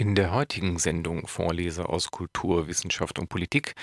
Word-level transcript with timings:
In 0.00 0.14
der 0.14 0.32
heutigen 0.32 0.78
Sendung 0.78 1.26
Vorlese 1.26 1.90
aus 1.90 2.10
Kultur, 2.10 2.68
Wissenschaft 2.68 3.18
und 3.18 3.28
Politik 3.28 3.74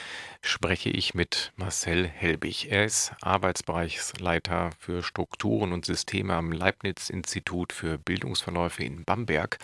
spreche 0.41 0.89
ich 0.89 1.13
mit 1.13 1.53
Marcel 1.57 2.07
Helbig. 2.07 2.71
Er 2.71 2.85
ist 2.85 3.13
Arbeitsbereichsleiter 3.21 4.71
für 4.79 5.03
Strukturen 5.03 5.73
und 5.73 5.85
Systeme 5.85 6.33
am 6.33 6.51
Leibniz-Institut 6.51 7.71
für 7.71 7.99
Bildungsverläufe 7.99 8.83
in 8.83 9.05
Bamberg. 9.05 9.59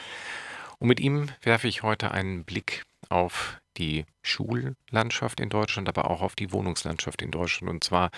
Und 0.77 0.89
mit 0.89 0.99
ihm 0.99 1.29
werfe 1.41 1.67
ich 1.67 1.81
heute 1.81 2.11
einen 2.11 2.43
Blick 2.43 2.83
auf 3.09 3.59
die 3.77 4.05
Schullandschaft 4.21 5.39
in 5.39 5.49
Deutschland, 5.49 5.89
aber 5.89 6.11
auch 6.11 6.21
auf 6.21 6.35
die 6.35 6.51
Wohnungslandschaft 6.51 7.23
in 7.23 7.31
Deutschland. 7.31 7.71
Und 7.71 7.83
zwar 7.83 8.11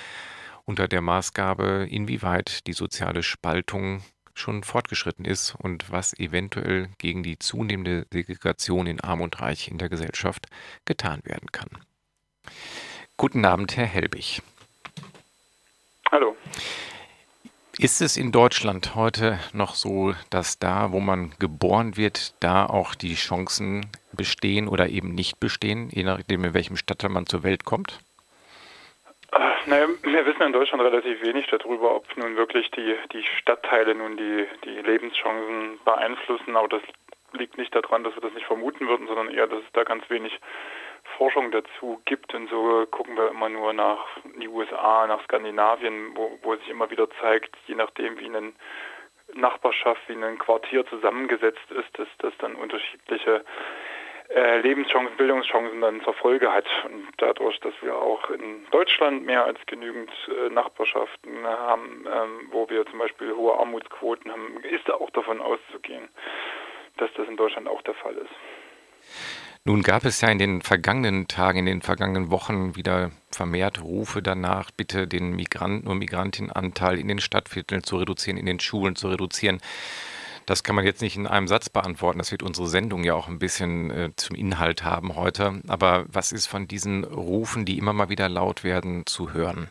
unter 0.65 0.89
der 0.89 0.99
Maßgabe, 0.99 1.87
inwieweit 1.89 2.67
die 2.67 2.73
soziale 2.73 3.23
Spaltung 3.23 4.03
schon 4.35 4.63
fortgeschritten 4.63 5.25
ist 5.25 5.55
und 5.55 5.91
was 5.91 6.13
eventuell 6.19 6.89
gegen 6.97 7.23
die 7.23 7.39
zunehmende 7.39 8.05
Segregation 8.11 8.85
in 8.85 9.01
Arm 9.01 9.21
und 9.21 9.41
Reich 9.41 9.69
in 9.69 9.77
der 9.77 9.89
Gesellschaft 9.89 10.47
getan 10.85 11.21
werden 11.23 11.51
kann. 11.51 11.69
Guten 13.17 13.45
Abend, 13.45 13.75
Herr 13.77 13.85
Helbig. 13.85 14.41
Hallo. 16.11 16.35
Ist 17.77 18.01
es 18.01 18.15
in 18.15 18.31
Deutschland 18.31 18.95
heute 18.95 19.39
noch 19.51 19.75
so, 19.75 20.13
dass 20.29 20.59
da, 20.59 20.91
wo 20.91 21.01
man 21.01 21.33
geboren 21.39 21.97
wird, 21.97 22.33
da 22.39 22.65
auch 22.65 22.95
die 22.95 23.15
Chancen 23.15 23.85
bestehen 24.13 24.69
oder 24.69 24.89
eben 24.89 25.13
nicht 25.13 25.39
bestehen, 25.41 25.89
je 25.89 26.03
nachdem, 26.03 26.45
in 26.45 26.53
welchem 26.53 26.77
Stadtteil 26.77 27.09
man 27.09 27.25
zur 27.25 27.43
Welt 27.43 27.65
kommt? 27.65 27.99
Naja, 29.65 29.87
wir 30.03 30.25
wissen 30.25 30.43
in 30.43 30.53
Deutschland 30.53 30.83
relativ 30.83 31.21
wenig 31.21 31.47
darüber, 31.47 31.95
ob 31.95 32.05
nun 32.17 32.35
wirklich 32.35 32.69
die, 32.71 32.95
die 33.11 33.23
Stadtteile 33.23 33.95
nun 33.95 34.15
die, 34.17 34.47
die 34.63 34.81
Lebenschancen 34.81 35.79
beeinflussen, 35.83 36.55
aber 36.55 36.67
das 36.67 36.81
liegt 37.33 37.57
nicht 37.57 37.75
daran, 37.75 38.03
dass 38.03 38.15
wir 38.15 38.21
das 38.21 38.33
nicht 38.33 38.45
vermuten 38.45 38.87
würden, 38.87 39.07
sondern 39.07 39.29
eher, 39.29 39.47
dass 39.47 39.59
es 39.59 39.71
da 39.73 39.83
ganz 39.83 40.09
wenig 40.09 40.39
Forschung 41.17 41.51
dazu 41.51 42.01
gibt. 42.05 42.33
Und 42.33 42.49
so 42.49 42.85
gucken 42.89 43.17
wir 43.17 43.29
immer 43.29 43.49
nur 43.49 43.73
nach 43.73 44.05
die 44.39 44.47
USA, 44.47 45.07
nach 45.07 45.23
Skandinavien, 45.23 46.15
wo, 46.15 46.37
wo 46.41 46.55
sich 46.55 46.69
immer 46.69 46.89
wieder 46.89 47.09
zeigt, 47.21 47.55
je 47.67 47.75
nachdem, 47.75 48.19
wie 48.19 48.27
eine 48.27 48.53
Nachbarschaft, 49.33 50.01
wie 50.07 50.13
ein 50.13 50.37
Quartier 50.37 50.85
zusammengesetzt 50.85 51.71
ist, 51.71 51.99
dass 51.99 52.07
das 52.19 52.33
dann 52.39 52.55
unterschiedliche 52.55 53.43
äh, 54.29 54.59
Lebenschancen, 54.61 55.15
Bildungschancen 55.17 55.81
dann 55.81 56.01
zur 56.01 56.13
Folge 56.13 56.51
hat. 56.51 56.65
Und 56.85 57.07
dadurch, 57.17 57.59
dass 57.59 57.73
wir 57.81 57.95
auch 57.95 58.29
in 58.29 58.65
Deutschland 58.71 59.25
mehr 59.25 59.45
als 59.45 59.59
genügend 59.67 60.09
äh, 60.27 60.49
Nachbarschaften 60.49 61.45
haben, 61.45 62.05
ähm, 62.07 62.49
wo 62.51 62.69
wir 62.69 62.85
zum 62.87 62.99
Beispiel 62.99 63.33
hohe 63.33 63.57
Armutsquoten 63.57 64.31
haben, 64.31 64.57
ist 64.63 64.89
auch 64.91 65.09
davon 65.11 65.41
auszugehen, 65.41 66.07
dass 66.97 67.09
das 67.13 67.27
in 67.27 67.37
Deutschland 67.37 67.67
auch 67.67 67.81
der 67.83 67.93
Fall 67.93 68.15
ist. 68.15 68.35
Nun 69.67 69.81
gab 69.81 70.05
es 70.05 70.21
ja 70.21 70.29
in 70.29 70.37
den 70.37 70.61
vergangenen 70.61 71.27
Tagen, 71.27 71.59
in 71.59 71.65
den 71.65 71.81
vergangenen 71.81 72.29
Wochen 72.29 72.75
wieder 72.75 73.09
vermehrt 73.31 73.81
Rufe 73.81 74.21
danach, 74.21 74.69
bitte 74.69 75.07
den 75.07 75.35
Migranten- 75.35 75.87
und 75.87 75.97
Migrantinnenanteil 75.97 76.99
in 76.99 77.07
den 77.07 77.17
Stadtvierteln 77.17 77.83
zu 77.83 77.97
reduzieren, 77.97 78.37
in 78.37 78.45
den 78.45 78.59
Schulen 78.59 78.95
zu 78.95 79.07
reduzieren. 79.07 79.59
Das 80.45 80.63
kann 80.63 80.75
man 80.75 80.85
jetzt 80.85 81.01
nicht 81.01 81.15
in 81.15 81.27
einem 81.27 81.47
Satz 81.47 81.69
beantworten. 81.69 82.19
Das 82.19 82.31
wird 82.31 82.43
unsere 82.43 82.67
Sendung 82.67 83.03
ja 83.03 83.15
auch 83.15 83.27
ein 83.27 83.39
bisschen 83.39 83.89
äh, 83.89 84.09
zum 84.15 84.35
Inhalt 84.35 84.83
haben 84.83 85.15
heute. 85.15 85.61
Aber 85.67 86.05
was 86.07 86.31
ist 86.31 86.47
von 86.47 86.67
diesen 86.67 87.03
Rufen, 87.03 87.65
die 87.65 87.77
immer 87.77 87.93
mal 87.93 88.09
wieder 88.09 88.29
laut 88.29 88.63
werden, 88.63 89.05
zu 89.05 89.33
hören? 89.33 89.69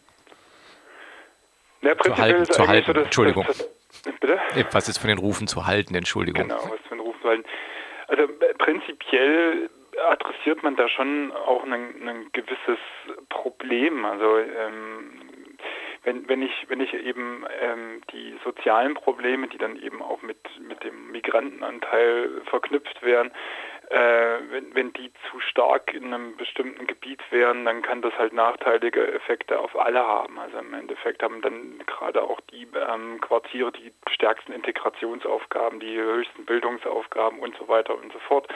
Ja, 1.82 1.96
zu 1.98 2.16
halten, 2.16 2.44
zu 2.46 2.66
halten. 2.66 2.86
So 2.86 2.92
das, 2.92 3.04
Entschuldigung. 3.04 3.44
Das, 3.46 3.68
das, 4.02 4.14
bitte? 4.18 4.40
Was 4.72 4.88
ist 4.88 4.98
von 4.98 5.08
den 5.08 5.18
Rufen 5.18 5.46
zu 5.46 5.66
halten? 5.66 5.94
Entschuldigung. 5.94 6.48
Genau, 6.48 6.62
was 6.62 6.80
von 6.88 6.98
den 6.98 7.00
Rufen 7.00 7.20
zu 7.22 7.28
halten. 7.28 7.44
Also 8.08 8.22
äh, 8.22 8.54
prinzipiell 8.58 9.70
adressiert 10.10 10.62
man 10.62 10.76
da 10.76 10.88
schon 10.88 11.32
auch 11.32 11.62
ein, 11.64 11.72
ein 11.72 12.30
gewisses 12.32 12.78
Problem. 13.28 14.04
Also 14.04 14.38
ähm, 14.38 15.23
wenn, 16.04 16.28
wenn 16.28 16.42
ich 16.42 16.66
wenn 16.68 16.80
ich 16.80 16.94
eben 16.94 17.44
ähm, 17.60 18.02
die 18.12 18.38
sozialen 18.44 18.94
Probleme, 18.94 19.48
die 19.48 19.58
dann 19.58 19.76
eben 19.76 20.02
auch 20.02 20.22
mit 20.22 20.38
mit 20.60 20.82
dem 20.84 21.10
Migrantenanteil 21.10 22.42
verknüpft 22.46 23.02
werden, 23.02 23.32
äh, 23.90 24.38
wenn, 24.50 24.74
wenn 24.74 24.92
die 24.94 25.12
zu 25.30 25.40
stark 25.40 25.92
in 25.92 26.12
einem 26.12 26.36
bestimmten 26.36 26.86
Gebiet 26.86 27.20
wären, 27.30 27.64
dann 27.64 27.82
kann 27.82 28.02
das 28.02 28.16
halt 28.18 28.32
nachteilige 28.32 29.12
Effekte 29.12 29.58
auf 29.58 29.78
alle 29.78 30.06
haben. 30.06 30.38
Also 30.38 30.58
im 30.58 30.74
Endeffekt 30.74 31.22
haben 31.22 31.42
dann 31.42 31.82
gerade 31.86 32.22
auch 32.22 32.40
die 32.52 32.66
ähm, 32.88 33.20
Quartiere 33.20 33.72
die 33.72 33.92
stärksten 34.10 34.52
Integrationsaufgaben, 34.52 35.80
die 35.80 35.96
höchsten 35.98 36.44
Bildungsaufgaben 36.46 37.38
und 37.40 37.56
so 37.56 37.68
weiter 37.68 37.94
und 37.94 38.12
so 38.12 38.18
fort. 38.20 38.48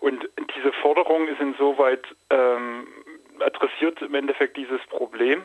Und 0.00 0.28
diese 0.56 0.72
Forderung 0.72 1.28
ist 1.28 1.40
insoweit 1.40 2.06
ähm, 2.30 2.86
adressiert 3.40 4.00
im 4.02 4.14
Endeffekt 4.14 4.56
dieses 4.56 4.80
Problem, 4.86 5.44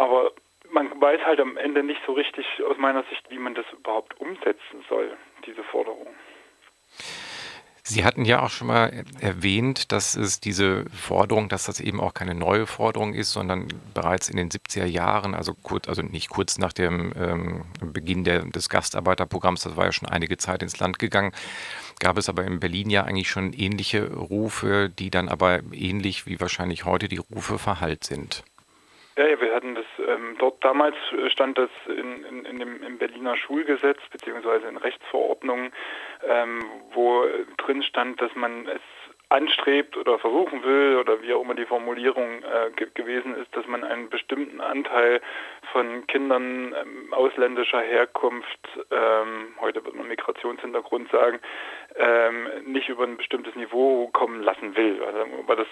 aber 0.00 0.32
man 0.72 0.98
weiß 1.00 1.20
halt 1.26 1.40
am 1.40 1.56
Ende 1.58 1.82
nicht 1.82 2.00
so 2.06 2.12
richtig 2.12 2.46
aus 2.68 2.78
meiner 2.78 3.02
Sicht, 3.10 3.30
wie 3.30 3.38
man 3.38 3.54
das 3.54 3.66
überhaupt 3.72 4.18
umsetzen 4.18 4.84
soll, 4.88 5.16
diese 5.44 5.62
Forderung. 5.64 6.06
Sie 7.82 8.04
hatten 8.04 8.24
ja 8.24 8.42
auch 8.42 8.50
schon 8.50 8.68
mal 8.68 9.04
erwähnt, 9.20 9.92
dass 9.92 10.14
es 10.14 10.40
diese 10.40 10.84
Forderung, 10.90 11.48
dass 11.48 11.66
das 11.66 11.80
eben 11.80 12.00
auch 12.00 12.14
keine 12.14 12.34
neue 12.34 12.66
Forderung 12.66 13.14
ist, 13.14 13.32
sondern 13.32 13.68
bereits 13.94 14.28
in 14.28 14.36
den 14.36 14.48
70er 14.48 14.84
Jahren, 14.84 15.34
also 15.34 15.54
kurz, 15.54 15.88
also 15.88 16.00
nicht 16.00 16.30
kurz 16.30 16.56
nach 16.56 16.72
dem 16.72 17.12
ähm, 17.18 17.64
Beginn 17.82 18.22
der, 18.24 18.44
des 18.44 18.68
Gastarbeiterprogramms, 18.68 19.64
das 19.64 19.76
war 19.76 19.86
ja 19.86 19.92
schon 19.92 20.08
einige 20.08 20.38
Zeit 20.38 20.62
ins 20.62 20.78
Land 20.78 20.98
gegangen, 20.98 21.32
gab 21.98 22.16
es 22.16 22.28
aber 22.28 22.44
in 22.44 22.60
Berlin 22.60 22.90
ja 22.90 23.04
eigentlich 23.04 23.28
schon 23.28 23.52
ähnliche 23.52 24.14
Rufe, 24.14 24.88
die 24.88 25.10
dann 25.10 25.28
aber 25.28 25.60
ähnlich 25.72 26.26
wie 26.26 26.40
wahrscheinlich 26.40 26.84
heute 26.84 27.08
die 27.08 27.20
Rufe 27.34 27.58
verhallt 27.58 28.04
sind. 28.04 28.44
Ja, 29.16 29.26
ja, 29.26 29.40
wir 29.40 29.54
hatten 29.54 29.74
ähm, 30.10 30.36
dort 30.38 30.62
damals 30.64 30.96
stand 31.28 31.58
das 31.58 31.70
in, 31.86 32.24
in, 32.24 32.44
in 32.44 32.58
dem 32.58 32.82
im 32.82 32.98
Berliner 32.98 33.36
Schulgesetz 33.36 34.00
beziehungsweise 34.10 34.66
in 34.68 34.76
Rechtsverordnungen, 34.76 35.72
ähm, 36.26 36.64
wo 36.92 37.24
drin 37.58 37.82
stand, 37.82 38.20
dass 38.20 38.34
man 38.34 38.66
es 38.66 38.80
anstrebt 39.30 39.96
oder 39.96 40.18
versuchen 40.18 40.64
will 40.64 40.96
oder 40.98 41.22
wie 41.22 41.32
auch 41.32 41.42
immer 41.42 41.54
die 41.54 41.64
Formulierung 41.64 42.42
äh, 42.42 42.70
ge 42.74 42.88
gewesen 42.94 43.36
ist, 43.36 43.56
dass 43.56 43.64
man 43.66 43.84
einen 43.84 44.10
bestimmten 44.10 44.60
Anteil 44.60 45.20
von 45.72 46.04
Kindern 46.08 46.74
ähm, 46.74 47.14
ausländischer 47.14 47.80
Herkunft, 47.80 48.68
ähm, 48.90 49.54
heute 49.60 49.84
wird 49.84 49.94
man 49.94 50.08
Migrationshintergrund 50.08 51.10
sagen, 51.12 51.38
ähm, 51.96 52.48
nicht 52.66 52.88
über 52.88 53.04
ein 53.04 53.16
bestimmtes 53.16 53.54
Niveau 53.54 54.08
kommen 54.08 54.42
lassen 54.42 54.74
will. 54.74 55.00
Also, 55.04 55.24
aber 55.44 55.56
das 55.56 55.68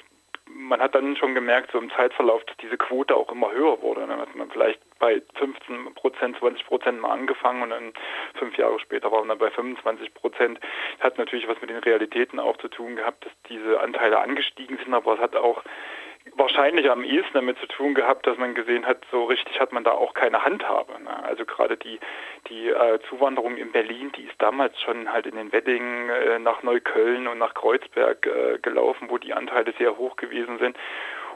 man 0.55 0.81
hat 0.81 0.95
dann 0.95 1.17
schon 1.17 1.35
gemerkt, 1.35 1.71
so 1.73 1.79
im 1.79 1.91
Zeitverlauf, 1.91 2.45
dass 2.45 2.57
diese 2.59 2.77
Quote 2.77 3.17
auch 3.17 3.31
immer 3.31 3.51
höher 3.53 3.81
wurde. 3.83 4.07
Dann 4.07 4.21
hat 4.21 4.35
man 4.35 4.51
vielleicht 4.51 4.81
bei 4.99 5.23
15 5.35 5.95
Prozent, 5.95 6.39
20 6.39 6.67
Prozent 6.67 7.01
mal 7.01 7.13
angefangen 7.13 7.63
und 7.63 7.71
dann 7.71 7.93
fünf 8.35 8.57
Jahre 8.57 8.79
später 8.81 9.11
waren 9.13 9.25
wir 9.27 9.37
dann 9.37 9.39
bei 9.39 9.51
25 9.51 10.15
Prozent. 10.15 10.61
Hat 11.01 11.19
natürlich 11.19 11.49
was 11.49 11.61
mit 11.61 11.71
den 11.71 11.79
Realitäten 11.79 12.39
auch 12.39 12.57
zu 12.59 12.69
tun 12.69 12.97
gehabt, 12.97 13.25
dass 13.25 13.33
diese 13.49 13.81
Anteile 13.81 14.19
angestiegen 14.19 14.79
sind, 14.83 14.95
aber 14.95 15.15
es 15.15 15.21
hat 15.21 15.37
auch 15.37 15.63
wahrscheinlich 16.37 16.91
am 16.91 17.05
ehesten 17.05 17.35
damit 17.35 17.59
zu 17.59 17.67
tun 17.67 17.95
gehabt, 17.95 18.27
dass 18.27 18.39
man 18.39 18.55
gesehen 18.55 18.87
hat, 18.87 18.99
so 19.11 19.25
richtig 19.25 19.61
hat 19.61 19.73
man 19.73 19.85
da 19.85 19.93
auch 19.93 20.15
keine 20.15 20.45
Handhabe. 20.45 21.01
Ne? 21.03 21.25
Also 21.25 21.45
gerade 21.45 21.77
die, 21.77 21.99
die 22.49 22.69
äh, 22.69 22.99
Zuwanderung 23.09 23.57
in 23.57 23.73
Berlin, 23.73 24.13
die 24.17 24.25
ist 24.25 24.41
damals 24.41 24.81
schon 24.81 25.13
halt 25.13 25.27
in 25.27 25.37
den 25.37 25.53
Weddingen 25.53 26.11
äh, 26.11 26.39
nach 26.39 26.63
Neukölln 26.63 27.29
und 27.29 27.39
nach 27.39 27.55
Kreuzberg 27.55 28.27
äh, 28.27 28.59
gelaufen, 28.59 29.11
wo 29.11 29.19
die 29.19 29.35
Anteile 29.35 29.73
sehr 29.79 29.97
hoch 29.97 30.17
gewesen 30.17 30.59
sind. 30.59 30.77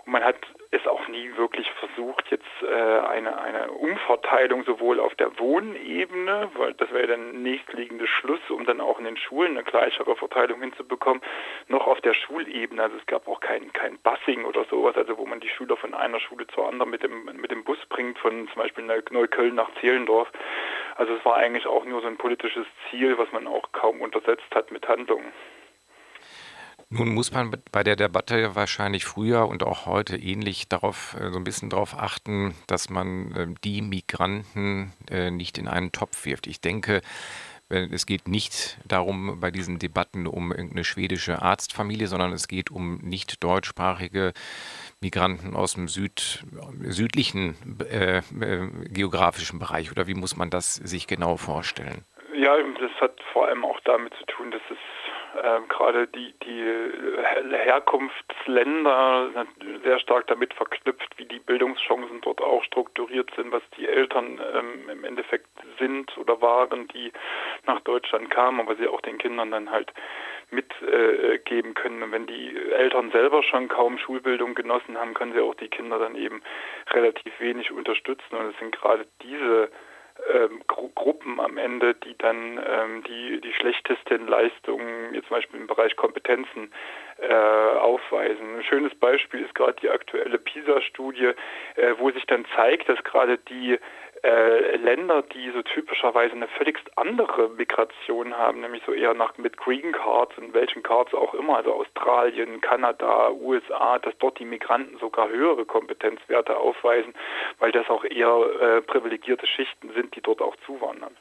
Man 0.04 0.24
hat 0.24 0.36
es 0.72 0.86
auch 0.86 1.06
nie 1.08 1.36
wirklich 1.36 1.70
versucht, 1.72 2.30
jetzt 2.30 2.44
äh, 2.62 2.98
eine, 3.06 3.40
eine 3.40 3.70
Umverteilung 3.70 4.64
sowohl 4.64 4.98
auf 5.00 5.14
der 5.14 5.38
Wohnebene, 5.38 6.50
weil 6.54 6.74
das 6.74 6.90
wäre 6.92 7.06
der 7.06 7.18
nächstliegende 7.18 8.06
Schluss, 8.06 8.40
um 8.50 8.64
dann 8.64 8.80
auch 8.80 8.98
in 8.98 9.04
den 9.04 9.16
Schulen 9.16 9.52
eine 9.52 9.64
gleichere 9.64 10.16
Verteilung 10.16 10.60
hinzubekommen, 10.60 11.22
noch 11.68 11.86
auf 11.86 12.00
der 12.00 12.14
Schulebene. 12.14 12.82
Also 12.82 12.96
es 12.96 13.06
gab 13.06 13.28
auch 13.28 13.40
kein, 13.40 13.72
kein 13.72 13.98
Bussing 13.98 14.44
oder 14.44 14.64
sowas, 14.64 14.96
also 14.96 15.18
wo 15.18 15.26
man 15.26 15.40
die 15.40 15.48
Schüler 15.48 15.76
von 15.76 15.94
einer 15.94 16.20
Schule 16.20 16.46
zur 16.48 16.68
anderen 16.68 16.90
mit 16.90 17.02
dem, 17.02 17.24
mit 17.24 17.50
dem 17.50 17.64
Bus 17.64 17.78
bringt, 17.88 18.18
von 18.18 18.48
zum 18.48 18.62
Beispiel 18.62 18.84
Neukölln 18.84 19.54
nach 19.54 19.70
Zehlendorf. 19.80 20.32
Also 20.96 21.14
es 21.14 21.24
war 21.24 21.36
eigentlich 21.36 21.66
auch 21.66 21.84
nur 21.84 22.00
so 22.00 22.08
ein 22.08 22.16
politisches 22.16 22.66
Ziel, 22.90 23.18
was 23.18 23.30
man 23.32 23.46
auch 23.46 23.72
kaum 23.72 24.00
untersetzt 24.00 24.54
hat 24.54 24.72
mit 24.72 24.88
Handlungen. 24.88 25.32
Nun 26.94 27.14
muss 27.14 27.32
man 27.32 27.50
bei 27.72 27.82
der 27.82 27.96
Debatte 27.96 28.54
wahrscheinlich 28.54 29.06
früher 29.06 29.48
und 29.48 29.62
auch 29.62 29.86
heute 29.86 30.18
ähnlich 30.18 30.68
darauf 30.68 31.16
äh, 31.18 31.30
so 31.30 31.38
ein 31.38 31.44
bisschen 31.44 31.70
darauf 31.70 31.98
achten, 31.98 32.54
dass 32.66 32.90
man 32.90 33.32
äh, 33.32 33.46
die 33.64 33.80
Migranten 33.80 34.92
äh, 35.10 35.30
nicht 35.30 35.56
in 35.56 35.68
einen 35.68 35.92
Topf 35.92 36.26
wirft. 36.26 36.46
Ich 36.46 36.60
denke, 36.60 37.00
es 37.70 38.04
geht 38.04 38.28
nicht 38.28 38.76
darum 38.86 39.40
bei 39.40 39.50
diesen 39.50 39.78
Debatten 39.78 40.26
um 40.26 40.50
irgendeine 40.50 40.84
schwedische 40.84 41.40
Arztfamilie, 41.40 42.06
sondern 42.06 42.32
es 42.32 42.46
geht 42.46 42.70
um 42.70 42.98
nicht 42.98 43.42
deutschsprachige 43.42 44.34
Migranten 45.00 45.56
aus 45.56 45.72
dem 45.72 45.88
Süd, 45.88 46.44
südlichen 46.82 47.56
äh, 47.88 48.20
geografischen 48.90 49.58
Bereich. 49.58 49.90
Oder 49.90 50.06
wie 50.06 50.12
muss 50.12 50.36
man 50.36 50.50
das 50.50 50.74
sich 50.74 51.06
genau 51.06 51.38
vorstellen? 51.38 52.04
Ja, 52.34 52.58
das 52.58 52.90
hat 53.00 53.18
vor 53.32 53.48
allem 53.48 53.64
auch 53.64 53.80
damit 53.86 54.12
zu 54.18 54.26
tun, 54.26 54.50
dass 54.50 54.60
es 54.68 54.76
äh, 55.34 55.60
gerade 55.68 56.06
die, 56.08 56.34
die 56.44 56.64
Herkunftsländer 57.52 59.46
sehr 59.82 59.98
stark 60.00 60.26
damit 60.26 60.54
verknüpft, 60.54 61.16
wie 61.16 61.24
die 61.24 61.38
Bildungschancen 61.38 62.20
dort 62.20 62.40
auch 62.40 62.62
strukturiert 62.64 63.30
sind, 63.36 63.52
was 63.52 63.62
die 63.76 63.88
Eltern 63.88 64.40
ähm, 64.54 64.88
im 64.90 65.04
Endeffekt 65.04 65.48
sind 65.78 66.16
oder 66.18 66.40
waren, 66.40 66.88
die 66.88 67.12
nach 67.66 67.80
Deutschland 67.80 68.30
kamen, 68.30 68.60
aber 68.60 68.76
sie 68.76 68.88
auch 68.88 69.00
den 69.00 69.18
Kindern 69.18 69.50
dann 69.50 69.70
halt 69.70 69.92
mitgeben 70.50 71.70
äh, 71.70 71.74
können. 71.74 72.02
Und 72.02 72.12
wenn 72.12 72.26
die 72.26 72.56
Eltern 72.72 73.10
selber 73.10 73.42
schon 73.42 73.68
kaum 73.68 73.98
Schulbildung 73.98 74.54
genossen 74.54 74.98
haben, 74.98 75.14
können 75.14 75.32
sie 75.32 75.40
auch 75.40 75.54
die 75.54 75.68
Kinder 75.68 75.98
dann 75.98 76.14
eben 76.14 76.42
relativ 76.90 77.32
wenig 77.40 77.72
unterstützen. 77.72 78.36
Und 78.36 78.50
es 78.50 78.58
sind 78.58 78.72
gerade 78.72 79.06
diese 79.22 79.70
ähm, 80.32 80.62
Gru 80.66 80.90
Gruppen 80.94 81.40
am 81.40 81.58
Ende, 81.58 81.94
die 81.94 82.16
dann 82.18 82.60
ähm, 82.64 83.02
die, 83.04 83.40
die 83.40 83.52
schlechtesten 83.54 84.26
Leistungen, 84.28 85.14
jetzt 85.14 85.28
zum 85.28 85.36
Beispiel 85.36 85.60
im 85.60 85.66
Bereich 85.66 85.96
Kompetenzen, 85.96 86.72
äh, 87.18 87.32
aufweisen. 87.32 88.56
Ein 88.56 88.64
schönes 88.64 88.94
Beispiel 88.96 89.40
ist 89.44 89.54
gerade 89.54 89.76
die 89.80 89.90
aktuelle 89.90 90.38
PISA-Studie, 90.38 91.32
äh, 91.76 91.94
wo 91.98 92.10
sich 92.10 92.24
dann 92.26 92.44
zeigt, 92.54 92.88
dass 92.88 93.02
gerade 93.04 93.38
die 93.38 93.78
äh, 94.22 94.76
Länder, 94.76 95.22
die 95.22 95.50
so 95.50 95.62
typischerweise 95.62 96.34
eine 96.34 96.46
völligst 96.48 96.96
andere 96.96 97.48
Migration 97.50 98.36
haben, 98.36 98.60
nämlich 98.60 98.82
so 98.86 98.92
eher 98.92 99.14
nach 99.14 99.36
mit 99.36 99.56
Green 99.56 99.92
Cards 99.92 100.36
und 100.38 100.54
welchen 100.54 100.82
Cards 100.82 101.12
auch 101.14 101.34
immer, 101.34 101.56
also 101.56 101.72
Australien, 101.74 102.60
Kanada, 102.60 103.30
USA, 103.32 103.98
dass 103.98 104.16
dort 104.18 104.38
die 104.38 104.44
Migranten 104.44 104.96
sogar 104.98 105.28
höhere 105.28 105.64
Kompetenzwerte 105.64 106.56
aufweisen, 106.56 107.14
weil 107.58 107.72
das 107.72 107.88
auch 107.90 108.04
eher 108.04 108.46
äh, 108.60 108.82
privilegierte 108.82 109.46
Schichten 109.46 109.90
sind, 109.94 110.14
die 110.14 110.20
dort 110.20 110.40
auch 110.40 110.56
zuwandern. 110.66 111.16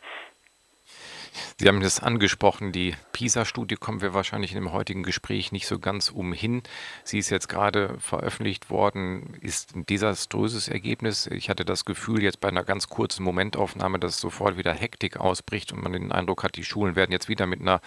Sie 1.58 1.68
haben 1.68 1.82
das 1.82 2.02
angesprochen, 2.02 2.72
die 2.72 2.96
PISA-Studie 3.14 3.76
kommen 3.76 4.02
wir 4.02 4.14
wahrscheinlich 4.14 4.52
in 4.52 4.58
dem 4.58 4.72
heutigen 4.72 5.04
Gespräch 5.04 5.52
nicht 5.52 5.68
so 5.68 5.80
ganz 5.80 6.10
umhin. 6.10 6.64
Sie 7.04 7.20
ist 7.20 7.30
jetzt 7.30 7.48
gerade 7.48 7.98
veröffentlicht 8.00 8.70
worden, 8.70 9.34
ist 9.42 9.76
ein 9.76 9.86
desaströses 9.86 10.68
Ergebnis. 10.68 11.28
Ich 11.28 11.50
hatte 11.50 11.66
das 11.66 11.86
Gefühl 11.86 12.24
jetzt 12.24 12.42
bei 12.42 12.50
einer 12.50 12.64
ganz 12.64 12.90
kurzen 12.90 13.24
Momentaufnahme, 13.24 14.00
dass 14.00 14.18
sofort 14.18 14.58
wieder 14.58 14.74
Hektik 14.74 15.18
ausbricht 15.18 15.72
und 15.72 15.84
man 15.84 15.94
den 15.94 16.12
Eindruck 16.12 16.44
hat, 16.44 16.56
die 16.56 16.66
Schulen 16.66 16.96
werden 16.96 17.12
jetzt 17.12 17.30
wieder 17.30 17.46
mit 17.46 17.62
einer 17.62 17.82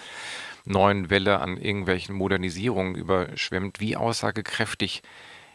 neuen 0.65 1.11
Welle 1.11 1.41
an 1.41 1.57
irgendwelchen 1.57 2.15
Modernisierungen 2.15 2.95
überschwemmt. 2.95 3.81
Wie 3.81 3.97
aussagekräftig 3.97 5.03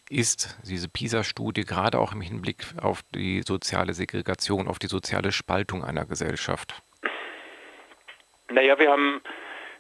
ist 0.10 0.58
diese 0.64 0.90
PISA-Studie 0.90 1.66
gerade 1.66 2.00
auch 2.00 2.14
im 2.14 2.22
Hinblick 2.22 2.66
auf 2.82 3.04
die 3.14 3.44
soziale 3.46 3.94
Segregation, 3.94 4.68
auf 4.68 4.80
die 4.80 4.88
soziale 4.88 5.32
Spaltung 5.32 5.84
einer 5.84 6.06
Gesellschaft? 6.06 6.82
Naja, 8.50 8.80
wir 8.80 8.92
haben 8.92 9.22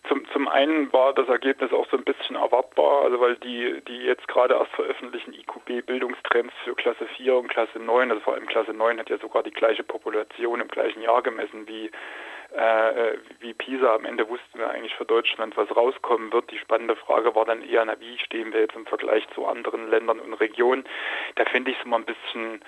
zum, 0.07 0.25
zum 0.31 0.47
einen 0.47 0.91
war 0.93 1.13
das 1.13 1.27
Ergebnis 1.27 1.73
auch 1.73 1.87
so 1.89 1.97
ein 1.97 2.03
bisschen 2.03 2.35
erwartbar, 2.35 3.03
also 3.03 3.19
weil 3.19 3.35
die, 3.37 3.81
die 3.87 3.97
jetzt 3.97 4.27
gerade 4.27 4.53
erst 4.55 4.71
veröffentlichten 4.71 5.33
IQB-Bildungstrends 5.33 6.53
für 6.63 6.75
Klasse 6.75 7.05
4 7.17 7.35
und 7.35 7.47
Klasse 7.49 7.79
9, 7.79 8.11
also 8.11 8.21
vor 8.23 8.33
allem 8.33 8.47
Klasse 8.47 8.73
9 8.73 8.99
hat 8.99 9.09
ja 9.09 9.17
sogar 9.17 9.43
die 9.43 9.51
gleiche 9.51 9.83
Population 9.83 10.61
im 10.61 10.67
gleichen 10.67 11.01
Jahr 11.01 11.21
gemessen 11.21 11.67
wie, 11.67 11.91
äh, 12.55 13.17
wie 13.39 13.53
PISA. 13.53 13.95
Am 13.95 14.05
Ende 14.05 14.27
wussten 14.29 14.57
wir 14.57 14.69
eigentlich 14.69 14.95
für 14.95 15.05
Deutschland, 15.05 15.57
was 15.57 15.75
rauskommen 15.75 16.31
wird. 16.31 16.49
Die 16.51 16.59
spannende 16.59 16.95
Frage 16.95 17.35
war 17.35 17.45
dann 17.45 17.61
eher, 17.61 17.83
na, 17.83 17.99
wie 17.99 18.17
stehen 18.19 18.53
wir 18.53 18.61
jetzt 18.61 18.75
im 18.75 18.85
Vergleich 18.85 19.27
zu 19.35 19.45
anderen 19.45 19.89
Ländern 19.89 20.19
und 20.19 20.33
Regionen? 20.33 20.85
Da 21.35 21.45
finde 21.45 21.71
ich 21.71 21.77
es 21.77 21.85
immer 21.85 21.97
ein 21.97 22.05
bisschen 22.05 22.61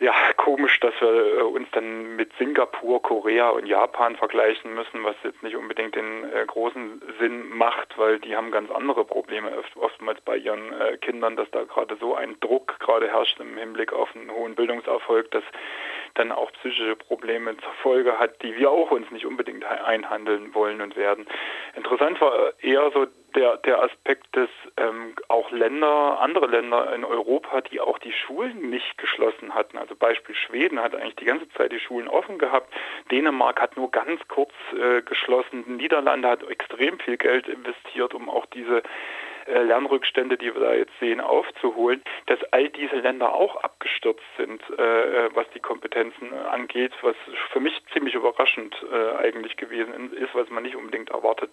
ja, 0.00 0.12
komisch, 0.36 0.80
dass 0.80 0.92
wir 1.00 1.38
äh, 1.38 1.42
uns 1.42 1.68
dann 1.70 2.16
mit 2.16 2.32
Singapur, 2.36 3.00
Korea 3.00 3.50
und 3.50 3.66
Japan 3.66 4.16
vergleichen 4.16 4.74
müssen, 4.74 5.04
was 5.04 5.14
jetzt 5.22 5.42
nicht 5.42 5.54
unbedingt 5.54 5.94
den 5.94 6.24
äh, 6.32 6.44
großen 6.46 7.00
Sinn 7.20 7.48
macht, 7.50 7.96
weil 7.96 8.18
die 8.18 8.34
haben 8.34 8.50
ganz 8.50 8.70
andere 8.72 9.04
Probleme 9.04 9.56
oft, 9.56 9.76
oftmals 9.76 10.20
bei 10.22 10.36
ihren 10.36 10.72
äh, 10.72 10.96
Kindern, 10.96 11.36
dass 11.36 11.48
da 11.52 11.62
gerade 11.62 11.96
so 12.00 12.14
ein 12.16 12.36
Druck 12.40 12.78
gerade 12.80 13.08
herrscht 13.08 13.38
im 13.38 13.56
Hinblick 13.56 13.92
auf 13.92 14.14
einen 14.16 14.32
hohen 14.32 14.56
Bildungserfolg, 14.56 15.30
dass 15.30 15.44
dann 16.14 16.32
auch 16.32 16.52
psychische 16.52 16.96
Probleme 16.96 17.56
zur 17.56 17.72
Folge 17.82 18.18
hat, 18.18 18.42
die 18.42 18.56
wir 18.56 18.70
auch 18.70 18.90
uns 18.90 19.10
nicht 19.10 19.26
unbedingt 19.26 19.64
einhandeln 19.64 20.54
wollen 20.54 20.80
und 20.80 20.96
werden. 20.96 21.26
Interessant 21.76 22.20
war 22.20 22.52
eher 22.60 22.90
so 22.92 23.06
der, 23.34 23.56
der 23.58 23.82
Aspekt, 23.82 24.28
dass 24.32 24.48
ähm, 24.76 25.14
auch 25.28 25.50
Länder, 25.50 26.20
andere 26.20 26.46
Länder 26.46 26.94
in 26.94 27.04
Europa, 27.04 27.60
die 27.62 27.80
auch 27.80 27.98
die 27.98 28.12
Schulen 28.12 28.70
nicht 28.70 28.96
geschlossen 28.98 29.54
hatten, 29.54 29.76
also 29.76 29.96
Beispiel 29.96 30.34
Schweden 30.34 30.80
hat 30.80 30.94
eigentlich 30.94 31.16
die 31.16 31.24
ganze 31.24 31.48
Zeit 31.50 31.72
die 31.72 31.80
Schulen 31.80 32.08
offen 32.08 32.38
gehabt, 32.38 32.72
Dänemark 33.10 33.60
hat 33.60 33.76
nur 33.76 33.90
ganz 33.90 34.20
kurz 34.28 34.52
äh, 34.72 35.02
geschlossen, 35.02 35.76
Niederlande 35.76 36.28
hat 36.28 36.48
extrem 36.48 36.98
viel 37.00 37.16
Geld 37.16 37.48
investiert, 37.48 38.14
um 38.14 38.28
auch 38.30 38.46
diese 38.46 38.82
Lernrückstände, 39.46 40.36
die 40.36 40.54
wir 40.54 40.60
da 40.60 40.74
jetzt 40.74 40.98
sehen, 41.00 41.20
aufzuholen, 41.20 42.02
dass 42.26 42.38
all 42.52 42.68
diese 42.68 42.96
Länder 42.96 43.34
auch 43.34 43.56
abgestürzt 43.62 44.24
sind, 44.36 44.62
äh, 44.78 45.34
was 45.34 45.48
die 45.54 45.60
Kompetenzen 45.60 46.32
angeht, 46.50 46.92
was 47.02 47.16
für 47.52 47.60
mich 47.60 47.80
ziemlich 47.92 48.14
überraschend 48.14 48.74
äh, 48.92 49.16
eigentlich 49.16 49.56
gewesen 49.56 50.12
ist, 50.12 50.34
was 50.34 50.48
man 50.50 50.62
nicht 50.62 50.76
unbedingt 50.76 51.10
erwartet 51.10 51.50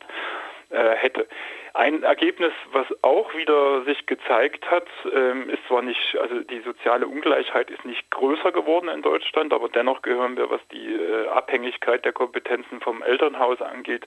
äh, 0.71 0.95
hätte. 0.95 1.27
Ein 1.73 2.03
Ergebnis, 2.03 2.53
was 2.71 2.87
auch 3.01 3.33
wieder 3.33 3.83
sich 3.83 4.05
gezeigt 4.05 4.69
hat, 4.69 4.87
ähm, 5.13 5.49
ist 5.49 5.65
zwar 5.67 5.81
nicht, 5.81 6.17
also 6.17 6.39
die 6.41 6.61
soziale 6.61 7.07
Ungleichheit 7.07 7.69
ist 7.69 7.83
nicht 7.85 8.09
größer 8.11 8.51
geworden 8.51 8.89
in 8.89 9.01
Deutschland, 9.01 9.53
aber 9.53 9.69
dennoch 9.69 10.01
gehören 10.01 10.37
wir, 10.37 10.49
was 10.49 10.61
die 10.71 10.93
äh, 10.93 11.27
Abhängigkeit 11.27 12.05
der 12.05 12.13
Kompetenzen 12.13 12.79
vom 12.81 13.01
Elternhaus 13.01 13.61
angeht, 13.61 14.05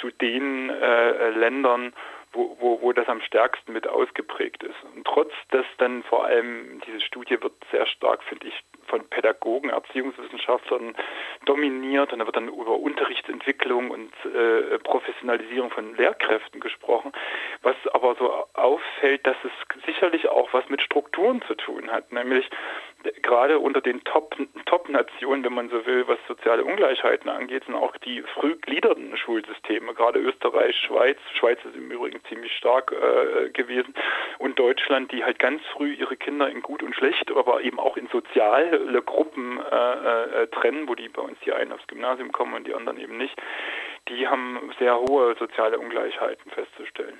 zu 0.00 0.10
den 0.10 0.70
äh, 0.70 1.30
Ländern, 1.30 1.92
wo, 2.32 2.56
wo, 2.60 2.80
wo 2.80 2.92
das 2.92 3.08
am 3.08 3.20
stärksten 3.20 3.72
mit 3.72 3.86
ausgeprägt 3.86 4.62
ist. 4.62 4.76
Und 4.94 5.06
trotz 5.06 5.32
dass 5.50 5.66
dann 5.78 6.02
vor 6.04 6.26
allem 6.26 6.80
diese 6.86 7.00
Studie 7.00 7.40
wird 7.42 7.52
sehr 7.70 7.86
stark, 7.86 8.22
finde 8.24 8.48
ich, 8.48 8.64
von 8.90 9.08
Pädagogen, 9.08 9.70
Erziehungswissenschaftlern 9.70 10.94
dominiert. 11.46 12.12
Und 12.12 12.18
da 12.18 12.26
wird 12.26 12.36
dann 12.36 12.48
über 12.48 12.78
Unterrichtsentwicklung 12.78 13.90
und 13.90 14.12
äh, 14.24 14.78
Professionalisierung 14.80 15.70
von 15.70 15.96
Lehrkräften 15.96 16.60
gesprochen. 16.60 17.12
Was 17.62 17.76
aber 17.94 18.16
so 18.16 18.30
auffällt, 18.54 19.26
dass 19.26 19.36
es 19.44 19.84
sicherlich 19.86 20.28
auch 20.28 20.52
was 20.52 20.68
mit 20.68 20.82
Strukturen 20.82 21.40
zu 21.42 21.54
tun 21.54 21.90
hat, 21.90 22.12
nämlich 22.12 22.50
gerade 23.22 23.58
unter 23.58 23.80
den 23.80 24.02
Top-Nationen, 24.04 25.44
wenn 25.44 25.54
man 25.54 25.70
so 25.70 25.86
will, 25.86 26.06
was 26.06 26.18
soziale 26.28 26.64
Ungleichheiten 26.64 27.30
angeht, 27.30 27.64
sind 27.64 27.74
auch 27.74 27.96
die 27.98 28.22
früh 28.34 28.56
gliederten 28.56 29.16
Schulsysteme, 29.16 29.94
gerade 29.94 30.18
Österreich, 30.18 30.76
Schweiz, 30.76 31.18
Schweiz 31.38 31.58
ist 31.64 31.76
im 31.76 31.90
Übrigen 31.90 32.20
ziemlich 32.28 32.52
stark 32.56 32.92
äh, 32.92 33.50
gewesen, 33.50 33.94
und 34.38 34.58
Deutschland, 34.58 35.12
die 35.12 35.24
halt 35.24 35.38
ganz 35.38 35.62
früh 35.72 35.92
ihre 35.94 36.16
Kinder 36.16 36.48
in 36.48 36.62
gut 36.62 36.82
und 36.82 36.94
schlecht, 36.94 37.30
aber 37.30 37.62
eben 37.62 37.78
auch 37.78 37.96
in 37.96 38.08
soziale 38.80 39.02
Gruppen 39.02 39.58
äh, 39.58 40.42
äh, 40.42 40.46
trennen, 40.48 40.88
wo 40.88 40.94
die 40.94 41.08
bei 41.08 41.22
uns 41.22 41.38
die 41.44 41.52
einen 41.52 41.72
aufs 41.72 41.86
Gymnasium 41.86 42.32
kommen 42.32 42.54
und 42.54 42.66
die 42.66 42.74
anderen 42.74 42.98
eben 42.98 43.16
nicht, 43.16 43.36
die 44.08 44.26
haben 44.26 44.72
sehr 44.78 44.96
hohe 44.96 45.36
soziale 45.38 45.78
Ungleichheiten 45.78 46.50
festzustellen. 46.50 47.18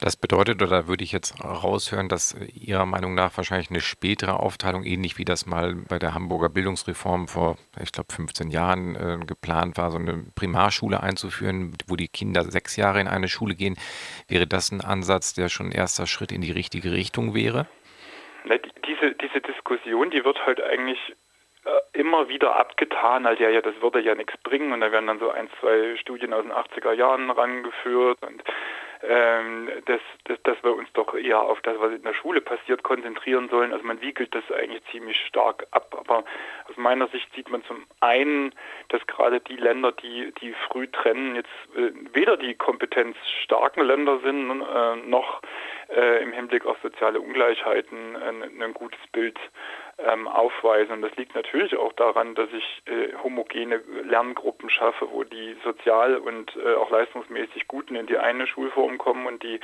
Das 0.00 0.16
bedeutet, 0.16 0.62
oder 0.62 0.88
würde 0.88 1.04
ich 1.04 1.12
jetzt 1.12 1.44
raushören, 1.44 2.08
dass 2.08 2.34
Ihrer 2.54 2.86
Meinung 2.86 3.14
nach 3.14 3.36
wahrscheinlich 3.36 3.70
eine 3.70 3.80
spätere 3.80 4.40
Aufteilung, 4.40 4.84
ähnlich 4.84 5.18
wie 5.18 5.26
das 5.26 5.44
mal 5.44 5.74
bei 5.74 5.98
der 5.98 6.14
Hamburger 6.14 6.48
Bildungsreform 6.48 7.28
vor, 7.28 7.58
ich 7.82 7.92
glaube, 7.92 8.12
15 8.12 8.50
Jahren 8.50 8.96
äh, 8.96 9.18
geplant 9.26 9.76
war, 9.76 9.90
so 9.90 9.98
eine 9.98 10.24
Primarschule 10.34 11.02
einzuführen, 11.02 11.74
wo 11.86 11.96
die 11.96 12.08
Kinder 12.08 12.44
sechs 12.44 12.76
Jahre 12.76 13.00
in 13.00 13.08
eine 13.08 13.28
Schule 13.28 13.54
gehen. 13.54 13.76
Wäre 14.26 14.46
das 14.46 14.70
ein 14.72 14.80
Ansatz, 14.80 15.34
der 15.34 15.50
schon 15.50 15.66
ein 15.66 15.72
erster 15.72 16.06
Schritt 16.06 16.32
in 16.32 16.40
die 16.40 16.52
richtige 16.52 16.92
Richtung 16.92 17.34
wäre? 17.34 17.66
Diese, 19.00 19.14
diese 19.14 19.40
Diskussion, 19.40 20.10
die 20.10 20.24
wird 20.24 20.44
halt 20.44 20.62
eigentlich 20.62 20.98
äh, 21.64 21.98
immer 21.98 22.28
wieder 22.28 22.56
abgetan, 22.56 23.26
als 23.26 23.38
ja, 23.38 23.48
ja, 23.48 23.60
das 23.60 23.74
würde 23.80 24.00
ja 24.00 24.14
nichts 24.14 24.36
bringen 24.38 24.72
und 24.72 24.80
da 24.80 24.92
werden 24.92 25.06
dann 25.06 25.18
so 25.18 25.30
ein, 25.30 25.48
zwei 25.60 25.96
Studien 25.96 26.32
aus 26.32 26.42
den 26.42 26.52
80er 26.52 26.92
Jahren 26.92 27.30
rangeführt 27.30 28.18
und 28.22 28.42
ähm, 29.02 29.70
dass, 29.86 30.00
dass, 30.24 30.42
dass 30.42 30.62
wir 30.62 30.74
uns 30.74 30.88
doch 30.92 31.14
eher 31.14 31.40
auf 31.40 31.60
das, 31.62 31.78
was 31.78 31.92
in 31.92 32.02
der 32.02 32.12
Schule 32.12 32.42
passiert, 32.42 32.82
konzentrieren 32.82 33.48
sollen. 33.48 33.72
Also 33.72 33.84
man 33.84 34.00
wiegelt 34.02 34.34
das 34.34 34.44
eigentlich 34.52 34.82
ziemlich 34.90 35.18
stark 35.26 35.66
ab. 35.70 35.96
Aber 35.98 36.24
aus 36.68 36.76
meiner 36.76 37.08
Sicht 37.08 37.32
sieht 37.34 37.50
man 37.50 37.64
zum 37.64 37.86
einen, 38.00 38.54
dass 38.88 39.06
gerade 39.06 39.40
die 39.40 39.56
Länder, 39.56 39.92
die, 39.92 40.32
die 40.42 40.54
früh 40.68 40.86
trennen, 40.86 41.34
jetzt 41.34 41.48
äh, 41.76 41.92
weder 42.12 42.36
die 42.36 42.54
kompetenzstarken 42.54 43.84
Länder 43.84 44.20
sind, 44.22 44.50
äh, 44.50 44.96
noch 44.96 45.40
im 45.90 46.32
Hinblick 46.32 46.66
auf 46.66 46.78
soziale 46.82 47.20
Ungleichheiten 47.20 48.16
ein, 48.16 48.62
ein 48.62 48.74
gutes 48.74 49.00
Bild 49.12 49.38
ähm, 50.06 50.28
aufweisen. 50.28 50.92
Und 50.94 51.02
das 51.02 51.16
liegt 51.16 51.34
natürlich 51.34 51.76
auch 51.76 51.92
daran, 51.94 52.34
dass 52.34 52.48
ich 52.52 52.82
äh, 52.86 53.12
homogene 53.22 53.80
Lerngruppen 54.04 54.70
schaffe, 54.70 55.08
wo 55.10 55.24
die 55.24 55.56
sozial 55.64 56.16
und 56.16 56.56
äh, 56.56 56.74
auch 56.74 56.90
leistungsmäßig 56.90 57.68
Guten 57.68 57.96
in 57.96 58.06
die 58.06 58.18
eine 58.18 58.46
Schulform 58.46 58.98
kommen 58.98 59.26
und 59.26 59.42
die, 59.42 59.60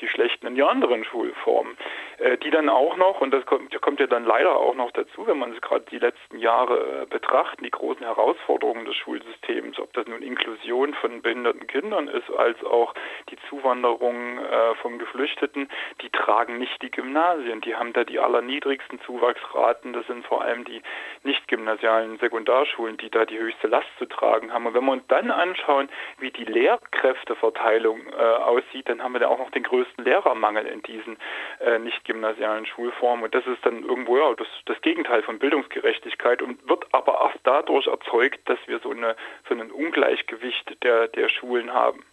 die 0.00 0.08
Schlechten 0.08 0.46
in 0.46 0.54
die 0.54 0.62
anderen 0.62 1.04
Schulformen. 1.04 1.76
Äh, 2.18 2.38
die 2.38 2.50
dann 2.50 2.68
auch 2.68 2.96
noch, 2.96 3.20
und 3.20 3.30
das 3.30 3.46
kommt, 3.46 3.80
kommt 3.80 4.00
ja 4.00 4.06
dann 4.06 4.24
leider 4.24 4.56
auch 4.56 4.74
noch 4.74 4.90
dazu, 4.90 5.26
wenn 5.26 5.38
man 5.38 5.52
sich 5.52 5.60
gerade 5.60 5.84
die 5.90 5.98
letzten 5.98 6.38
Jahre 6.38 7.02
äh, 7.02 7.06
betrachtet, 7.06 7.64
die 7.64 7.70
großen 7.70 8.04
Herausforderungen 8.04 8.84
des 8.84 8.96
Schulsystems, 8.96 9.78
ob 9.78 9.92
das 9.92 10.06
nun 10.06 10.22
Inklusion 10.22 10.94
von 10.94 11.22
behinderten 11.22 11.66
Kindern 11.66 12.08
ist, 12.08 12.30
als 12.30 12.62
auch 12.64 12.94
die 13.30 13.36
Zuwanderung 13.48 14.38
äh, 14.38 14.74
von 14.76 14.98
Geflüchteten, 14.98 15.68
die 16.02 16.10
tragen 16.10 16.58
nicht 16.58 16.82
die 16.82 16.90
Gymnasien. 16.90 17.60
Die 17.60 17.76
haben 17.76 17.92
da 17.92 18.04
die 18.04 18.18
allerniedrigsten 18.18 19.00
Zuwachsraten 19.02 19.67
Daten, 19.68 19.92
das 19.92 20.06
sind 20.06 20.24
vor 20.24 20.42
allem 20.42 20.64
die 20.64 20.82
nicht 21.24 21.46
gymnasialen 21.46 22.18
Sekundarschulen, 22.18 22.96
die 22.96 23.10
da 23.10 23.26
die 23.26 23.38
höchste 23.38 23.66
Last 23.66 23.88
zu 23.98 24.06
tragen 24.06 24.52
haben. 24.52 24.66
Und 24.66 24.74
wenn 24.74 24.84
wir 24.84 24.92
uns 24.92 25.06
dann 25.08 25.30
anschauen, 25.30 25.88
wie 26.18 26.30
die 26.30 26.44
Lehrkräfteverteilung 26.44 28.00
äh, 28.06 28.16
aussieht, 28.16 28.88
dann 28.88 29.02
haben 29.02 29.12
wir 29.12 29.20
da 29.20 29.28
auch 29.28 29.38
noch 29.38 29.50
den 29.50 29.64
größten 29.64 30.04
Lehrermangel 30.04 30.66
in 30.66 30.82
diesen 30.82 31.18
äh, 31.60 31.78
nicht 31.78 32.02
gymnasialen 32.04 32.64
Schulformen. 32.64 33.24
Und 33.24 33.34
das 33.34 33.46
ist 33.46 33.64
dann 33.64 33.82
irgendwo 33.84 34.16
ja, 34.16 34.32
das, 34.34 34.48
das 34.64 34.80
Gegenteil 34.80 35.22
von 35.22 35.38
Bildungsgerechtigkeit 35.38 36.40
und 36.40 36.66
wird 36.68 36.86
aber 36.92 37.18
erst 37.20 37.40
dadurch 37.44 37.86
erzeugt, 37.86 38.40
dass 38.48 38.58
wir 38.66 38.78
so, 38.78 38.90
eine, 38.90 39.16
so 39.48 39.54
ein 39.54 39.70
Ungleichgewicht 39.70 40.82
der, 40.82 41.08
der 41.08 41.28
Schulen 41.28 41.74
haben. 41.74 42.04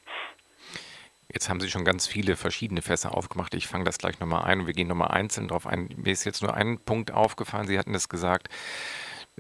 Jetzt 1.36 1.50
haben 1.50 1.60
Sie 1.60 1.70
schon 1.70 1.84
ganz 1.84 2.08
viele 2.08 2.38
verschiedene 2.38 2.82
Fässer 2.82 3.13
aufgemacht. 3.13 3.56
Ich 3.56 3.68
fange 3.68 3.84
das 3.84 3.98
gleich 3.98 4.22
nochmal 4.22 4.46
ein 4.46 4.62
und 4.62 4.68
wir 4.68 4.74
gehen 4.74 4.88
nochmal 4.88 5.10
einzeln 5.10 5.50
drauf 5.50 5.68
ein. 5.68 5.89
Mir 5.98 6.13
ist 6.13 6.24
jetzt 6.24 6.42
nur 6.42 6.54
ein 6.54 6.80
Punkt 6.80 7.12
aufgefallen. 7.12 7.68
Sie 7.68 7.77
hatten 7.77 7.94
es 7.94 8.08
gesagt, 8.08 8.48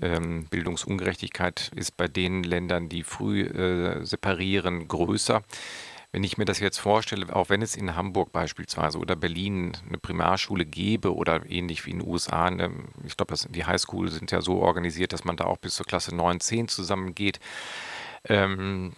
ähm, 0.01 0.45
Bildungsungerechtigkeit 0.49 1.71
ist 1.73 1.95
bei 1.95 2.09
den 2.09 2.43
Ländern, 2.43 2.89
die 2.89 3.03
früh 3.03 3.43
äh, 3.43 4.05
separieren, 4.05 4.89
größer. 4.89 5.41
Wenn 6.11 6.25
ich 6.25 6.37
mir 6.37 6.43
das 6.43 6.59
jetzt 6.59 6.79
vorstelle, 6.79 7.33
auch 7.33 7.47
wenn 7.47 7.61
es 7.61 7.77
in 7.77 7.95
Hamburg 7.95 8.33
beispielsweise 8.33 8.97
oder 8.97 9.15
Berlin 9.15 9.77
eine 9.87 9.97
Primarschule 9.97 10.65
gäbe 10.65 11.15
oder 11.15 11.49
ähnlich 11.49 11.85
wie 11.85 11.91
in 11.91 11.99
den 11.99 12.09
USA, 12.09 12.43
eine, 12.43 12.71
ich 13.05 13.15
glaube, 13.15 13.35
die 13.47 13.65
Highschool 13.65 14.11
sind 14.11 14.31
ja 14.31 14.41
so 14.41 14.57
organisiert, 14.57 15.13
dass 15.13 15.23
man 15.23 15.37
da 15.37 15.45
auch 15.45 15.57
bis 15.57 15.75
zur 15.75 15.85
Klasse 15.85 16.13
9, 16.13 16.41
10 16.41 16.67
zusammengeht. 16.67 17.39
Ähm, 18.25 18.91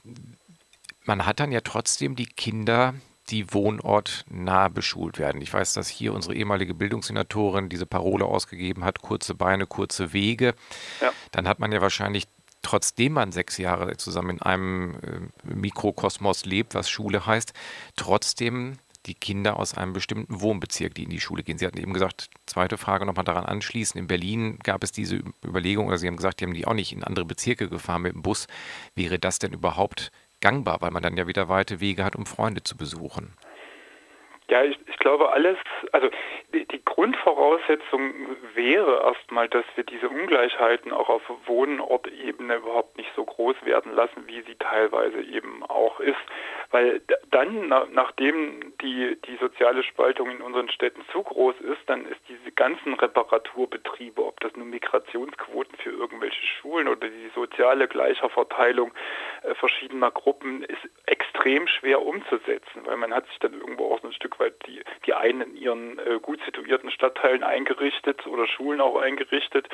man 1.08 1.26
hat 1.26 1.40
dann 1.40 1.52
ja 1.52 1.62
trotzdem 1.62 2.16
die 2.16 2.26
Kinder, 2.26 2.94
die 3.30 3.54
wohnortnah 3.54 4.70
beschult 4.70 5.20
werden. 5.20 5.42
Ich 5.42 5.54
weiß, 5.54 5.74
dass 5.74 5.88
hier 5.90 6.14
unsere 6.14 6.36
ehemalige 6.36 6.74
Bildungssenatorin 6.74 7.70
diese 7.70 7.86
Parole 7.86 8.26
ausgegeben 8.26 8.86
hat, 8.86 9.02
kurze 9.02 9.36
Beine, 9.36 9.66
kurze 9.66 10.14
Wege. 10.14 10.54
Ja. 11.02 11.12
Dann 11.32 11.48
hat 11.48 11.60
man 11.60 11.72
ja 11.72 11.82
wahrscheinlich 11.82 12.26
trotzdem 12.62 13.14
man 13.14 13.32
sechs 13.32 13.58
Jahre 13.58 13.98
zusammen 13.98 14.32
in 14.32 14.42
einem 14.42 14.96
äh, 14.96 15.54
Mikrokosmos 15.54 16.46
lebt, 16.46 16.76
was 16.76 16.90
Schule 16.90 17.26
heißt, 17.26 17.54
trotzdem 17.96 18.78
die 19.06 19.14
Kinder 19.14 19.58
aus 19.58 19.74
einem 19.74 19.94
bestimmten 19.94 20.42
Wohnbezirk, 20.42 20.94
die 20.94 21.04
in 21.04 21.10
die 21.10 21.22
Schule 21.22 21.44
gehen. 21.44 21.58
Sie 21.58 21.66
hatten 21.66 21.80
eben 21.80 21.94
gesagt, 21.94 22.30
zweite 22.46 22.78
Frage 22.78 23.06
nochmal 23.06 23.24
daran 23.24 23.46
anschließen. 23.46 23.98
In 23.98 24.08
Berlin 24.08 24.60
gab 24.64 24.84
es 24.84 24.92
diese 24.92 25.22
Überlegung, 25.46 25.88
oder 25.88 25.98
Sie 25.98 26.08
haben 26.08 26.18
gesagt, 26.18 26.42
die 26.42 26.46
haben 26.46 26.54
die 26.54 26.68
auch 26.68 26.74
nicht 26.74 26.92
in 26.92 27.04
andere 27.04 27.24
Bezirke 27.26 27.70
gefahren 27.70 28.02
mit 28.02 28.14
dem 28.14 28.22
Bus. 28.22 28.48
Wäre 28.96 29.18
das 29.18 29.40
denn 29.40 29.54
überhaupt 29.54 30.12
gangbar, 30.39 30.82
weil 30.82 30.91
man 30.91 31.03
dann 31.03 31.17
ja 31.17 31.27
wieder 31.27 31.50
weite 31.50 31.79
Wege 31.79 32.03
hat, 32.03 32.15
um 32.15 32.25
Freunde 32.25 32.63
zu 32.63 32.77
besuchen. 32.77 33.34
Ja, 34.50 34.63
ich, 34.63 34.80
ich 34.88 34.98
glaube 34.98 35.34
alles, 35.34 35.58
also 35.92 36.10
die, 36.54 36.66
die, 36.66 36.84
Grundvoraussetzung 36.86 38.13
wäre 38.54 39.01
erstmal, 39.04 39.50
dass 39.50 39.66
wir 39.75 39.84
diese 39.84 40.08
Ungleichheiten 40.08 40.94
auch 40.94 41.10
auf 41.10 41.22
Wohnortebene 41.46 42.56
überhaupt 42.56 42.96
nicht 42.98 43.12
so 43.13 43.25
groß 43.25 43.58
werden 43.66 43.94
lassen, 43.94 44.25
wie 44.25 44.42
sie 44.44 44.56
teilweise 44.56 45.22
eben 45.22 45.63
auch 45.63 46.00
ist. 46.00 46.16
Weil 46.72 47.01
dann, 47.30 47.68
na, 47.68 47.88
nachdem 47.92 48.74
die, 48.82 49.18
die 49.25 49.36
soziale 49.36 49.84
Spaltung 49.84 50.32
in 50.32 50.42
unseren 50.42 50.70
Städten 50.70 51.04
zu 51.12 51.24
groß 51.24 51.56
ist, 51.62 51.82
dann 51.88 52.06
ist 52.06 52.22
diese 52.30 52.51
ganzen 52.54 52.94
Reparaturbetriebe, 52.94 54.25
ob 54.25 54.39
das 54.39 54.56
nun 54.56 54.70
Migrationsquoten 54.70 55.77
für 55.77 55.92
irgendwelche 55.92 56.46
Schulen 56.46 56.88
oder 56.88 57.10
die 57.10 57.32
soziale 57.36 57.88
Gleicherverteilung 57.89 58.94
äh, 59.44 59.54
verschiedener 59.56 60.12
Gruppen, 60.12 60.63
ist 60.63 60.89
extrem 61.06 61.68
schwer 61.68 62.01
umzusetzen, 62.01 62.86
weil 62.86 62.98
man 62.98 63.13
hat 63.13 63.27
sich 63.27 63.39
dann 63.39 63.54
irgendwo 63.54 63.94
auch 63.94 64.01
so 64.01 64.08
ein 64.08 64.13
Stück 64.13 64.37
weit 64.39 64.56
die, 64.67 65.13
einen 65.13 65.41
in 65.41 65.56
ihren 65.58 66.00
äh, 66.00 66.20
gut 66.22 66.39
situierten 66.46 66.91
Stadtteilen 66.91 67.44
eingerichtet 67.44 68.25
oder 68.27 68.48
Schulen 68.48 68.82
auch 68.82 68.98
eingerichtet, 68.98 69.67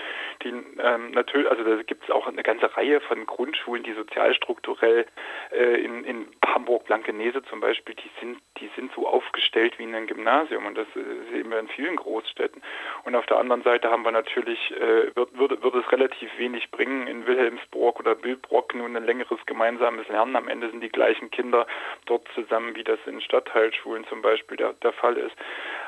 die 0.44 0.50
ähm, 0.50 1.12
natürlich, 1.12 1.50
also 1.50 1.64
da 1.64 1.82
gibt 1.84 2.04
es 2.04 2.12
auch 2.12 2.28
eine 2.28 2.44
ganze 2.44 2.76
Reihe 2.76 3.02
von 3.02 3.26
Grundschulen, 3.26 3.84
die 3.84 3.94
sozialstrukturell 3.94 5.06
äh, 5.52 5.82
in, 5.84 6.04
in 6.04 6.28
Hamburg, 6.46 6.86
Blankenese 6.86 7.44
zum 7.44 7.60
Beispiel, 7.60 7.96
die 7.96 8.10
sind, 8.20 8.40
die 8.60 8.70
sind 8.76 8.92
so 8.94 9.08
aufgestellt 9.08 9.78
wie 9.80 9.84
in 9.84 9.96
einem 9.96 10.08
Gymnasium 10.08 10.66
und 10.66 10.78
das 10.78 10.88
äh, 10.96 11.32
sehen 11.32 11.50
wir 11.50 11.60
in 11.60 11.68
vielen 11.68 11.96
Großstädten. 11.96 12.62
Und 13.04 13.16
auf 13.16 13.26
der 13.26 13.38
anderen 13.38 13.64
Seite 13.64 13.90
haben 13.90 14.04
wir 14.04 14.12
natürlich, 14.12 14.72
äh, 14.72 15.16
wird, 15.16 15.38
wird, 15.38 15.64
wird 15.64 15.76
es 15.76 15.92
relativ 15.92 16.30
wenig 16.38 16.72
bringen, 16.72 17.08
in 17.08 17.26
Wilhelmsburg 17.28 18.00
oder 18.00 18.16
Billbrock 18.16 18.76
nun 18.76 18.96
ein 18.96 19.06
längeres 19.06 19.40
gemeinsames 19.46 20.08
Lernen. 20.08 20.36
Am 20.36 20.48
Ende 20.48 20.70
sind 20.70 20.82
die 20.82 20.90
gleichen 20.90 21.32
Kinder 21.32 21.68
dort 22.06 22.28
zusammen, 22.36 22.76
wie 22.76 22.84
das 22.84 23.00
in 23.06 23.22
Stadtteilschulen 23.22 24.06
zum 24.08 24.22
Beispiel 24.22 24.53
der, 24.58 24.74
der 24.74 24.94
Fall 24.94 25.18
ist. 25.18 25.36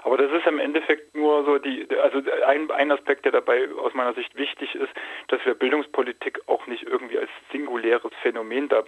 Aber 0.04 0.18
das 0.18 0.32
ist 0.32 0.46
im 0.46 0.60
Endeffekt 0.60 1.16
nur 1.16 1.44
so 1.46 1.58
die, 1.58 1.88
also 2.02 2.22
ein, 2.46 2.70
ein 2.70 2.92
Aspekt, 2.92 3.26
der 3.26 3.32
dabei 3.32 3.68
aus 3.82 3.94
meiner 3.94 4.14
Sicht 4.14 4.36
wichtig 4.36 4.76
ist, 4.76 4.94
dass 5.30 5.44
wir 5.46 5.56
Bildungspolitik 5.56 6.42
auch 6.46 6.68
nicht 6.68 6.84
irgendwie 6.84 7.18
als 7.18 7.30
singuläres 7.52 8.12
Phänomen 8.22 8.70
da 8.70 8.84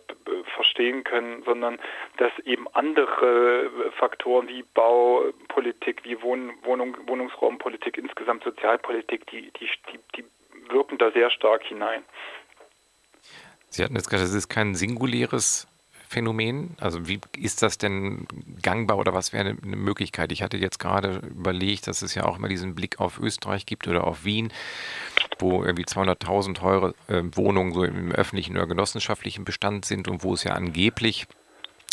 verstehen 0.55 1.03
können, 1.03 1.41
sondern 1.43 1.79
dass 2.17 2.31
eben 2.45 2.67
andere 2.73 3.71
Faktoren 3.97 4.47
wie 4.47 4.63
Baupolitik, 4.75 6.03
wie 6.03 6.21
Wohn, 6.21 6.53
Wohnung, 6.63 6.95
Wohnungsraumpolitik, 7.07 7.97
insgesamt 7.97 8.43
Sozialpolitik, 8.43 9.25
die, 9.27 9.51
die, 9.59 9.69
die, 9.91 9.99
die 10.15 10.25
wirken 10.71 10.97
da 10.97 11.11
sehr 11.11 11.29
stark 11.29 11.63
hinein. 11.63 12.03
Sie 13.69 13.83
hatten 13.83 13.95
jetzt 13.95 14.09
gesagt, 14.09 14.29
es 14.29 14.35
ist 14.35 14.49
kein 14.49 14.75
singuläres 14.75 15.67
Phänomen? 16.07 16.75
Also 16.79 17.07
wie 17.07 17.19
ist 17.37 17.61
das 17.61 17.77
denn 17.77 18.27
gangbar 18.61 18.97
oder 18.97 19.13
was 19.13 19.33
wäre 19.33 19.57
eine 19.61 19.75
Möglichkeit? 19.75 20.31
Ich 20.31 20.41
hatte 20.41 20.57
jetzt 20.57 20.79
gerade 20.79 21.21
überlegt, 21.29 21.87
dass 21.87 22.01
es 22.01 22.15
ja 22.15 22.25
auch 22.25 22.37
immer 22.37 22.47
diesen 22.47 22.75
Blick 22.75 22.99
auf 22.99 23.19
Österreich 23.19 23.65
gibt 23.65 23.87
oder 23.87 24.05
auf 24.05 24.23
Wien, 24.25 24.51
wo 25.39 25.63
irgendwie 25.63 25.85
200.000 25.85 26.55
teure 26.55 26.95
äh, 27.07 27.23
Wohnungen 27.33 27.73
so 27.73 27.83
im 27.83 28.11
öffentlichen 28.11 28.55
oder 28.57 28.67
genossenschaftlichen 28.67 29.45
Bestand 29.45 29.85
sind 29.85 30.07
und 30.07 30.23
wo 30.23 30.33
es 30.33 30.43
ja 30.43 30.53
angeblich 30.53 31.27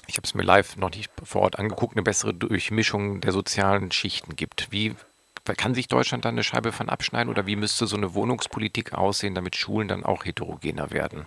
ich 0.07 0.17
habe 0.17 0.27
es 0.27 0.35
mir 0.35 0.43
live 0.43 0.77
noch 0.77 0.91
nicht 0.91 1.11
vor 1.23 1.43
Ort 1.43 1.59
angeguckt, 1.59 1.97
eine 1.97 2.03
bessere 2.03 2.35
Durchmischung 2.35 3.21
der 3.21 3.33
sozialen 3.33 3.91
Schichten 3.91 4.37
gibt. 4.37 4.69
Wie 4.71 4.95
kann 5.45 5.75
sich 5.75 5.89
Deutschland 5.89 6.25
da 6.25 6.31
eine 6.31 6.43
Scheibe 6.43 6.73
von 6.73 6.89
abschneiden 6.89 7.31
oder 7.31 7.47
wie 7.47 7.57
müsste 7.57 7.87
so 7.87 7.97
eine 7.97 8.15
Wohnungspolitik 8.15 8.95
aussehen, 8.95 9.35
damit 9.35 9.57
Schulen 9.57 9.89
dann 9.89 10.05
auch 10.05 10.25
heterogener 10.25 10.91
werden? 10.91 11.27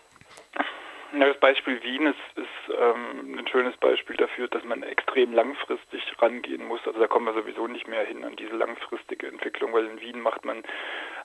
Das 1.13 1.37
Beispiel 1.39 1.81
Wien 1.83 2.07
ist, 2.07 2.37
ist 2.37 2.75
ähm, 2.77 3.37
ein 3.39 3.47
schönes 3.47 3.77
Beispiel 3.77 4.17
dafür, 4.17 4.49
dass 4.49 4.63
man 4.65 4.83
extrem 4.83 5.31
langfristig 5.33 6.03
rangehen 6.19 6.65
muss. 6.65 6.85
Also 6.85 6.99
da 6.99 7.07
kommen 7.07 7.25
wir 7.25 7.33
sowieso 7.33 7.67
nicht 7.67 7.87
mehr 7.87 8.03
hin 8.03 8.25
an 8.25 8.35
diese 8.35 8.55
langfristige 8.55 9.27
Entwicklung, 9.27 9.71
weil 9.71 9.85
in 9.85 10.01
Wien 10.01 10.19
macht 10.19 10.43
man 10.43 10.63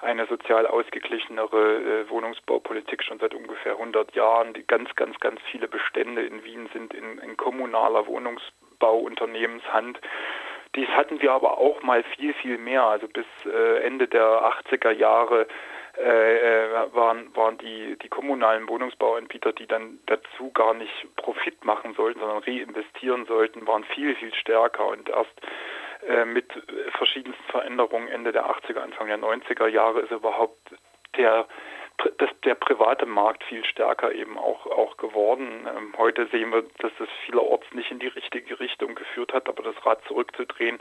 eine 0.01 0.27
sozial 0.27 0.69
ausgeglichenere 0.69 2.05
äh, 2.05 2.09
Wohnungsbaupolitik 2.11 3.03
schon 3.03 3.19
seit 3.19 3.35
ungefähr 3.35 3.73
100 3.73 4.15
Jahren. 4.15 4.53
Die 4.55 4.65
ganz, 4.65 4.95
ganz, 4.95 5.19
ganz 5.19 5.41
viele 5.51 5.67
Bestände 5.67 6.23
in 6.23 6.45
Wien 6.45 6.69
sind 6.73 6.95
in, 6.95 7.19
in 7.19 7.37
kommunaler 7.37 8.07
Wohnungsbauunternehmenshand. 8.07 10.01
Dies 10.77 10.89
hatten 10.89 11.21
wir 11.21 11.33
aber 11.33 11.59
auch 11.59 11.83
mal 11.83 12.05
viel, 12.17 12.35
viel 12.35 12.57
mehr. 12.57 12.85
Also 12.85 13.09
bis 13.09 13.27
äh, 13.45 13.83
Ende 13.83 14.07
der 14.07 14.23
80er 14.25 14.93
Jahre 14.93 15.49
äh, 15.99 16.65
äh, 16.65 16.95
waren, 16.95 17.35
waren 17.37 17.59
die, 17.59 17.99
die 17.99 18.09
kommunalen 18.09 18.69
Wohnungsbauanbieter, 18.69 19.53
die 19.53 19.67
dann 19.67 19.99
dazu 20.07 20.51
gar 20.53 20.73
nicht 20.73 20.93
Profit 21.17 21.65
machen 21.65 21.95
sollten, 21.95 22.21
sondern 22.21 22.43
reinvestieren 22.43 23.27
sollten, 23.27 23.67
waren 23.67 23.85
viel, 23.85 24.15
viel 24.17 24.35
stärker 24.35 24.87
und 24.87 25.11
erst 25.11 25.41
äh, 26.09 26.25
mit 26.25 26.47
verschiedensten 26.97 27.45
Veränderungen 27.51 28.09
Ende 28.09 28.33
der 28.33 28.47
80er, 28.47 28.79
Anfang 28.79 29.09
der 29.09 29.19
90er 29.19 29.67
Jahre 29.67 30.01
ist 30.01 30.11
überhaupt 30.11 30.75
der 31.17 31.47
dass 32.19 32.31
der 32.45 32.55
private 32.55 33.07
Markt 33.07 33.45
viel 33.45 33.65
stärker 33.65 34.13
eben 34.13 34.39
auch, 34.39 34.67
auch 34.67 34.97
geworden. 34.97 35.69
Ähm, 35.69 35.95
heute 35.97 36.27
sehen 36.29 36.51
wir, 36.51 36.63
dass 36.79 36.93
das 36.99 37.09
vielerorts 37.27 37.67
nicht 37.73 37.91
in 37.91 37.99
die 37.99 38.09
richtige 38.09 38.59
Richtung 38.59 38.95
geführt 38.95 39.33
hat, 39.33 39.49
aber 39.49 39.63
das 39.63 39.87
Rad 39.87 40.03
zurückzudrehen 40.07 40.81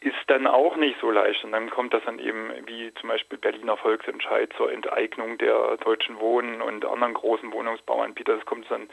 ist 0.00 0.14
dann 0.28 0.46
auch 0.46 0.76
nicht 0.76 0.96
so 1.00 1.10
leicht. 1.10 1.42
Und 1.44 1.52
dann 1.52 1.70
kommt 1.70 1.92
das 1.92 2.04
dann 2.04 2.20
eben 2.20 2.52
wie 2.66 2.92
zum 2.94 3.08
Beispiel 3.08 3.36
Berliner 3.36 3.76
Volksentscheid 3.76 4.52
zur 4.56 4.70
Enteignung 4.70 5.38
der 5.38 5.76
Deutschen 5.78 6.20
Wohnen 6.20 6.62
und 6.62 6.84
anderen 6.84 7.14
großen 7.14 7.52
Wohnungsbauanbieter. 7.52 8.36
Das 8.36 8.46
kommt 8.46 8.70
dann 8.70 8.88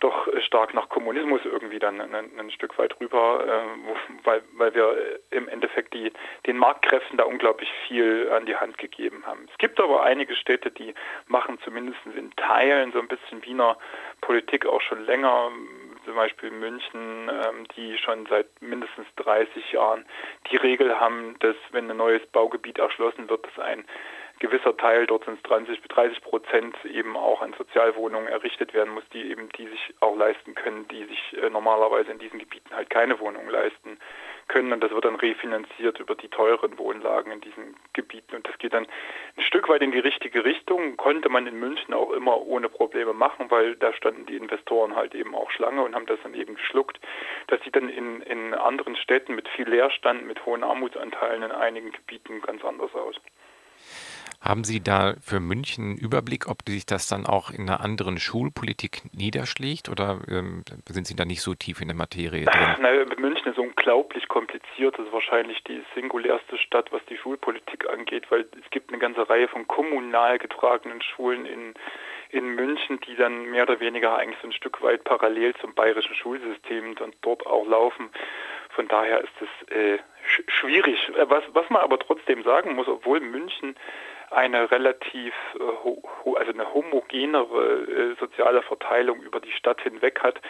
doch 0.00 0.28
stark 0.42 0.74
nach 0.74 0.90
Kommunismus 0.90 1.40
irgendwie 1.44 1.78
dann 1.78 2.00
ein, 2.00 2.38
ein 2.38 2.50
Stück 2.50 2.76
weit 2.78 3.00
rüber, 3.00 3.44
äh, 3.46 4.24
weil, 4.24 4.42
weil 4.52 4.74
wir 4.74 5.20
im 5.30 5.48
Endeffekt 5.48 5.94
die, 5.94 6.12
den 6.46 6.58
Marktkräften 6.58 7.16
da 7.16 7.24
unglaublich 7.24 7.70
viel 7.88 8.30
an 8.30 8.44
die 8.44 8.56
Hand 8.56 8.76
gegeben 8.76 9.24
haben. 9.24 9.46
Es 9.50 9.56
gibt 9.56 9.80
aber 9.80 10.02
einige 10.02 10.36
Städte, 10.36 10.70
die 10.70 10.94
machen 11.26 11.58
zumindest 11.64 11.98
in 12.16 12.30
Teilen 12.36 12.92
so 12.92 12.98
ein 12.98 13.08
bisschen 13.08 13.42
Wiener 13.46 13.78
Politik 14.20 14.66
auch 14.66 14.82
schon 14.82 15.06
länger 15.06 15.50
zum 16.04 16.14
Beispiel 16.14 16.50
München, 16.50 17.28
ähm, 17.30 17.66
die 17.76 17.96
schon 17.98 18.26
seit 18.26 18.46
mindestens 18.60 19.06
30 19.16 19.72
Jahren 19.72 20.04
die 20.50 20.56
Regel 20.56 20.98
haben, 20.98 21.36
dass 21.40 21.56
wenn 21.72 21.90
ein 21.90 21.96
neues 21.96 22.24
Baugebiet 22.26 22.78
erschlossen 22.78 23.28
wird, 23.28 23.46
dass 23.46 23.64
ein 23.64 23.84
gewisser 24.40 24.76
Teil, 24.76 25.06
dort 25.06 25.24
sind 25.24 25.36
es 25.36 25.48
20 25.48 25.80
bis 25.80 25.88
30 25.88 26.20
Prozent, 26.22 26.76
eben 26.84 27.16
auch 27.16 27.40
an 27.40 27.54
Sozialwohnungen 27.56 28.28
errichtet 28.28 28.74
werden 28.74 28.92
muss, 28.92 29.04
die 29.12 29.30
eben 29.30 29.48
die 29.50 29.68
sich 29.68 29.94
auch 30.00 30.16
leisten 30.16 30.54
können, 30.54 30.88
die 30.88 31.04
sich 31.04 31.36
äh, 31.40 31.50
normalerweise 31.50 32.10
in 32.10 32.18
diesen 32.18 32.38
Gebieten 32.38 32.74
halt 32.74 32.90
keine 32.90 33.18
Wohnungen 33.20 33.48
leisten 33.48 33.98
können. 34.48 34.72
Und 34.72 34.82
das 34.82 34.90
wird 34.90 35.04
dann 35.04 35.16
refinanziert 35.16 36.00
über 36.00 36.14
die 36.14 36.28
teuren 36.28 36.78
Wohnlagen 36.78 37.32
in 37.32 37.40
diesen 37.40 37.76
Gebieten. 37.92 38.36
Und 38.36 38.48
das 38.48 38.58
geht 38.58 38.72
dann 38.72 38.86
ein 39.36 39.42
Stück 39.42 39.68
weit 39.68 39.82
in 39.82 39.92
die 39.92 39.98
richtige 39.98 40.44
Richtung. 40.44 40.96
Konnte 40.96 41.28
man 41.28 41.46
in 41.46 41.58
München 41.58 41.94
auch 41.94 42.10
immer 42.12 42.40
ohne 42.40 42.68
Probleme 42.68 43.12
machen, 43.12 43.50
weil 43.50 43.76
da 43.76 43.92
standen 43.92 44.26
die 44.26 44.36
Investoren 44.36 44.96
halt 44.96 45.14
eben 45.14 45.34
auch 45.34 45.50
Schlange 45.50 45.82
und 45.82 45.94
haben 45.94 46.06
das 46.06 46.18
dann 46.22 46.34
eben 46.34 46.54
geschluckt. 46.54 47.00
Das 47.48 47.60
sieht 47.62 47.76
dann 47.76 47.88
in, 47.88 48.22
in 48.22 48.54
anderen 48.54 48.96
Städten 48.96 49.34
mit 49.34 49.48
viel 49.48 49.68
Leerstand, 49.68 50.26
mit 50.26 50.44
hohen 50.46 50.64
Armutsanteilen 50.64 51.42
in 51.42 51.52
einigen 51.52 51.92
Gebieten 51.92 52.40
ganz 52.42 52.64
anders 52.64 52.94
aus. 52.94 53.16
Haben 54.44 54.64
Sie 54.64 54.82
da 54.84 55.14
für 55.22 55.40
München 55.40 55.84
einen 55.84 55.96
Überblick, 55.96 56.48
ob 56.50 56.68
sich 56.68 56.84
das 56.84 57.08
dann 57.08 57.24
auch 57.24 57.50
in 57.50 57.62
einer 57.62 57.80
anderen 57.80 58.18
Schulpolitik 58.18 59.00
niederschlägt 59.14 59.88
oder 59.88 60.20
ähm, 60.28 60.64
sind 60.86 61.06
Sie 61.06 61.16
da 61.16 61.24
nicht 61.24 61.40
so 61.40 61.54
tief 61.54 61.80
in 61.80 61.88
der 61.88 61.96
Materie 61.96 62.44
drin? 62.44 62.76
Na, 62.78 62.90
München 63.16 63.50
ist 63.50 63.58
unglaublich 63.58 64.28
kompliziert. 64.28 64.98
Das 64.98 65.06
ist 65.06 65.12
wahrscheinlich 65.14 65.64
die 65.64 65.82
singulärste 65.94 66.58
Stadt, 66.58 66.92
was 66.92 67.02
die 67.06 67.16
Schulpolitik 67.16 67.88
angeht, 67.88 68.30
weil 68.30 68.46
es 68.62 68.70
gibt 68.70 68.90
eine 68.90 68.98
ganze 68.98 69.26
Reihe 69.30 69.48
von 69.48 69.66
kommunal 69.66 70.38
getragenen 70.38 71.00
Schulen 71.00 71.46
in, 71.46 71.72
in 72.28 72.54
München, 72.54 73.00
die 73.00 73.16
dann 73.16 73.50
mehr 73.50 73.62
oder 73.62 73.80
weniger 73.80 74.18
eigentlich 74.18 74.40
so 74.42 74.48
ein 74.48 74.52
Stück 74.52 74.82
weit 74.82 75.04
parallel 75.04 75.54
zum 75.54 75.72
bayerischen 75.74 76.14
Schulsystem 76.14 76.96
dann 76.96 77.14
dort 77.22 77.46
auch 77.46 77.66
laufen. 77.66 78.10
Von 78.70 78.88
daher 78.88 79.22
ist 79.22 79.32
es 79.40 79.68
äh, 79.74 79.98
sch 80.26 80.42
schwierig. 80.48 80.98
Äh, 81.16 81.30
was, 81.30 81.44
was 81.54 81.70
man 81.70 81.80
aber 81.80 81.98
trotzdem 81.98 82.42
sagen 82.42 82.74
muss, 82.74 82.88
obwohl 82.88 83.20
München 83.20 83.74
eine 84.34 84.70
relativ, 84.70 85.34
äh, 85.58 86.36
also 86.36 86.52
eine 86.52 86.74
homogenere 86.74 87.82
äh, 87.82 88.14
soziale 88.18 88.62
Verteilung 88.62 89.22
über 89.22 89.40
die 89.40 89.52
Stadt 89.52 89.80
hinweg 89.80 90.20
hat, 90.22 90.40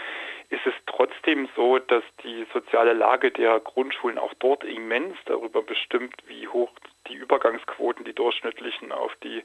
ist 0.51 0.67
es 0.67 0.75
trotzdem 0.87 1.49
so, 1.57 1.79
dass 1.79 2.05
die 2.23 2.47
soziale 2.53 2.93
Lage 2.93 3.31
der 3.31 3.61
Grundschulen 3.61 4.19
auch 4.19 4.35
dort 4.39 4.65
immens 4.65 5.17
darüber 5.27 5.63
bestimmt, 5.63 6.15
wie 6.27 6.49
hoch 6.49 6.71
die 7.09 7.15
Übergangsquoten, 7.15 8.05
die 8.05 8.15
durchschnittlichen 8.15 8.93
auf 8.93 9.15
die 9.23 9.43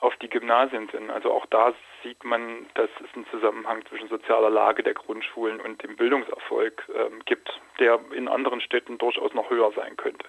auf 0.00 0.14
die 0.16 0.28
Gymnasien 0.28 0.88
sind. 0.90 1.10
Also 1.10 1.32
auch 1.32 1.46
da 1.46 1.72
sieht 2.02 2.24
man, 2.24 2.66
dass 2.74 2.90
es 3.00 3.14
einen 3.14 3.26
Zusammenhang 3.30 3.84
zwischen 3.86 4.08
sozialer 4.08 4.50
Lage 4.50 4.82
der 4.82 4.94
Grundschulen 4.94 5.60
und 5.60 5.82
dem 5.82 5.96
Bildungserfolg 5.96 6.88
ähm, 6.94 7.22
gibt, 7.24 7.60
der 7.78 8.00
in 8.12 8.28
anderen 8.28 8.60
Städten 8.60 8.98
durchaus 8.98 9.32
noch 9.34 9.50
höher 9.50 9.72
sein 9.72 9.96
könnte. 9.96 10.26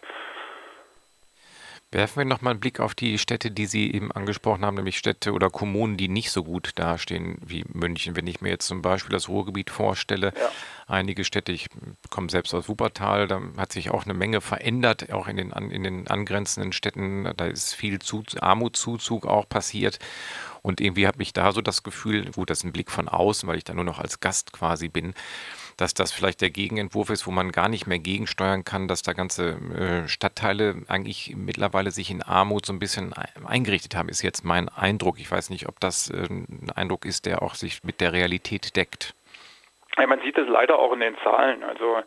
Werfen 1.94 2.18
wir 2.18 2.26
nochmal 2.26 2.52
einen 2.52 2.60
Blick 2.60 2.80
auf 2.80 2.96
die 2.96 3.20
Städte, 3.20 3.52
die 3.52 3.68
Sie 3.68 3.94
eben 3.94 4.12
angesprochen 4.12 4.66
haben, 4.66 4.78
nämlich 4.78 4.98
Städte 4.98 5.32
oder 5.32 5.52
Kommunen, 5.52 5.96
die 5.96 6.08
nicht 6.08 6.32
so 6.32 6.44
gut 6.44 6.72
dastehen 6.74 7.38
wie 7.46 7.66
München. 7.72 8.16
Wenn 8.16 8.26
ich 8.26 8.42
mir 8.42 8.50
jetzt 8.50 8.66
zum 8.66 8.82
Beispiel 8.82 9.12
das 9.12 9.30
Ruhrgebiet 9.30 9.70
vorstelle, 9.70 10.34
ja. 10.36 10.50
einige 10.88 11.24
Städte, 11.24 11.52
ich 11.52 11.68
komme 12.10 12.32
selbst 12.32 12.52
aus 12.56 12.68
Wuppertal, 12.68 13.28
da 13.28 13.40
hat 13.58 13.72
sich 13.72 13.92
auch 13.92 14.06
eine 14.06 14.16
Menge 14.16 14.42
verändert, 14.42 15.14
auch 15.14 15.28
in 15.28 15.38
den, 15.38 15.52
in 15.52 15.84
den 15.84 16.08
angrenzenden 16.08 16.74
Städten. 16.74 17.32
Da 17.38 17.46
ist 17.46 17.76
viel 17.76 18.00
Armutszuzug 18.42 19.28
auch 19.28 19.48
passiert. 19.48 20.00
Und 20.64 20.82
irgendwie 20.82 21.06
habe 21.06 21.22
ich 21.22 21.32
da 21.32 21.52
so 21.52 21.62
das 21.62 21.84
Gefühl, 21.84 22.32
gut, 22.32 22.50
das 22.50 22.60
ist 22.60 22.64
ein 22.64 22.74
Blick 22.74 22.90
von 22.90 23.08
außen, 23.08 23.48
weil 23.48 23.58
ich 23.58 23.66
da 23.66 23.76
nur 23.76 23.84
noch 23.84 24.00
als 24.00 24.20
Gast 24.20 24.52
quasi 24.52 24.88
bin, 24.88 25.14
dass 25.78 25.94
das 25.94 26.12
vielleicht 26.12 26.42
der 26.42 26.50
Gegenentwurf 26.50 27.10
ist, 27.10 27.28
wo 27.28 27.32
man 27.32 27.52
gar 27.52 27.70
nicht 27.70 27.88
mehr 27.88 28.00
gegensteuern 28.00 28.64
kann, 28.64 28.88
dass 28.88 29.02
da 29.02 29.14
ganze 29.14 29.52
äh, 29.52 30.08
Stadtteile 30.08 30.84
eigentlich 30.88 31.34
mittlerweile 31.36 31.92
sich 31.92 32.12
in 32.12 32.22
Armut 32.22 32.66
so 32.66 32.74
ein 32.74 32.80
bisschen 32.80 33.14
eingerichtet 33.46 33.96
haben, 33.96 34.10
ist 34.10 34.22
jetzt 34.22 34.44
mein 34.44 34.70
Eindruck. 34.70 35.20
Ich 35.20 35.32
weiß 35.32 35.50
nicht, 35.50 35.68
ob 35.68 35.80
das 35.80 36.10
äh, 36.10 36.28
ein 36.30 36.72
Eindruck 36.76 37.06
ist, 37.06 37.26
der 37.26 37.42
auch 37.42 37.56
sich 37.56 37.84
mit 37.84 38.02
der 38.02 38.14
Realität 38.14 38.76
deckt. 38.76 39.14
Man 39.96 40.22
sieht 40.22 40.38
es 40.38 40.48
leider 40.48 40.80
auch 40.80 40.92
in 40.94 41.02
den 41.02 41.16
Zahlen. 41.24 41.64
Also 41.64 41.98
ähm, 41.98 42.04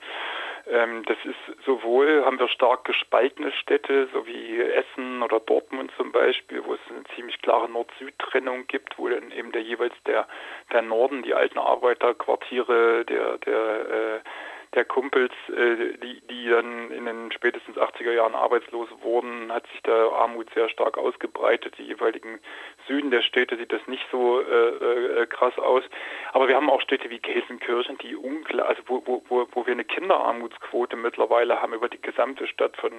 das 0.66 1.16
ist 1.24 1.64
sowohl, 1.64 2.24
haben 2.24 2.40
wir 2.40 2.48
stark 2.48 2.84
gespaltene 2.84 3.52
Städte, 3.52 4.08
so 4.12 4.26
wie 4.26 4.60
Essen 4.60 5.22
oder 5.22 5.38
Dortmund 5.38 5.92
zum 5.96 6.10
Beispiel, 6.10 6.64
wo 6.64 6.74
es 6.74 6.80
eine 6.90 7.04
ziemlich 7.14 7.40
klare 7.40 7.70
Nord-Süd-Trennung 7.70 8.66
gibt, 8.66 8.98
wo 8.98 9.08
dann 9.08 9.30
eben 9.30 9.52
der 9.52 9.62
jeweils 9.62 9.94
der, 10.06 10.26
der 10.72 10.82
Norden, 10.82 11.22
die 11.22 11.34
alten 11.34 11.58
Arbeiterquartiere, 11.60 13.04
der, 13.04 13.38
der 13.38 13.90
äh, 13.90 14.20
der 14.74 14.84
Kumpels, 14.84 15.32
äh, 15.48 15.96
die, 16.02 16.20
die 16.28 16.48
dann 16.48 16.90
in 16.90 17.06
den 17.06 17.32
spätestens 17.32 17.76
80er 17.76 18.12
Jahren 18.12 18.34
arbeitslos 18.34 18.88
wurden, 19.02 19.52
hat 19.52 19.66
sich 19.68 19.82
der 19.82 20.12
Armut 20.12 20.48
sehr 20.54 20.68
stark 20.68 20.98
ausgebreitet. 20.98 21.78
Die 21.78 21.84
jeweiligen 21.84 22.40
Süden 22.86 23.10
der 23.10 23.22
Städte 23.22 23.56
sieht 23.56 23.72
das 23.72 23.86
nicht 23.86 24.06
so 24.10 24.40
äh, 24.40 25.22
äh, 25.22 25.26
krass 25.26 25.58
aus. 25.58 25.84
Aber 26.32 26.48
wir 26.48 26.56
haben 26.56 26.70
auch 26.70 26.80
Städte 26.80 27.10
wie 27.10 27.18
Gelsenkirchen, 27.18 27.98
die 27.98 28.16
unklar, 28.16 28.68
also 28.68 28.82
wo, 28.86 29.22
wo, 29.28 29.46
wo, 29.50 29.66
wir 29.66 29.72
eine 29.72 29.84
Kinderarmutsquote 29.84 30.96
mittlerweile 30.96 31.60
haben 31.60 31.72
über 31.72 31.88
die 31.88 32.00
gesamte 32.00 32.46
Stadt 32.46 32.76
von 32.76 32.92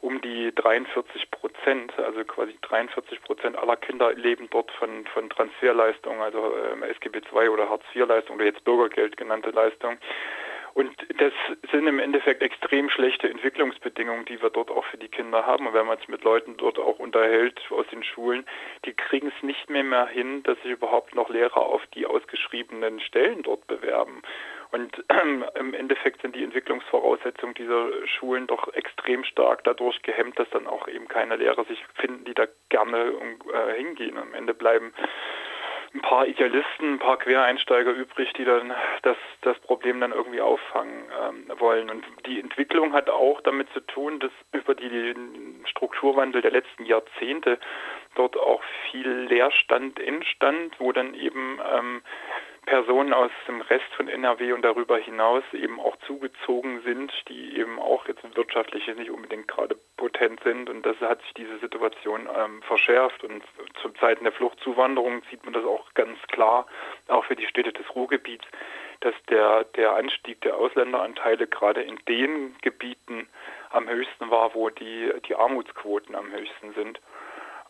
um 0.00 0.20
die 0.20 0.54
43 0.54 1.30
Prozent, 1.30 1.98
also 1.98 2.24
quasi 2.24 2.54
43 2.60 3.22
Prozent 3.22 3.56
aller 3.56 3.76
Kinder 3.76 4.12
leben 4.12 4.48
dort 4.50 4.70
von, 4.72 5.06
von 5.06 5.30
Transferleistungen, 5.30 6.20
also 6.20 6.54
äh, 6.56 6.90
SGB 6.90 7.22
II 7.34 7.48
oder 7.48 7.70
Hartz 7.70 7.84
IV-Leistungen 7.94 8.38
oder 8.38 8.46
jetzt 8.46 8.64
Bürgergeld 8.64 9.16
genannte 9.16 9.50
Leistungen. 9.50 9.98
Und 10.74 10.90
das 11.18 11.32
sind 11.70 11.86
im 11.86 12.00
Endeffekt 12.00 12.42
extrem 12.42 12.90
schlechte 12.90 13.30
Entwicklungsbedingungen, 13.30 14.24
die 14.24 14.42
wir 14.42 14.50
dort 14.50 14.72
auch 14.72 14.84
für 14.86 14.98
die 14.98 15.08
Kinder 15.08 15.46
haben. 15.46 15.68
Und 15.68 15.74
wenn 15.74 15.86
man 15.86 15.98
sich 15.98 16.08
mit 16.08 16.24
Leuten 16.24 16.56
dort 16.56 16.80
auch 16.80 16.98
unterhält 16.98 17.60
aus 17.70 17.86
den 17.92 18.02
Schulen, 18.02 18.44
die 18.84 18.92
kriegen 18.92 19.28
es 19.28 19.42
nicht 19.44 19.70
mehr, 19.70 19.84
mehr 19.84 20.08
hin, 20.08 20.42
dass 20.42 20.60
sich 20.62 20.72
überhaupt 20.72 21.14
noch 21.14 21.30
Lehrer 21.30 21.64
auf 21.64 21.86
die 21.94 22.06
ausgeschriebenen 22.06 22.98
Stellen 23.00 23.44
dort 23.44 23.64
bewerben. 23.68 24.22
Und 24.72 25.04
im 25.54 25.74
Endeffekt 25.74 26.22
sind 26.22 26.34
die 26.34 26.42
Entwicklungsvoraussetzungen 26.42 27.54
dieser 27.54 27.88
Schulen 28.08 28.48
doch 28.48 28.72
extrem 28.74 29.22
stark 29.22 29.62
dadurch 29.62 30.02
gehemmt, 30.02 30.40
dass 30.40 30.50
dann 30.50 30.66
auch 30.66 30.88
eben 30.88 31.06
keine 31.06 31.36
Lehrer 31.36 31.64
sich 31.66 31.78
finden, 31.94 32.24
die 32.24 32.34
da 32.34 32.46
gerne 32.70 33.12
äh, 33.52 33.74
hingehen. 33.76 34.18
Am 34.18 34.34
Ende 34.34 34.54
bleiben 34.54 34.92
ein 35.94 36.02
paar 36.02 36.26
Idealisten, 36.26 36.94
ein 36.94 36.98
paar 36.98 37.18
Quereinsteiger 37.18 37.92
übrig, 37.92 38.32
die 38.32 38.44
dann 38.44 38.72
das, 39.02 39.16
das 39.42 39.58
Problem 39.60 40.00
dann 40.00 40.12
irgendwie 40.12 40.40
auffangen 40.40 41.04
ähm, 41.22 41.46
wollen. 41.58 41.88
Und 41.88 42.04
die 42.26 42.40
Entwicklung 42.40 42.92
hat 42.92 43.08
auch 43.08 43.40
damit 43.42 43.72
zu 43.72 43.80
tun, 43.80 44.18
dass 44.18 44.32
über 44.52 44.74
den 44.74 45.64
Strukturwandel 45.66 46.42
der 46.42 46.50
letzten 46.50 46.84
Jahrzehnte 46.84 47.58
dort 48.16 48.36
auch 48.36 48.62
viel 48.90 49.08
Leerstand 49.08 50.00
entstand, 50.00 50.74
wo 50.80 50.90
dann 50.90 51.14
eben 51.14 51.60
ähm, 51.72 52.02
Personen 52.66 53.12
aus 53.12 53.30
dem 53.46 53.60
Rest 53.60 53.92
von 53.96 54.08
NRW 54.08 54.52
und 54.52 54.62
darüber 54.62 54.98
hinaus 54.98 55.42
eben 55.52 55.78
auch 55.80 55.96
zugezogen 56.06 56.82
sind, 56.82 57.12
die 57.28 57.58
eben 57.58 57.78
auch 57.78 58.06
jetzt 58.08 58.22
wirtschaftlich 58.36 58.86
nicht 58.96 59.10
unbedingt 59.10 59.48
gerade 59.48 59.76
potent 59.96 60.42
sind. 60.42 60.70
Und 60.70 60.84
das 60.84 60.98
hat 61.00 61.20
sich 61.22 61.34
diese 61.34 61.58
Situation 61.58 62.28
ähm, 62.34 62.62
verschärft. 62.62 63.22
Und 63.24 63.42
zu 63.80 63.90
Zeiten 64.00 64.24
der 64.24 64.32
Fluchtzuwanderung 64.32 65.22
sieht 65.30 65.44
man 65.44 65.52
das 65.52 65.64
auch 65.64 65.92
ganz 65.94 66.18
klar, 66.28 66.66
auch 67.08 67.24
für 67.24 67.36
die 67.36 67.46
Städte 67.46 67.72
des 67.72 67.94
Ruhrgebiets, 67.94 68.46
dass 69.00 69.14
der, 69.28 69.64
der 69.76 69.94
Anstieg 69.96 70.40
der 70.40 70.56
Ausländeranteile 70.56 71.46
gerade 71.46 71.82
in 71.82 71.98
den 72.08 72.56
Gebieten 72.62 73.28
am 73.70 73.88
höchsten 73.88 74.30
war, 74.30 74.54
wo 74.54 74.70
die, 74.70 75.12
die 75.28 75.34
Armutsquoten 75.34 76.14
am 76.14 76.30
höchsten 76.32 76.72
sind. 76.74 77.00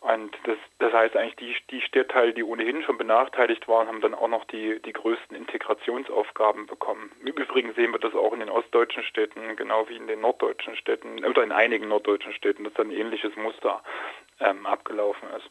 Und 0.05 0.37
das, 0.43 0.57
das 0.77 0.93
heißt 0.93 1.17
eigentlich, 1.17 1.35
die, 1.37 1.55
die 1.71 1.81
Stadtteile, 1.81 2.31
die 2.31 2.43
ohnehin 2.43 2.83
schon 2.83 2.99
benachteiligt 2.99 3.67
waren, 3.67 3.87
haben 3.87 4.01
dann 4.01 4.13
auch 4.13 4.27
noch 4.27 4.45
die, 4.45 4.79
die 4.83 4.93
größten 4.93 5.35
Integrationsaufgaben 5.35 6.67
bekommen. 6.67 7.11
Im 7.21 7.33
Übrigen 7.33 7.73
sehen 7.73 7.91
wir 7.91 7.97
das 7.97 8.13
auch 8.13 8.31
in 8.31 8.39
den 8.39 8.51
ostdeutschen 8.51 9.01
Städten, 9.01 9.55
genau 9.55 9.89
wie 9.89 9.95
in 9.95 10.05
den 10.05 10.21
norddeutschen 10.21 10.75
Städten 10.75 11.25
oder 11.25 11.41
in 11.41 11.51
einigen 11.51 11.87
norddeutschen 11.87 12.33
Städten, 12.33 12.65
dass 12.65 12.73
dann 12.75 12.89
ein 12.89 12.95
ähnliches 12.95 13.35
Muster 13.35 13.81
ähm, 14.39 14.67
abgelaufen 14.67 15.27
ist. 15.35 15.49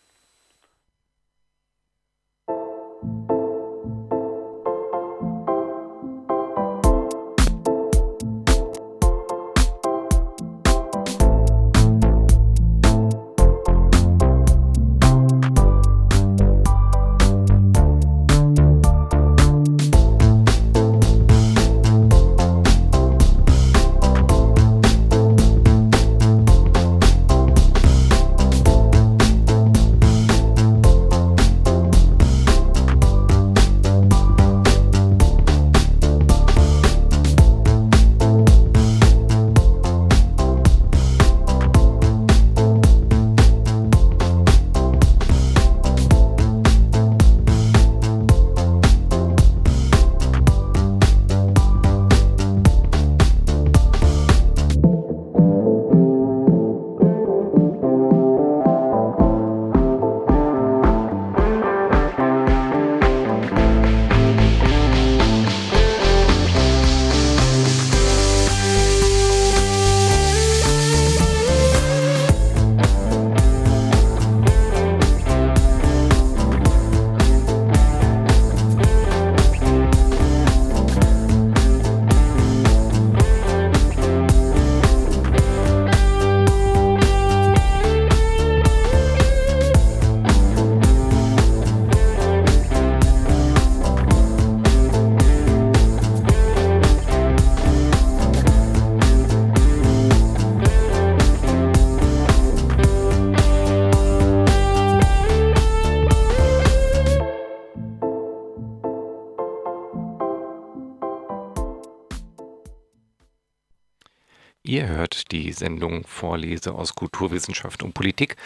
Die 115.30 115.52
Sendung 115.52 116.06
Vorlese 116.06 116.74
aus 116.74 116.94
Kulturwissenschaft 116.94 117.82
und 117.82 117.94
Politik. 117.94 118.36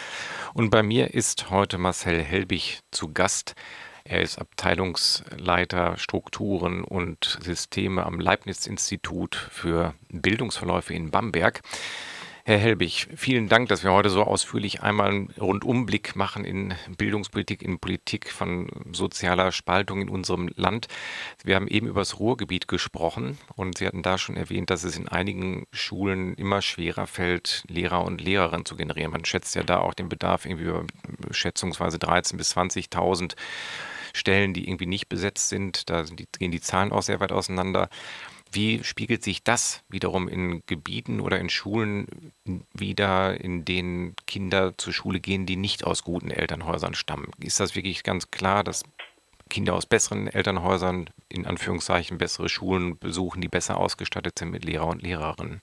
Und 0.53 0.69
bei 0.69 0.83
mir 0.83 1.13
ist 1.13 1.49
heute 1.49 1.77
Marcel 1.77 2.23
Helbig 2.23 2.79
zu 2.91 3.13
Gast. 3.13 3.55
Er 4.03 4.21
ist 4.21 4.39
Abteilungsleiter 4.39 5.97
Strukturen 5.97 6.83
und 6.83 7.37
Systeme 7.43 8.05
am 8.05 8.19
Leibniz-Institut 8.19 9.35
für 9.35 9.93
Bildungsverläufe 10.09 10.93
in 10.93 11.11
Bamberg. 11.11 11.61
Herr 12.49 12.57
Helbig, 12.57 13.09
vielen 13.15 13.47
Dank, 13.47 13.69
dass 13.69 13.83
wir 13.83 13.93
heute 13.93 14.09
so 14.09 14.23
ausführlich 14.23 14.81
einmal 14.81 15.09
einen 15.09 15.29
Rundumblick 15.39 16.15
machen 16.15 16.45
in 16.45 16.73
Bildungspolitik, 16.97 17.61
in 17.61 17.77
Politik 17.77 18.31
von 18.31 18.71
sozialer 18.91 19.51
Spaltung 19.51 20.01
in 20.01 20.09
unserem 20.09 20.49
Land. 20.55 20.87
Wir 21.43 21.55
haben 21.55 21.67
eben 21.67 21.85
über 21.85 22.01
das 22.01 22.19
Ruhrgebiet 22.19 22.67
gesprochen 22.67 23.37
und 23.55 23.77
Sie 23.77 23.85
hatten 23.85 24.01
da 24.01 24.17
schon 24.17 24.35
erwähnt, 24.35 24.71
dass 24.71 24.83
es 24.83 24.97
in 24.97 25.07
einigen 25.07 25.67
Schulen 25.71 26.33
immer 26.33 26.63
schwerer 26.63 27.05
fällt, 27.05 27.65
Lehrer 27.67 28.03
und 28.03 28.19
Lehrerinnen 28.19 28.65
zu 28.65 28.75
generieren. 28.75 29.11
Man 29.11 29.25
schätzt 29.25 29.53
ja 29.53 29.61
da 29.61 29.81
auch 29.81 29.93
den 29.93 30.09
Bedarf 30.09 30.47
irgendwie 30.47 30.69
über 30.69 30.85
schätzungsweise 31.29 31.99
13.000 31.99 32.37
bis 32.37 32.57
20.000 32.57 33.35
Stellen, 34.15 34.55
die 34.55 34.67
irgendwie 34.67 34.87
nicht 34.87 35.07
besetzt 35.07 35.49
sind. 35.49 35.87
Da 35.91 36.03
gehen 36.39 36.51
die 36.51 36.61
Zahlen 36.61 36.91
auch 36.91 37.03
sehr 37.03 37.19
weit 37.19 37.31
auseinander. 37.31 37.89
Wie 38.51 38.83
spiegelt 38.83 39.23
sich 39.23 39.43
das 39.43 39.83
wiederum 39.89 40.27
in 40.27 40.63
Gebieten 40.65 41.19
oder 41.19 41.39
in 41.39 41.49
Schulen 41.49 42.33
wieder, 42.73 43.39
in 43.39 43.63
denen 43.63 44.15
Kinder 44.25 44.75
zur 44.77 44.91
Schule 44.91 45.19
gehen, 45.19 45.45
die 45.45 45.55
nicht 45.55 45.85
aus 45.85 46.03
guten 46.03 46.31
Elternhäusern 46.31 46.95
stammen? 46.95 47.31
Ist 47.39 47.59
das 47.59 47.75
wirklich 47.75 48.03
ganz 48.03 48.31
klar, 48.31 48.63
dass 48.63 48.83
Kinder 49.49 49.73
aus 49.73 49.85
besseren 49.85 50.27
Elternhäusern 50.27 51.09
in 51.27 51.45
Anführungszeichen 51.45 52.17
bessere 52.17 52.49
Schulen 52.49 52.97
besuchen, 52.97 53.41
die 53.41 53.47
besser 53.47 53.77
ausgestattet 53.77 54.39
sind 54.39 54.49
mit 54.51 54.65
Lehrer 54.65 54.87
und 54.87 55.01
Lehrerinnen? 55.01 55.61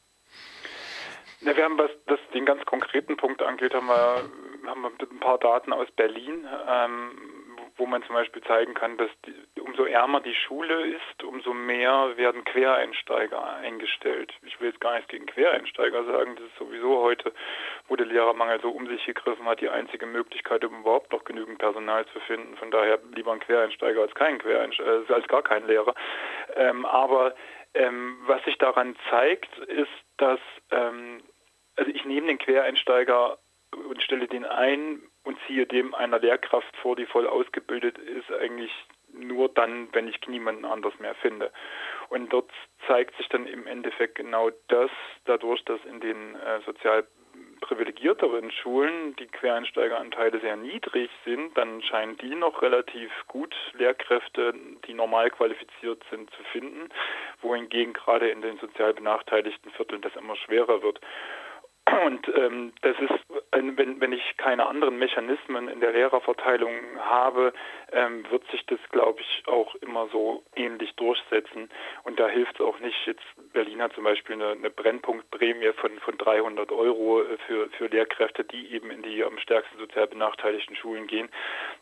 Ja, 1.40 1.57
wir 1.57 1.64
haben, 1.64 1.79
was 1.79 1.90
das 2.07 2.18
den 2.35 2.44
ganz 2.44 2.64
konkreten 2.64 3.16
Punkt 3.16 3.42
angeht, 3.42 3.75
haben 3.75 3.87
wir, 3.87 4.22
haben 4.66 4.83
wir 4.83 4.90
ein 4.90 5.20
paar 5.20 5.38
Daten 5.38 5.72
aus 5.72 5.88
Berlin. 5.92 6.46
Ähm, 6.68 7.11
wo 7.76 7.86
man 7.86 8.02
zum 8.04 8.14
Beispiel 8.14 8.42
zeigen 8.42 8.74
kann, 8.74 8.96
dass 8.96 9.10
die, 9.26 9.60
umso 9.60 9.84
ärmer 9.84 10.20
die 10.20 10.34
Schule 10.34 10.86
ist, 10.86 11.24
umso 11.24 11.52
mehr 11.52 12.16
werden 12.16 12.44
Quereinsteiger 12.44 13.56
eingestellt. 13.56 14.32
Ich 14.42 14.60
will 14.60 14.70
jetzt 14.70 14.80
gar 14.80 14.94
nichts 14.94 15.08
gegen 15.08 15.26
Quereinsteiger 15.26 16.04
sagen, 16.04 16.36
das 16.36 16.46
ist 16.46 16.56
sowieso 16.56 17.02
heute, 17.02 17.32
wo 17.88 17.96
der 17.96 18.06
Lehrermangel 18.06 18.60
so 18.60 18.70
um 18.70 18.86
sich 18.86 19.04
gegriffen 19.04 19.46
hat, 19.46 19.60
die 19.60 19.68
einzige 19.68 20.06
Möglichkeit, 20.06 20.64
um 20.64 20.80
überhaupt 20.80 21.12
noch 21.12 21.24
genügend 21.24 21.58
Personal 21.58 22.06
zu 22.06 22.20
finden. 22.20 22.56
Von 22.56 22.70
daher 22.70 22.98
lieber 23.14 23.32
ein 23.32 23.40
Quereinsteiger 23.40 24.02
als 24.02 24.14
kein 24.14 24.38
Quereinsteiger, 24.38 25.08
äh, 25.08 25.12
als 25.12 25.28
gar 25.28 25.42
kein 25.42 25.66
Lehrer. 25.66 25.94
Ähm, 26.54 26.86
aber 26.86 27.34
ähm, 27.74 28.18
was 28.26 28.42
sich 28.44 28.56
daran 28.58 28.96
zeigt, 29.10 29.56
ist, 29.58 29.90
dass 30.16 30.40
ähm, 30.70 31.22
also 31.76 31.90
ich 31.90 32.04
nehme 32.04 32.26
den 32.26 32.38
Quereinsteiger 32.38 33.38
und 33.72 34.02
stelle 34.02 34.26
den 34.26 34.44
ein 34.44 35.02
und 35.26 35.36
ziehe 35.46 35.66
dem 35.66 35.94
einer 35.94 36.20
Lehrkraft 36.20 36.74
vor, 36.76 36.96
die 36.96 37.06
voll 37.06 37.26
ausgebildet 37.26 37.98
ist, 37.98 38.32
eigentlich 38.32 38.72
nur 39.12 39.48
dann, 39.48 39.88
wenn 39.92 40.08
ich 40.08 40.20
niemanden 40.28 40.64
anders 40.64 40.98
mehr 41.00 41.14
finde. 41.16 41.50
Und 42.08 42.32
dort 42.32 42.50
zeigt 42.86 43.16
sich 43.16 43.28
dann 43.28 43.46
im 43.46 43.66
Endeffekt 43.66 44.14
genau 44.14 44.50
das, 44.68 44.90
dadurch, 45.24 45.64
dass 45.64 45.84
in 45.84 46.00
den 46.00 46.36
äh, 46.36 46.60
sozial 46.64 47.06
privilegierteren 47.60 48.50
Schulen 48.50 49.16
die 49.16 49.26
Quereinsteigeranteile 49.26 50.40
sehr 50.40 50.56
niedrig 50.56 51.10
sind, 51.24 51.56
dann 51.56 51.82
scheinen 51.82 52.16
die 52.18 52.34
noch 52.34 52.62
relativ 52.62 53.10
gut 53.26 53.54
Lehrkräfte, 53.72 54.54
die 54.86 54.94
normal 54.94 55.30
qualifiziert 55.30 56.04
sind, 56.10 56.30
zu 56.30 56.42
finden, 56.52 56.88
wohingegen 57.40 57.94
gerade 57.94 58.28
in 58.28 58.42
den 58.42 58.58
sozial 58.58 58.94
benachteiligten 58.94 59.72
Vierteln 59.72 60.02
das 60.02 60.14
immer 60.14 60.36
schwerer 60.36 60.82
wird. 60.82 61.00
Und 62.04 62.28
ähm, 62.36 62.72
das 62.82 62.96
ist, 62.98 63.36
wenn, 63.52 64.00
wenn 64.00 64.12
ich 64.12 64.37
keine 64.37 64.66
anderen 64.66 64.98
Mechanismen 64.98 65.68
in 65.68 65.80
der 65.80 65.92
Lehrerverteilung 65.92 66.72
habe, 67.00 67.52
ähm, 67.92 68.28
wird 68.30 68.46
sich 68.50 68.64
das, 68.66 68.78
glaube 68.90 69.20
ich, 69.20 69.42
auch 69.46 69.74
immer 69.76 70.09
so 70.09 70.42
ähnlich 70.54 70.94
durchsetzen. 70.96 71.70
Und 72.04 72.18
da 72.18 72.28
hilft 72.28 72.56
es 72.56 72.61
auch 72.61 72.78
nicht. 72.80 73.06
Jetzt 73.06 73.24
Berlin 73.52 73.80
hat 73.82 73.92
zum 73.94 74.04
Beispiel 74.04 74.35
eine, 74.35 74.50
eine 74.50 74.70
Brennpunktprämie 74.70 75.72
von, 75.74 75.98
von 76.00 76.18
300 76.18 76.72
Euro 76.72 77.22
äh, 77.22 77.38
für, 77.46 77.68
für 77.70 77.87
Lehrkräfte, 77.87 78.44
die 78.44 78.72
eben 78.72 78.90
in 78.90 79.02
die 79.02 79.22
am 79.24 79.38
stärksten 79.38 79.78
sozial 79.78 80.06
benachteiligten 80.06 80.76
Schulen 80.76 81.06
gehen. 81.06 81.28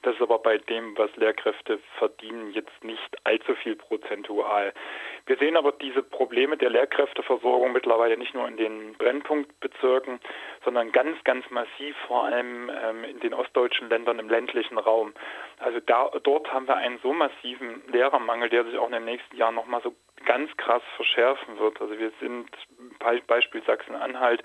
Das 0.03 0.15
ist 0.15 0.23
aber 0.23 0.39
bei 0.39 0.59
dem, 0.59 0.97
was 0.99 1.15
Lehrkräfte 1.17 1.79
verdienen, 1.99 2.53
jetzt 2.53 2.85
nicht 2.85 3.17
allzu 3.25 3.55
viel 3.57 3.77
prozentual. 3.77 4.73
Wir 5.27 5.37
sehen 5.39 5.57
aber 5.57 5.73
diese 5.73 6.03
Probleme 6.03 6.57
der 6.57 6.71
Lehrkräfteversorgung 6.71 7.73
mittlerweile 7.73 8.17
nicht 8.17 8.35
nur 8.35 8.47
in 8.47 8.57
den 8.57 8.95
Brennpunktbezirken, 8.95 10.21
sondern 10.65 10.93
ganz, 10.93 11.23
ganz 11.25 11.49
massiv 11.51 11.97
vor 12.07 12.25
allem 12.25 12.71
ähm, 12.71 13.05
in 13.05 13.21
den 13.21 13.35
ostdeutschen 13.35 13.89
Ländern 13.89 14.19
im 14.19 14.29
ländlichen 14.29 14.79
Raum. 14.79 15.13
Also 15.59 15.81
da, 15.81 16.11
dort 16.23 16.53
haben 16.53 16.67
wir 16.67 16.77
einen 16.77 16.99
so 17.03 17.13
massiven 17.13 17.83
Lehrermangel, 17.89 18.49
der 18.49 18.65
sich 18.65 18.79
auch 18.79 18.87
in 18.87 18.93
den 18.93 19.05
nächsten 19.05 19.37
Jahren 19.37 19.55
nochmal 19.55 19.83
so 19.83 19.95
ganz 20.25 20.55
krass 20.57 20.83
verschärfen 20.97 21.59
wird. 21.59 21.81
Also 21.81 21.99
wir 21.99 22.13
sind 22.21 22.49
Beispiel 23.27 23.63
Sachsen-Anhalt 23.65 24.43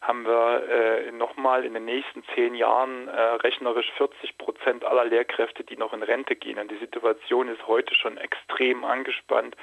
haben 0.00 0.24
wir 0.24 0.66
äh, 0.68 1.12
nochmal 1.12 1.64
in 1.64 1.74
den 1.74 1.84
nächsten 1.84 2.24
zehn 2.34 2.54
Jahren 2.54 3.08
äh, 3.08 3.20
rechnerisch 3.20 3.90
40 3.98 4.38
Prozent 4.38 4.84
aller 4.84 5.04
Lehrkräfte, 5.04 5.62
die 5.62 5.76
noch 5.76 5.92
in 5.92 6.02
Rente 6.02 6.36
gehen. 6.36 6.58
Und 6.58 6.70
die 6.70 6.78
Situation 6.78 7.48
ist 7.48 7.66
heute 7.66 7.94
schon 7.94 8.16
extrem 8.16 8.84
angespannt 8.84 9.56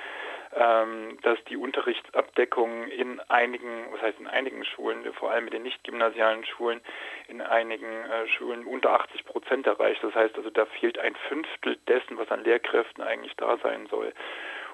dass 0.51 1.43
die 1.49 1.57
Unterrichtsabdeckung 1.57 2.87
in 2.87 3.19
einigen, 3.27 3.85
was 3.91 4.01
heißt 4.01 4.19
in 4.19 4.27
einigen 4.27 4.63
Schulen, 4.63 5.11
vor 5.13 5.31
allem 5.31 5.45
in 5.45 5.51
den 5.51 5.63
nicht 5.63 5.83
gymnasialen 5.83 6.45
Schulen, 6.45 6.81
in 7.27 7.41
einigen 7.41 7.85
äh, 7.85 8.27
Schulen 8.27 8.65
unter 8.65 8.91
80 8.91 9.25
Prozent 9.25 9.67
erreicht. 9.67 10.03
Das 10.03 10.15
heißt 10.15 10.35
also, 10.35 10.49
da 10.49 10.65
fehlt 10.65 10.97
ein 10.99 11.15
Fünftel 11.27 11.77
dessen, 11.87 12.17
was 12.17 12.31
an 12.31 12.43
Lehrkräften 12.43 13.03
eigentlich 13.03 13.35
da 13.35 13.57
sein 13.57 13.87
soll. 13.87 14.13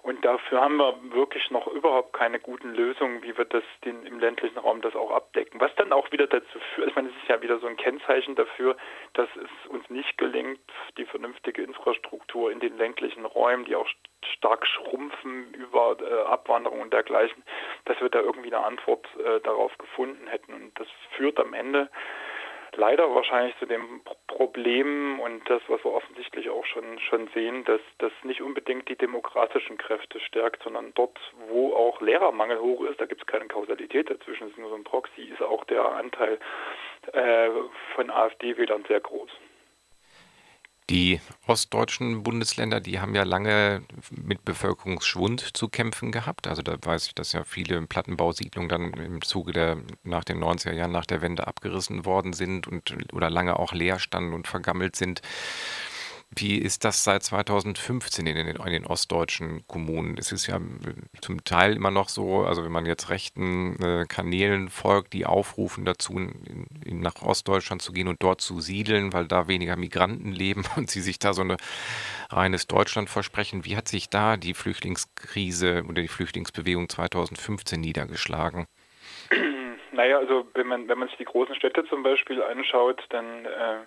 Und 0.04 0.26
dafür 0.26 0.60
haben 0.60 0.76
wir 0.76 0.96
wirklich 1.14 1.50
noch 1.50 1.66
überhaupt 1.68 2.12
keine 2.12 2.38
guten 2.38 2.74
Lösungen, 2.74 3.24
wie 3.24 3.38
wir 3.38 3.46
das 3.46 3.64
den, 3.86 4.06
im 4.06 4.20
ländlichen 4.20 4.58
Raum 4.58 4.82
das 4.82 4.98
auch 4.98 5.12
abdecken. 5.12 5.62
Was 5.62 5.74
dann 5.76 5.94
auch 5.94 6.12
wieder 6.12 6.28
dazu 6.28 6.60
führt, 6.76 6.90
ich 6.90 6.96
meine, 6.96 7.08
es 7.08 7.16
ist 7.16 7.30
ja 7.30 7.42
wieder 7.42 7.58
so 7.60 7.68
ein 7.68 7.78
Kennzeichen 7.78 8.36
dafür, 8.36 8.76
dass 9.14 9.30
es 9.38 9.70
uns 9.70 9.90
nicht 9.90 10.18
gelingt, 10.18 10.60
die 10.98 11.06
vernünftige 11.06 11.64
Infrastruktur 11.64 12.52
in 12.52 12.60
den 12.60 12.78
ländlichen 12.78 13.24
Räumen, 13.24 13.64
die 13.64 13.78
auch 13.78 13.88
stark 14.36 14.68
schrumpfen 14.68 15.54
über 15.54 15.96
äh, 16.02 16.24
Abwanderung 16.30 16.82
und 16.82 16.92
dergleichen, 16.92 17.42
dass 17.86 18.00
wir 18.02 18.10
da 18.10 18.20
irgendwie 18.20 18.54
eine 18.54 18.66
Antwort 18.66 19.08
äh, 19.16 19.40
darauf 19.40 19.78
gefunden 19.78 20.28
hätten. 20.28 20.54
Und 20.54 20.78
das 20.78 20.88
führt 21.16 21.40
am 21.40 21.54
Ende 21.54 21.90
leider 22.78 23.14
wahrscheinlich 23.14 23.58
zu 23.58 23.66
dem 23.66 24.02
Problem 24.28 25.20
und 25.20 25.48
das, 25.50 25.62
was 25.68 25.84
wir 25.84 25.94
offensichtlich 25.94 26.50
auch 26.50 26.66
schon, 26.66 27.00
schon 27.00 27.28
sehen, 27.34 27.64
dass 27.66 27.82
das 28.00 28.12
nicht 28.24 28.42
unbedingt 28.42 28.90
die 28.90 28.96
demokratischen 28.96 29.78
Kräfte 29.78 30.20
stärkt, 30.20 30.64
sondern 30.64 30.94
dort, 30.96 31.20
wo 31.50 31.74
auch 31.74 32.02
Lehrermangel 32.02 32.60
hoch 32.60 32.84
ist, 32.86 33.00
da 33.00 33.06
gibt 33.06 33.22
es 33.22 33.28
keine 33.28 33.48
Kausalität 33.48 34.10
dazwischen, 34.10 34.46
es 34.46 34.52
ist 34.52 34.60
nur 34.60 34.70
so 34.70 34.76
ein 34.76 34.84
Proxy, 34.84 35.24
ist 35.24 35.42
auch 35.42 35.64
der 35.66 35.86
Anteil 35.86 36.40
äh, 37.12 37.50
von 37.96 38.10
AfD-Wählern 38.10 38.86
sehr 38.88 39.00
groß. 39.00 39.30
Die 40.94 41.20
ostdeutschen 41.48 42.22
Bundesländer, 42.22 42.80
die 42.80 43.00
haben 43.00 43.16
ja 43.16 43.24
lange 43.24 43.82
mit 44.12 44.46
Bevölkerungsschwund 44.46 45.58
zu 45.58 45.68
kämpfen 45.68 46.12
gehabt. 46.12 46.46
Also 46.46 46.62
da 46.62 46.78
weiß 46.80 47.08
ich, 47.08 47.16
dass 47.16 47.32
ja 47.32 47.44
viele 47.44 47.82
Plattenbausiedlungen 47.88 48.70
dann 48.70 48.94
im 48.94 49.24
Zuge 49.24 49.54
der 49.54 49.78
nach 50.04 50.24
den 50.24 50.38
90er 50.38 50.72
Jahren 50.72 50.92
nach 50.92 51.08
der 51.08 51.24
Wende 51.24 51.48
abgerissen 51.48 52.06
worden 52.06 52.34
sind 52.34 52.68
und 52.68 52.96
oder 53.12 53.32
lange 53.32 53.58
auch 53.58 53.74
leer 53.74 53.98
standen 53.98 54.34
und 54.34 54.48
vergammelt 54.48 54.96
sind. 54.96 55.24
Wie 56.36 56.58
ist 56.58 56.84
das 56.86 57.04
seit 57.04 57.24
2015 57.24 58.26
in 58.26 58.36
den, 58.36 58.48
in 58.48 58.72
den, 58.72 58.86
ostdeutschen 58.86 59.66
Kommunen? 59.68 60.18
Es 60.18 60.32
ist 60.32 60.48
ja 60.48 60.60
zum 61.22 61.44
Teil 61.44 61.76
immer 61.76 61.92
noch 61.92 62.10
so, 62.10 62.44
also 62.44 62.64
wenn 62.64 62.72
man 62.72 62.86
jetzt 62.86 63.10
rechten 63.10 63.76
äh, 63.82 64.06
Kanälen 64.08 64.70
folgt, 64.70 65.14
die 65.14 65.26
aufrufen 65.26 65.86
dazu, 65.86 66.14
in, 66.18 66.68
in, 66.86 67.00
nach 67.02 67.22
Ostdeutschland 67.22 67.82
zu 67.82 67.92
gehen 67.92 68.08
und 68.08 68.24
dort 68.24 68.42
zu 68.42 68.62
siedeln, 68.62 69.14
weil 69.14 69.28
da 69.28 69.48
weniger 69.48 69.76
Migranten 69.76 70.32
leben 70.32 70.64
und 70.76 70.90
sie 70.90 71.02
sich 71.02 71.20
da 71.20 71.34
so 71.34 71.44
ein 71.44 71.58
reines 72.30 72.68
Deutschland 72.68 73.10
versprechen. 73.10 73.66
Wie 73.66 73.78
hat 73.78 73.88
sich 73.88 74.10
da 74.10 74.38
die 74.38 74.54
Flüchtlingskrise 74.54 75.84
oder 75.88 76.02
die 76.02 76.08
Flüchtlingsbewegung 76.08 76.90
2015 76.90 77.80
niedergeschlagen? 77.80 78.68
Naja, 79.96 80.18
also 80.18 80.48
wenn 80.56 80.66
man, 80.66 80.88
wenn 80.88 80.98
man 80.98 81.08
sich 81.08 81.18
die 81.18 81.26
großen 81.26 81.54
Städte 81.54 81.86
zum 81.86 82.02
Beispiel 82.02 82.42
anschaut, 82.42 83.06
dann 83.10 83.46
äh, 83.46 83.86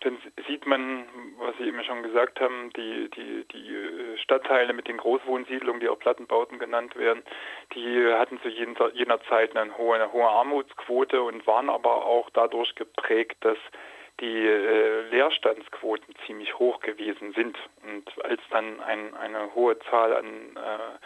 dann 0.00 0.18
sieht 0.46 0.66
man, 0.66 1.04
was 1.38 1.56
Sie 1.58 1.64
eben 1.64 1.82
schon 1.84 2.02
gesagt 2.02 2.40
haben, 2.40 2.70
die, 2.76 3.10
die, 3.10 3.44
die 3.52 3.74
äh, 3.74 4.18
Stadtteile 4.18 4.72
mit 4.72 4.88
den 4.88 4.96
Großwohnsiedlungen, 4.96 5.80
die 5.80 5.88
auch 5.88 5.98
Plattenbauten 5.98 6.58
genannt 6.58 6.96
werden, 6.96 7.22
die 7.74 8.06
hatten 8.12 8.40
zu 8.40 8.48
jener, 8.48 9.20
Zeit 9.28 9.54
eine 9.56 9.76
hohe, 9.76 9.96
eine 9.96 10.12
hohe 10.12 10.28
Armutsquote 10.28 11.22
und 11.22 11.46
waren 11.46 11.68
aber 11.68 12.06
auch 12.06 12.30
dadurch 12.30 12.74
geprägt, 12.74 13.36
dass 13.40 13.58
die 14.20 14.46
äh, 14.46 15.02
Leerstandsquoten 15.10 16.14
ziemlich 16.26 16.58
hoch 16.58 16.80
gewesen 16.80 17.32
sind. 17.32 17.58
Und 17.82 18.24
als 18.24 18.40
dann 18.50 18.80
ein, 18.80 19.14
eine 19.14 19.54
hohe 19.54 19.78
Zahl 19.90 20.16
an 20.16 20.56
äh, 20.56 20.98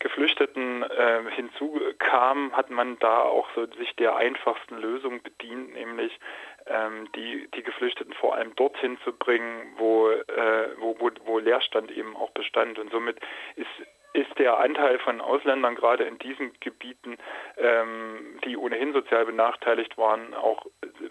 Geflüchteten 0.00 0.82
äh, 0.82 1.22
hinzukam, 1.30 2.56
hat 2.56 2.70
man 2.70 2.98
da 2.98 3.20
auch 3.22 3.48
so 3.54 3.66
sich 3.66 3.94
der 3.96 4.16
einfachsten 4.16 4.78
Lösung 4.78 5.22
bedient, 5.22 5.74
nämlich 5.74 6.18
ähm, 6.66 7.10
die, 7.12 7.48
die 7.54 7.62
Geflüchteten 7.62 8.14
vor 8.14 8.34
allem 8.34 8.54
dorthin 8.56 8.98
zu 9.04 9.12
bringen, 9.12 9.74
wo, 9.76 10.10
äh, 10.10 10.68
wo, 10.78 10.96
wo, 10.98 11.10
wo 11.24 11.38
Leerstand 11.38 11.90
eben 11.90 12.16
auch 12.16 12.30
bestand. 12.30 12.78
Und 12.78 12.90
somit 12.90 13.18
ist 13.56 13.68
ist 14.12 14.38
der 14.38 14.58
Anteil 14.58 14.98
von 14.98 15.20
Ausländern 15.20 15.76
gerade 15.76 16.04
in 16.04 16.18
diesen 16.18 16.52
Gebieten, 16.58 17.16
ähm, 17.56 18.40
die 18.44 18.56
ohnehin 18.56 18.92
sozial 18.92 19.24
benachteiligt 19.24 19.96
waren, 19.98 20.34
auch 20.34 20.66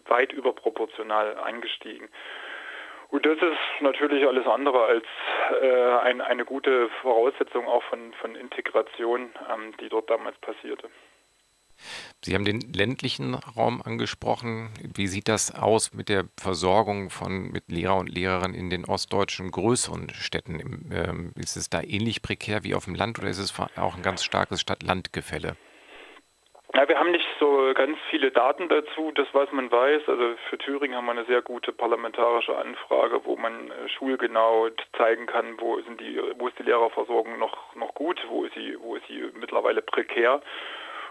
weit 0.08 0.34
überproportional 0.34 1.38
angestiegen. 1.38 2.10
Und 3.10 3.26
das 3.26 3.38
ist 3.38 3.82
natürlich 3.82 4.26
alles 4.28 4.46
andere 4.46 4.84
als 4.86 5.06
äh, 5.62 5.98
ein, 6.04 6.22
eine 6.22 6.46
gute 6.46 6.90
Voraussetzung 7.02 7.68
auch 7.68 7.84
von, 7.84 8.14
von 8.22 8.36
Integration, 8.36 9.32
ähm, 9.52 9.74
die 9.82 9.90
dort 9.90 10.10
damals 10.10 10.38
passierte. 10.38 10.90
Sie 12.22 12.36
haben 12.36 12.46
den 12.46 12.60
ländlichen 12.60 13.34
Raum 13.34 13.82
angesprochen. 13.82 14.72
Wie 14.94 15.08
sieht 15.08 15.28
das 15.28 15.56
aus 15.56 15.94
mit 15.94 16.10
der 16.10 16.26
Versorgung 16.38 17.10
von 17.10 17.52
mit 17.52 17.72
Lehrer 17.72 17.98
und 17.98 18.10
Lehrerinnen 18.10 18.54
in 18.54 18.70
den 18.70 18.86
ostdeutschen 18.86 19.50
größeren 19.52 20.10
Städten? 20.10 20.90
Ähm, 20.92 21.32
ist 21.36 21.56
es 21.56 21.70
da 21.70 21.82
ähnlich 21.82 22.22
prekär 22.22 22.64
wie 22.64 22.76
auf 22.76 22.86
dem 22.86 22.96
Land 22.96 23.18
oder 23.18 23.30
ist 23.30 23.40
es 23.40 23.54
auch 23.78 23.96
ein 23.96 24.04
ganz 24.04 24.24
starkes 24.24 24.62
Stadt-Land-Gefälle? 24.62 25.56
Ja, 26.76 26.88
wir 26.88 27.00
haben 27.00 27.12
nicht 27.12 27.28
so 27.40 27.72
ganz 27.74 27.98
viele 28.12 28.30
Daten 28.30 28.70
dazu, 28.70 29.12
das 29.16 29.28
was 29.34 29.52
man 29.52 29.72
weiß. 29.72 30.04
Also 30.08 30.36
für 30.50 30.58
Thüringen 30.60 30.96
haben 30.96 31.06
wir 31.06 31.14
eine 31.14 31.26
sehr 31.26 31.42
gute 31.42 31.72
parlamentarische 31.72 32.56
Anfrage, 32.56 33.22
wo 33.26 33.36
man 33.36 33.72
äh, 33.72 33.90
schulgenau 33.90 34.70
zeigen 34.96 35.26
kann, 35.26 35.60
wo 35.60 35.82
sind 35.82 36.00
die, 36.00 36.22
wo 36.38 36.48
ist 36.48 36.60
die 36.60 36.64
Lehrerversorgung 36.64 37.40
noch 37.40 37.76
noch 37.76 37.96
gut, 37.96 38.24
wo 38.30 38.44
ist 38.44 38.54
sie, 38.54 38.78
wo 38.80 38.96
ist 38.96 39.08
sie 39.08 39.32
mittlerweile 39.34 39.82
prekär. 39.82 40.42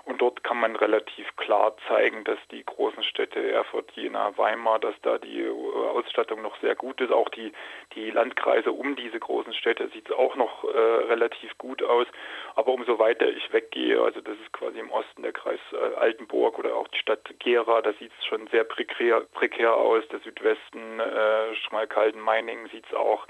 Und 0.08 0.22
dort 0.22 0.42
kann 0.42 0.58
man 0.58 0.74
relativ 0.74 1.36
klar 1.36 1.76
zeigen, 1.86 2.24
dass 2.24 2.38
die 2.50 2.64
großen 2.64 3.02
Städte 3.02 3.52
Erfurt, 3.52 3.90
Jena, 3.92 4.38
Weimar, 4.38 4.78
dass 4.78 4.94
da 5.02 5.18
die 5.18 5.42
äh, 5.42 5.50
Ausstattung 5.50 6.40
noch 6.40 6.58
sehr 6.62 6.74
gut 6.74 7.02
ist. 7.02 7.12
Auch 7.12 7.28
die, 7.28 7.52
die 7.94 8.10
Landkreise 8.10 8.72
um 8.72 8.96
diese 8.96 9.20
großen 9.20 9.52
Städte 9.52 9.86
sieht 9.88 10.08
es 10.08 10.16
auch 10.16 10.34
noch 10.34 10.64
äh, 10.64 10.78
relativ 10.78 11.58
gut 11.58 11.82
aus. 11.82 12.06
Aber 12.54 12.72
umso 12.72 12.98
weiter 12.98 13.28
ich 13.28 13.52
weggehe, 13.52 14.00
also 14.00 14.22
das 14.22 14.38
ist 14.38 14.50
quasi 14.54 14.78
im 14.78 14.90
Osten 14.90 15.24
der 15.24 15.32
Kreis 15.32 15.60
äh, 15.72 15.96
Altenburg 15.96 16.58
oder 16.58 16.74
auch 16.74 16.88
die 16.88 16.98
Stadt 16.98 17.28
Gera, 17.38 17.82
da 17.82 17.92
sieht 17.92 18.12
es 18.18 18.24
schon 18.24 18.46
sehr 18.46 18.64
prekär, 18.64 19.20
prekär 19.34 19.76
aus. 19.76 20.08
Der 20.08 20.20
Südwesten, 20.20 21.00
äh, 21.00 21.54
Schmalkalden, 21.54 22.22
Meiningen 22.22 22.70
sieht 22.70 22.86
es 22.86 22.94
auch 22.94 23.26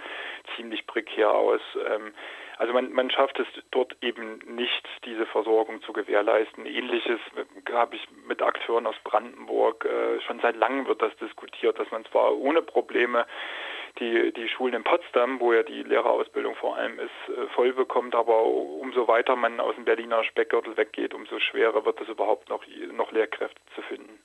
ziemlich 0.55 0.87
prekär 0.87 1.33
aus. 1.35 1.61
Ähm, 1.75 2.15
also 2.59 2.73
man, 2.73 2.93
man 2.93 3.09
schafft 3.11 3.39
es 3.39 3.47
dort 3.71 3.97
eben 4.03 4.39
nicht, 4.47 4.89
diese 5.05 5.27
Versorgung 5.27 5.81
zu 5.83 5.93
gewährleisten. 5.93 6.67
Ähnliches 6.67 7.21
habe 7.73 7.95
ich 7.95 8.07
mit 8.27 8.43
Akteuren 8.43 8.87
aus 8.87 8.97
Brandenburg. 9.05 9.85
Äh, 9.85 10.21
schon 10.23 10.41
seit 10.41 10.57
langem 10.57 10.87
wird 10.87 11.01
das 11.01 11.17
diskutiert, 11.19 11.79
dass 11.79 11.91
man 11.93 12.05
zwar 12.07 12.37
ohne 12.37 12.63
Probleme 12.63 13.27
die, 14.01 14.33
die 14.33 14.49
Schulen 14.49 14.75
in 14.75 14.85
Potsdam, 14.85 15.39
wo 15.39 15.53
ja 15.53 15.63
die 15.63 15.83
Lehrerausbildung 15.85 16.57
vor 16.57 16.77
allem 16.77 16.99
ist, 16.99 17.37
äh, 17.37 17.47
voll 17.55 17.73
bekommt, 17.73 18.17
aber 18.17 18.45
umso 18.45 19.07
weiter 19.07 19.37
man 19.37 19.61
aus 19.61 19.77
dem 19.77 19.85
Berliner 19.85 20.25
Speckgürtel 20.25 20.77
weggeht, 20.77 21.15
umso 21.15 21.39
schwerer 21.39 21.85
wird 21.85 22.01
es 22.01 22.09
überhaupt 22.09 22.49
noch, 22.49 22.65
noch 22.93 23.13
Lehrkräfte 23.13 23.61
zu 23.77 23.83
finden. 23.83 24.19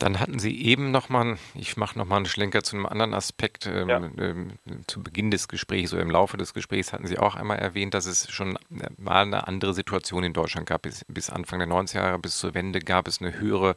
Dann 0.00 0.18
hatten 0.18 0.38
Sie 0.38 0.64
eben 0.64 0.90
nochmal, 0.90 1.36
ich 1.54 1.76
mache 1.76 1.98
nochmal 1.98 2.16
einen 2.16 2.26
Schlenker 2.26 2.62
zu 2.62 2.74
einem 2.74 2.86
anderen 2.86 3.12
Aspekt, 3.12 3.66
ähm, 3.66 3.88
ja. 3.88 4.02
ähm, 4.18 4.52
zu 4.86 5.02
Beginn 5.02 5.30
des 5.30 5.46
Gesprächs 5.46 5.92
oder 5.92 6.00
im 6.00 6.10
Laufe 6.10 6.38
des 6.38 6.54
Gesprächs 6.54 6.94
hatten 6.94 7.06
Sie 7.06 7.18
auch 7.18 7.36
einmal 7.36 7.58
erwähnt, 7.58 7.92
dass 7.92 8.06
es 8.06 8.30
schon 8.32 8.58
mal 8.96 9.22
eine 9.22 9.46
andere 9.46 9.74
Situation 9.74 10.24
in 10.24 10.32
Deutschland 10.32 10.66
gab. 10.66 10.82
Bis, 10.82 11.04
bis 11.06 11.28
Anfang 11.28 11.58
der 11.58 11.68
90er 11.68 11.96
Jahre, 11.96 12.18
bis 12.18 12.38
zur 12.38 12.54
Wende 12.54 12.80
gab 12.80 13.08
es 13.08 13.20
eine 13.20 13.38
höhere 13.38 13.76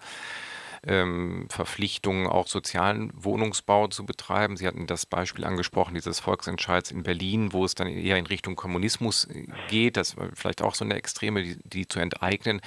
ähm, 0.88 1.48
Verpflichtung, 1.50 2.28
auch 2.28 2.48
sozialen 2.48 3.12
Wohnungsbau 3.16 3.88
zu 3.88 4.06
betreiben. 4.06 4.56
Sie 4.56 4.66
hatten 4.66 4.88
das 4.88 5.06
Beispiel 5.06 5.44
angesprochen, 5.44 5.94
dieses 5.94 6.22
Volksentscheids 6.22 6.90
in 6.92 7.04
Berlin, 7.04 7.52
wo 7.52 7.66
es 7.66 7.76
dann 7.76 7.88
eher 7.88 8.18
in 8.18 8.28
Richtung 8.28 8.56
Kommunismus 8.56 9.26
äh, 9.26 9.48
geht. 9.68 9.98
Das 9.98 10.16
war 10.16 10.30
vielleicht 10.34 10.62
auch 10.62 10.76
so 10.76 10.86
eine 10.86 10.96
Extreme, 10.96 11.44
die, 11.44 11.58
die 11.66 11.86
zu 11.86 12.00
enteignen. 12.00 12.62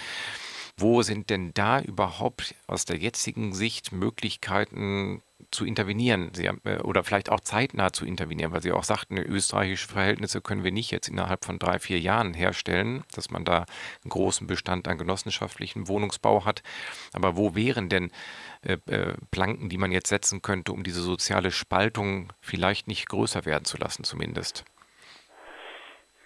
Wo 0.78 1.00
sind 1.02 1.30
denn 1.30 1.54
da 1.54 1.80
überhaupt 1.80 2.54
aus 2.66 2.84
der 2.84 2.98
jetzigen 2.98 3.54
Sicht 3.54 3.92
Möglichkeiten 3.92 5.22
zu 5.50 5.64
intervenieren 5.64 6.30
Sie 6.34 6.48
haben, 6.48 6.60
äh, 6.64 6.78
oder 6.78 7.04
vielleicht 7.04 7.30
auch 7.30 7.40
zeitnah 7.40 7.92
zu 7.92 8.04
intervenieren, 8.04 8.52
weil 8.52 8.62
Sie 8.62 8.72
auch 8.72 8.84
sagten, 8.84 9.16
österreichische 9.16 9.88
Verhältnisse 9.88 10.40
können 10.40 10.64
wir 10.64 10.72
nicht 10.72 10.90
jetzt 10.90 11.08
innerhalb 11.08 11.44
von 11.44 11.58
drei, 11.58 11.78
vier 11.78 11.98
Jahren 12.00 12.34
herstellen, 12.34 13.04
dass 13.12 13.30
man 13.30 13.44
da 13.44 13.64
einen 14.02 14.10
großen 14.10 14.46
Bestand 14.46 14.88
an 14.88 14.98
genossenschaftlichem 14.98 15.88
Wohnungsbau 15.88 16.44
hat. 16.44 16.62
Aber 17.12 17.36
wo 17.36 17.54
wären 17.54 17.88
denn 17.88 18.10
äh, 18.62 18.78
äh, 18.86 19.14
Planken, 19.30 19.68
die 19.68 19.78
man 19.78 19.92
jetzt 19.92 20.08
setzen 20.08 20.42
könnte, 20.42 20.72
um 20.72 20.82
diese 20.82 21.02
soziale 21.02 21.52
Spaltung 21.52 22.32
vielleicht 22.40 22.88
nicht 22.88 23.08
größer 23.08 23.44
werden 23.44 23.64
zu 23.64 23.78
lassen 23.78 24.04
zumindest? 24.04 24.64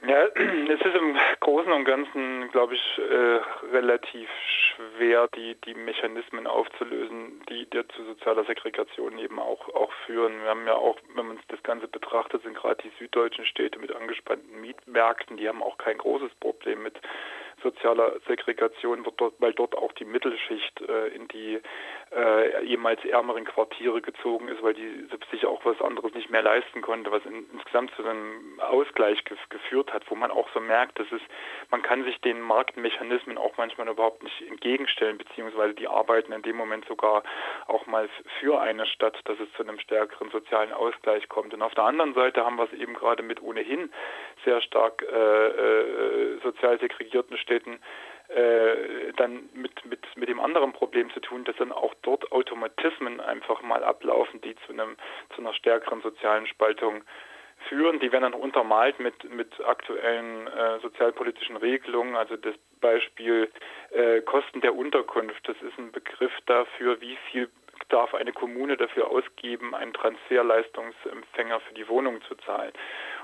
Ja, 0.07 0.25
es 0.35 0.81
ist 0.81 0.97
im 0.97 1.17
Großen 1.41 1.71
und 1.73 1.85
Ganzen, 1.85 2.51
glaube 2.53 2.75
ich, 2.75 2.99
äh, 2.99 3.41
relativ 3.73 4.29
schwer, 4.75 5.29
die, 5.37 5.57
die 5.67 5.75
Mechanismen 5.75 6.47
aufzulösen, 6.47 7.43
die, 7.51 7.67
die 7.67 7.87
zu 7.89 8.05
sozialer 8.05 8.45
Segregation 8.45 9.19
eben 9.19 9.39
auch, 9.39 9.69
auch 9.75 9.93
führen. 10.07 10.43
Wir 10.43 10.51
haben 10.51 10.67
ja 10.67 10.75
auch, 10.75 10.97
wenn 11.15 11.27
man 11.27 11.39
das 11.49 11.63
Ganze 11.63 11.87
betrachtet, 11.87 12.43
sind 12.43 12.57
gerade 12.57 12.83
die 12.83 12.93
süddeutschen 12.99 13.45
Städte 13.45 13.79
mit 13.79 13.95
angespannten 13.95 14.61
Mietmärkten, 14.61 15.37
die 15.37 15.49
haben 15.49 15.63
auch 15.63 15.77
kein 15.77 15.99
großes 15.99 16.35
Problem 16.41 16.83
mit 16.83 16.95
sozialer 17.63 18.13
Segregation, 18.27 19.07
dort, 19.17 19.35
weil 19.39 19.53
dort 19.53 19.77
auch 19.77 19.93
die 19.93 20.05
Mittelschicht 20.05 20.81
äh, 20.81 21.09
in 21.09 21.29
die 21.29 21.61
äh, 22.13 22.65
ehemals 22.65 23.05
ärmeren 23.05 23.45
Quartiere 23.45 24.01
gezogen 24.01 24.49
ist, 24.49 24.63
weil 24.63 24.75
die 24.75 25.07
sich 25.31 25.47
auch 25.47 25.65
was 25.65 25.81
anderes 25.81 26.13
nicht 26.15 26.31
mehr 26.31 26.43
leisten 26.43 26.83
konnte, 26.83 27.11
was 27.13 27.25
in, 27.25 27.47
insgesamt 27.53 27.93
zu 27.95 28.05
einem 28.05 28.59
Ausgleich 28.61 29.25
gef 29.25 29.39
geführt 29.49 29.93
hat, 29.93 30.11
wo 30.11 30.15
man 30.15 30.31
auch 30.31 30.49
so 30.53 30.61
merkt, 30.61 30.99
dass 30.99 31.11
es, 31.13 31.21
man 31.71 31.83
kann 31.83 32.05
sich 32.05 32.21
den 32.21 32.41
Marktmechanismen 32.41 33.39
auch 33.39 33.57
manchmal 33.57 33.89
überhaupt 33.89 34.23
nicht 34.23 34.43
entgegenstellen, 34.49 35.19
beziehungsweise 35.19 35.75
die 35.75 35.89
arbeiten 35.89 36.33
in 36.33 36.43
dem 36.43 36.57
Moment 36.57 36.85
sogar 36.87 37.23
auch 37.67 37.87
mal 37.87 38.09
für 38.41 38.61
eine 38.61 38.87
Stadt, 38.87 39.19
dass 39.25 39.39
es 39.39 39.53
zu 39.53 39.63
einem 39.63 39.79
stärkeren 39.79 40.31
sozialen 40.31 40.73
Ausgleich 40.73 41.29
kommt. 41.29 41.55
Und 41.55 41.63
auf 41.63 41.75
der 41.75 41.85
anderen 41.85 42.15
Seite 42.15 42.45
haben 42.45 42.57
wir 42.57 42.65
es 42.65 42.73
eben 42.73 42.95
gerade 42.95 43.23
mit 43.23 43.43
ohnehin 43.43 43.93
sehr 44.45 44.61
stark 44.63 45.03
äh, 45.03 45.47
äh, 45.47 46.39
sozial 46.43 46.79
segregierten 46.81 47.37
Städten 47.37 47.50
äh, 47.51 49.13
dann 49.17 49.49
mit, 49.55 49.85
mit, 49.85 50.07
mit 50.17 50.29
dem 50.29 50.41
anderen 50.41 50.73
Problem 50.73 51.11
zu 51.11 51.21
tun, 51.21 51.45
dass 51.45 51.57
dann 51.57 51.73
auch 51.73 51.95
dort 52.03 52.31
Automatismen 52.31 53.21
einfach 53.21 53.63
mal 53.63 53.83
ablaufen, 53.83 54.41
die 54.41 54.55
zu 54.67 54.73
einem 54.73 54.97
zu 55.35 55.41
einer 55.41 55.53
stärkeren 55.55 56.01
sozialen 56.01 56.47
Spaltung 56.47 57.03
führen. 57.69 57.99
Die 58.01 58.13
werden 58.13 58.31
dann 58.31 58.41
untermalt 58.41 59.01
mit, 59.01 59.29
mit 59.31 59.61
aktuellen 59.65 60.47
äh, 60.47 60.79
sozialpolitischen 60.81 61.57
Regelungen. 61.57 62.17
Also 62.17 62.37
das 62.37 62.55
Beispiel 62.81 63.51
äh, 63.91 64.21
Kosten 64.23 64.61
der 64.61 64.75
Unterkunft, 64.75 65.49
das 65.49 65.57
ist 65.61 65.79
ein 65.79 65.93
Begriff 65.93 66.33
dafür, 66.47 67.01
wie 67.01 67.17
viel 67.31 67.49
darf 67.89 68.15
eine 68.15 68.33
Kommune 68.33 68.77
dafür 68.77 69.11
ausgeben, 69.11 69.75
einen 69.75 69.93
Transferleistungsempfänger 69.93 71.61
für 71.61 71.75
die 71.75 71.89
Wohnung 71.89 72.23
zu 72.23 72.35
zahlen. 72.37 72.73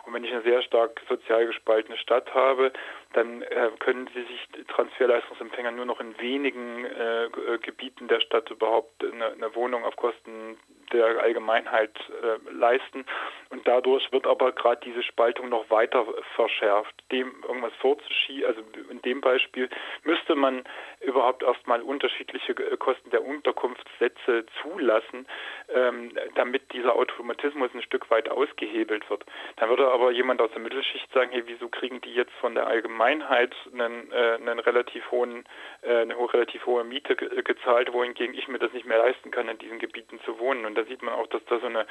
Und 0.07 0.15
wenn 0.15 0.25
ich 0.25 0.33
eine 0.33 0.43
sehr 0.43 0.63
stark 0.63 1.01
sozial 1.09 1.47
gespaltene 1.47 1.99
Stadt 1.99 2.33
habe, 2.33 2.73
dann 3.13 3.43
äh, 3.43 3.71
können 3.81 4.09
sie 4.15 4.23
sich 4.23 4.67
Transferleistungsempfänger 4.69 5.73
nur 5.73 5.87
noch 5.87 6.01
in 6.01 6.19
wenigen 6.21 6.85
äh, 6.85 7.29
Gebieten 7.61 8.07
der 8.07 8.21
Stadt 8.21 8.49
überhaupt 8.51 9.05
eine, 9.05 9.33
eine 9.33 9.55
Wohnung 9.57 9.85
auf 9.85 9.97
Kosten 9.97 10.57
der 10.93 11.07
Allgemeinheit 11.21 11.99
äh, 12.23 12.53
leisten. 12.53 13.05
Und 13.51 13.67
dadurch 13.67 14.11
wird 14.13 14.27
aber 14.27 14.53
gerade 14.53 14.81
diese 14.85 15.03
Spaltung 15.03 15.49
noch 15.49 15.69
weiter 15.71 16.07
verschärft. 16.35 16.95
Dem 17.11 17.43
irgendwas 17.43 17.73
vorzuschieben, 17.81 18.47
also 18.47 18.63
in 18.91 19.03
dem 19.03 19.21
Beispiel 19.21 19.69
müsste 20.05 20.35
man 20.35 20.65
überhaupt 21.01 21.43
erstmal 21.43 21.83
unterschiedliche 21.83 22.53
äh, 22.53 22.77
Kosten 22.77 23.11
der 23.11 23.25
Unterkunftssätze 23.25 24.47
zulassen, 24.63 25.27
ähm, 25.75 26.13
damit 26.35 26.73
dieser 26.73 26.95
Automatismus 26.95 27.71
ein 27.75 27.83
Stück 27.83 28.11
weit 28.11 28.29
ausgehebelt 28.29 29.09
wird. 29.11 29.25
Dann 29.57 29.69
würde 29.69 29.91
aber 29.97 30.11
jemand 30.11 30.43
aus 30.43 30.51
der 30.51 30.61
Mittelschicht 30.61 31.11
sagen, 31.15 31.31
hey, 31.33 31.43
wieso 31.47 31.71
kriegen 31.71 32.03
die 32.03 32.13
jetzt 32.13 32.35
von 32.35 32.55
der 32.55 32.67
Allgemeinheit 32.67 33.55
einen, 33.73 34.13
äh, 34.13 34.35
einen 34.35 34.59
relativ 34.59 35.11
hohen, 35.11 35.47
äh, 35.81 36.03
eine 36.03 36.15
relativ 36.35 36.67
hohe 36.67 36.85
Miete 36.85 37.17
ge 37.17 37.43
gezahlt, 37.43 37.91
wohingegen 37.95 38.35
ich 38.35 38.47
mir 38.47 38.59
das 38.59 38.75
nicht 38.75 38.85
mehr 38.85 38.99
leisten 38.99 39.31
kann, 39.31 39.49
in 39.49 39.57
diesen 39.57 39.79
Gebieten 39.79 40.21
zu 40.27 40.39
wohnen. 40.39 40.67
Und 40.67 40.75
da 40.75 40.85
sieht 40.85 41.01
man 41.01 41.15
auch, 41.15 41.27
dass 41.29 41.43
da 41.47 41.59
so, 41.61 41.67
eine, 41.67 41.87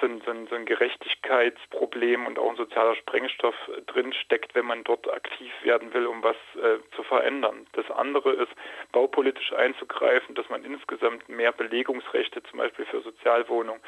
so, 0.00 0.06
ein, 0.06 0.20
so, 0.26 0.32
so 0.50 0.56
ein 0.56 0.66
Gerechtigkeitsproblem 0.66 2.26
und 2.26 2.36
auch 2.40 2.50
ein 2.50 2.56
sozialer 2.56 2.96
Sprengstoff 2.96 3.54
drin 3.86 4.12
steckt, 4.12 4.56
wenn 4.56 4.66
man 4.66 4.82
dort 4.82 5.08
aktiv 5.08 5.52
werden 5.62 5.94
will, 5.94 6.06
um 6.06 6.24
was 6.24 6.36
äh, 6.56 6.78
zu 6.96 7.04
verändern. 7.04 7.68
Das 7.74 7.88
andere 7.92 8.32
ist, 8.32 8.52
baupolitisch 8.90 9.52
einzugreifen, 9.52 10.34
dass 10.34 10.48
man 10.48 10.64
insgesamt 10.64 11.28
mehr 11.28 11.52
Belegungsrechte 11.52 12.42
zum 12.42 12.58
Beispiel 12.58 12.86
für 12.86 13.02
Sozialwohnungen 13.02 13.80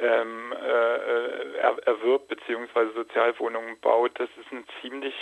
ähm, 0.00 0.52
äh, 0.52 1.58
er, 1.58 1.76
erwirbt 1.86 2.28
bzw. 2.28 2.92
Sozialwohnungen 2.94 3.78
baut, 3.80 4.12
das 4.18 4.28
ist 4.38 4.52
ein 4.52 4.64
ziemlich 4.80 5.14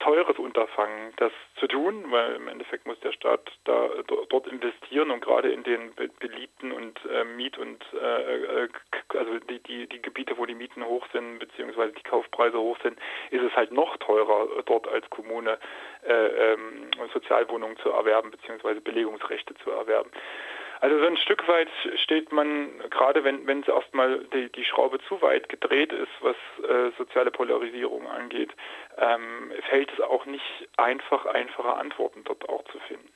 teures 0.00 0.38
Unterfangen, 0.38 1.12
das 1.16 1.32
zu 1.58 1.66
tun, 1.66 2.04
weil 2.10 2.36
im 2.36 2.48
Endeffekt 2.48 2.86
muss 2.86 3.00
der 3.00 3.12
Staat 3.12 3.50
da 3.64 3.88
dort 4.06 4.46
investieren 4.46 5.10
und 5.10 5.20
gerade 5.20 5.50
in 5.50 5.64
den 5.64 5.92
beliebten 6.20 6.70
und 6.72 7.00
äh, 7.06 7.24
Miet- 7.24 7.58
und 7.58 7.84
äh, 7.94 8.64
äh 8.64 8.68
also 9.08 9.38
die, 9.40 9.60
die, 9.60 9.88
die 9.88 10.02
Gebiete, 10.02 10.36
wo 10.36 10.46
die 10.46 10.54
Mieten 10.54 10.84
hoch 10.84 11.06
sind 11.12 11.38
beziehungsweise 11.38 11.92
die 11.94 12.02
Kaufpreise 12.02 12.58
hoch 12.58 12.78
sind, 12.82 12.98
ist 13.30 13.42
es 13.42 13.54
halt 13.56 13.72
noch 13.72 13.96
teurer, 13.96 14.46
dort 14.66 14.86
als 14.86 15.08
Kommune 15.10 15.58
äh, 16.06 16.52
ähm, 16.52 16.90
Sozialwohnungen 17.12 17.76
zu 17.78 17.90
erwerben 17.90 18.30
beziehungsweise 18.30 18.80
Belegungsrechte 18.80 19.54
zu 19.56 19.70
erwerben. 19.70 20.10
Also 20.80 20.98
so 21.00 21.06
ein 21.06 21.16
Stück 21.16 21.46
weit 21.48 21.68
steht 21.96 22.30
man, 22.30 22.78
gerade 22.90 23.24
wenn, 23.24 23.46
wenn 23.46 23.62
es 23.62 23.68
erstmal 23.68 24.20
die, 24.32 24.50
die 24.52 24.64
Schraube 24.64 25.00
zu 25.08 25.20
weit 25.22 25.48
gedreht 25.48 25.92
ist, 25.92 26.12
was 26.20 26.36
äh, 26.62 26.92
soziale 26.96 27.32
Polarisierung 27.32 28.06
angeht, 28.06 28.50
ähm, 28.96 29.52
fällt 29.68 29.92
es 29.92 30.00
auch 30.00 30.24
nicht 30.26 30.68
einfach, 30.76 31.26
einfache 31.26 31.74
Antworten 31.74 32.22
dort 32.24 32.48
auch 32.48 32.64
zu 32.70 32.78
finden. 32.80 33.12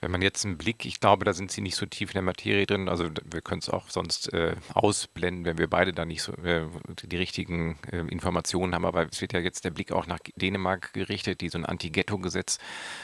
Wenn 0.00 0.10
man 0.10 0.22
jetzt 0.22 0.44
einen 0.44 0.58
Blick, 0.58 0.84
ich 0.84 1.00
glaube, 1.00 1.24
da 1.24 1.32
sind 1.32 1.50
Sie 1.50 1.60
nicht 1.60 1.76
so 1.76 1.86
tief 1.86 2.10
in 2.10 2.14
der 2.14 2.22
Materie 2.22 2.66
drin, 2.66 2.88
also 2.88 3.08
wir 3.24 3.40
können 3.40 3.60
es 3.60 3.70
auch 3.70 3.88
sonst 3.88 4.32
äh, 4.32 4.54
ausblenden, 4.74 5.44
wenn 5.44 5.58
wir 5.58 5.68
beide 5.68 5.92
da 5.92 6.04
nicht 6.04 6.22
so 6.22 6.32
äh, 6.32 6.66
die 7.02 7.16
richtigen 7.16 7.78
äh, 7.90 7.98
Informationen 7.98 8.74
haben, 8.74 8.84
aber 8.84 9.06
es 9.10 9.20
wird 9.20 9.32
ja 9.32 9.40
jetzt 9.40 9.64
der 9.64 9.70
Blick 9.70 9.92
auch 9.92 10.06
nach 10.06 10.18
Dänemark 10.36 10.92
gerichtet, 10.92 11.40
die 11.40 11.48
so 11.48 11.58
ein 11.58 11.64
Anti-Ghetto-Gesetz 11.64 12.58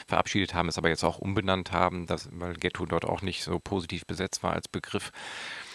verabschiedet 0.07 0.53
haben, 0.53 0.69
es 0.69 0.77
aber 0.77 0.89
jetzt 0.89 1.03
auch 1.03 1.17
umbenannt 1.17 1.71
haben, 1.71 2.05
dass, 2.05 2.29
weil 2.33 2.53
Ghetto 2.53 2.85
dort 2.85 3.05
auch 3.05 3.21
nicht 3.21 3.43
so 3.43 3.59
positiv 3.59 4.05
besetzt 4.05 4.43
war 4.43 4.53
als 4.53 4.67
Begriff. 4.67 5.11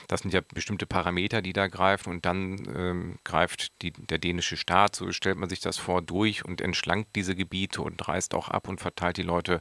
Das 0.09 0.20
sind 0.20 0.33
ja 0.33 0.40
bestimmte 0.55 0.87
Parameter, 0.87 1.42
die 1.42 1.52
da 1.52 1.66
greifen. 1.66 2.11
Und 2.11 2.24
dann 2.24 2.66
ähm, 2.76 3.18
greift 3.24 3.83
die, 3.83 3.92
der 3.92 4.18
dänische 4.18 4.57
Staat, 4.57 4.94
so 4.94 5.11
stellt 5.12 5.38
man 5.38 5.48
sich 5.48 5.61
das 5.61 5.79
vor, 5.79 6.02
durch 6.02 6.44
und 6.44 6.61
entschlankt 6.61 7.16
diese 7.16 7.35
Gebiete 7.35 7.83
und 7.83 8.07
reißt 8.07 8.35
auch 8.35 8.48
ab 8.48 8.68
und 8.68 8.81
verteilt 8.81 9.16
die 9.16 9.22
Leute 9.22 9.61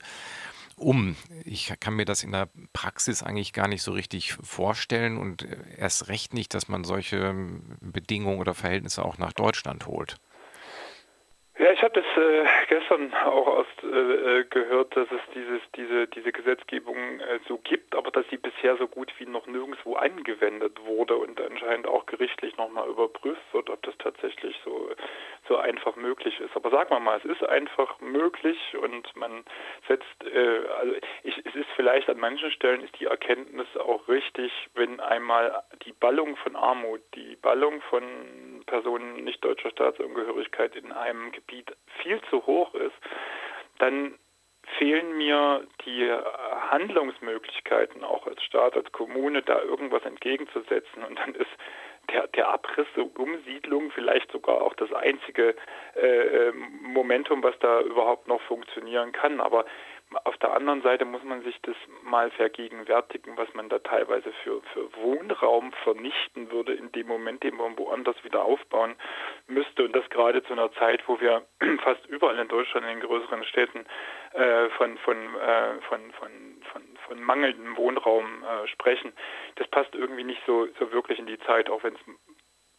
um. 0.76 1.16
Ich 1.44 1.74
kann 1.80 1.96
mir 1.96 2.06
das 2.06 2.24
in 2.24 2.32
der 2.32 2.50
Praxis 2.74 3.24
eigentlich 3.24 3.54
gar 3.54 3.68
nicht 3.68 3.82
so 3.82 3.92
richtig 3.92 4.34
vorstellen 4.34 5.18
und 5.18 5.44
äh, 5.44 5.58
erst 5.78 6.08
recht 6.08 6.34
nicht, 6.34 6.54
dass 6.54 6.68
man 6.68 6.84
solche 6.84 7.18
ähm, 7.18 7.78
Bedingungen 7.82 8.40
oder 8.40 8.54
Verhältnisse 8.54 9.04
auch 9.04 9.18
nach 9.18 9.34
Deutschland 9.34 9.86
holt. 9.88 10.18
Ja, 11.58 11.72
ich 11.72 11.82
habe 11.82 11.94
das 11.94 12.06
äh, 12.22 12.46
gestern 12.68 13.14
auch 13.14 13.48
aus, 13.48 13.66
äh, 13.82 14.40
äh, 14.40 14.44
gehört, 14.44 14.94
dass 14.98 15.08
es 15.10 15.22
dieses, 15.34 15.62
diese, 15.78 16.06
diese 16.08 16.34
Gesetzgebung 16.34 16.98
äh, 17.22 17.40
so 17.48 17.58
gibt, 17.60 17.96
aber 17.96 18.12
dass 18.12 18.26
sie 18.30 18.36
bisher 18.36 18.76
so 18.76 18.90
gut 18.90 19.14
wie 19.20 19.26
noch 19.26 19.48
nirgendwo 19.48 19.96
angewendet 19.96 20.78
wurde 20.84 21.16
und 21.16 21.40
anscheinend 21.40 21.88
auch 21.88 22.06
gerichtlich 22.08 22.58
nochmal 22.58 22.90
überprüft 22.90 23.42
wird, 23.54 23.70
ob 23.70 23.82
das 23.84 23.98
tatsächlich 24.00 24.60
so, 24.66 24.90
so 25.48 25.56
einfach 25.56 25.96
möglich 25.96 26.38
ist. 26.42 26.54
Aber 26.58 26.72
sagen 26.72 26.90
wir 26.90 27.00
mal, 27.00 27.22
es 27.24 27.26
ist 27.26 27.48
einfach 27.48 28.02
möglich 28.02 28.60
und 28.82 29.16
man 29.16 29.46
setzt, 29.88 30.26
äh, 30.26 30.60
also 30.78 30.94
ich, 31.24 31.38
es 31.46 31.56
ist 31.56 31.70
vielleicht 31.78 32.10
an 32.10 32.20
manchen 32.20 32.52
Stellen 32.52 32.82
ist 32.82 33.00
die 33.00 33.06
Erkenntnis 33.06 33.68
auch 33.78 34.10
richtig, 34.10 34.52
wenn 34.74 35.00
einmal 35.00 35.64
die 35.86 35.94
Ballung 35.94 36.36
von 36.36 36.58
Armut, 36.58 37.00
die 37.14 37.38
Ballung 37.38 37.82
von 37.84 38.04
Personen 38.66 39.24
nicht 39.24 39.44
deutscher 39.46 39.70
Staatsangehörigkeit 39.70 40.76
in 40.76 40.92
einem 40.92 41.32
Gebiet 41.48 41.76
viel 42.02 42.22
zu 42.30 42.46
hoch 42.46 42.74
ist, 42.74 42.96
dann 43.80 44.18
fehlen 44.78 45.18
mir 45.18 45.66
die 45.86 46.12
Handlungsmöglichkeiten 46.72 48.04
auch 48.04 48.26
als 48.26 48.44
Staat, 48.44 48.76
als 48.76 48.92
Kommune, 48.92 49.42
da 49.44 49.62
irgendwas 49.62 50.04
entgegenzusetzen. 50.04 51.04
Und 51.04 51.20
dann 51.20 51.36
ist 51.36 51.52
der, 52.12 52.28
der 52.28 52.50
Abriss, 52.50 52.88
so 52.96 53.12
Umsiedlung 53.18 53.92
vielleicht 53.92 54.32
sogar 54.32 54.62
auch 54.62 54.74
das 54.74 54.92
einzige 54.92 55.56
äh, 55.96 56.52
Momentum, 56.82 57.44
was 57.44 57.58
da 57.60 57.82
überhaupt 57.82 58.28
noch 58.28 58.42
funktionieren 58.42 59.12
kann. 59.12 59.40
Aber 59.40 59.66
auf 60.24 60.38
der 60.38 60.54
anderen 60.54 60.82
Seite 60.82 61.06
muss 61.06 61.24
man 61.24 61.44
sich 61.44 61.60
das 61.62 61.76
mal 62.04 62.32
vergegenwärtigen, 62.32 63.38
was 63.38 63.54
man 63.54 63.70
da 63.70 63.80
teilweise 63.80 64.32
für, 64.44 64.62
für 64.74 64.94
Wohnraum 64.96 65.72
vernichten 65.84 66.52
würde 66.52 66.74
in 66.74 66.92
dem 66.92 67.08
Moment, 67.08 67.44
den 67.44 67.56
man 67.56 67.78
woanders 67.78 68.16
wieder 68.24 68.44
aufbauen 68.44 68.96
müsste. 69.48 69.84
Und 69.84 69.96
das 69.96 70.10
gerade 70.10 70.44
zu 70.44 70.54
einer 70.54 70.72
Zeit, 70.74 71.08
wo 71.08 71.20
wir 71.20 71.46
fast 71.84 72.06
überall 72.08 72.40
in 72.40 72.48
Deutschland 72.48 72.86
in 72.86 73.00
den 73.00 73.08
größeren 73.08 73.44
Städten 73.46 73.86
äh, 74.34 74.70
von, 74.70 74.98
von, 75.00 75.18
äh, 75.18 75.82
von, 75.90 76.12
von, 76.14 76.32
von, 76.72 76.82
von 77.08 77.22
mangelndem 77.22 77.76
Wohnraum 77.78 78.44
äh, 78.44 78.68
sprechen. 78.68 79.14
Das 79.56 79.68
passt 79.68 79.94
irgendwie 79.96 80.24
nicht 80.24 80.42
so, 80.46 80.68
so 80.80 80.92
wirklich 80.92 81.20
in 81.20 81.28
die 81.28 81.40
Zeit, 81.40 81.70
auch 81.70 81.84
wenn 81.84 81.96
es 81.96 82.02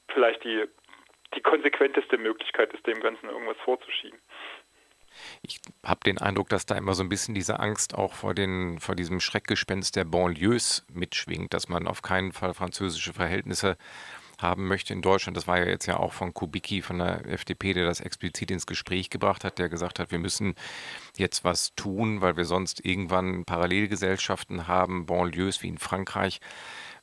vielleicht 0.09 0.45
die, 0.45 0.65
die 1.35 1.41
konsequenteste 1.41 2.19
Möglichkeit 2.19 2.73
ist, 2.73 2.87
dem 2.87 3.01
Ganzen 3.01 3.29
irgendwas 3.29 3.59
vorzuschieben. 3.59 4.21
Ich 5.43 5.61
habe 5.85 6.01
den 6.05 6.19
Eindruck, 6.19 6.49
dass 6.49 6.67
da 6.67 6.77
immer 6.77 6.95
so 6.95 7.03
ein 7.03 7.09
bisschen 7.09 7.35
diese 7.35 7.61
Angst 7.61 7.95
auch 7.95 8.15
vor, 8.15 8.35
den, 8.35 8.79
vor 8.81 8.95
diesem 8.95 9.21
Schreckgespenst 9.21 9.97
der 9.97 10.05
Banlieues 10.05 10.85
mitschwingt, 10.93 11.55
dass 11.55 11.69
man 11.69 11.87
auf 11.87 12.03
keinen 12.03 12.33
Fall 12.33 12.55
französische 12.55 13.13
Verhältnisse 13.13 13.77
haben 14.39 14.69
möchte 14.69 14.93
in 14.93 15.03
Deutschland. 15.03 15.37
Das 15.37 15.47
war 15.47 15.59
ja 15.59 15.67
jetzt 15.67 15.87
ja 15.87 15.99
auch 15.99 16.13
von 16.13 16.35
Kubicki 16.35 16.83
von 16.83 16.99
der 16.99 17.27
FDP, 17.27 17.73
der 17.73 17.87
das 17.87 18.01
explizit 18.01 18.51
ins 18.51 18.67
Gespräch 18.67 19.11
gebracht 19.11 19.45
hat, 19.45 19.59
der 19.59 19.69
gesagt 19.69 19.99
hat, 19.99 20.11
wir 20.11 20.19
müssen 20.19 20.55
jetzt 21.17 21.45
was 21.45 21.75
tun, 21.75 22.21
weil 22.21 22.37
wir 22.37 22.45
sonst 22.45 22.85
irgendwann 22.85 23.45
Parallelgesellschaften 23.45 24.69
haben, 24.69 25.07
Banlieues 25.07 25.63
wie 25.63 25.69
in 25.69 25.79
Frankreich. 25.79 26.41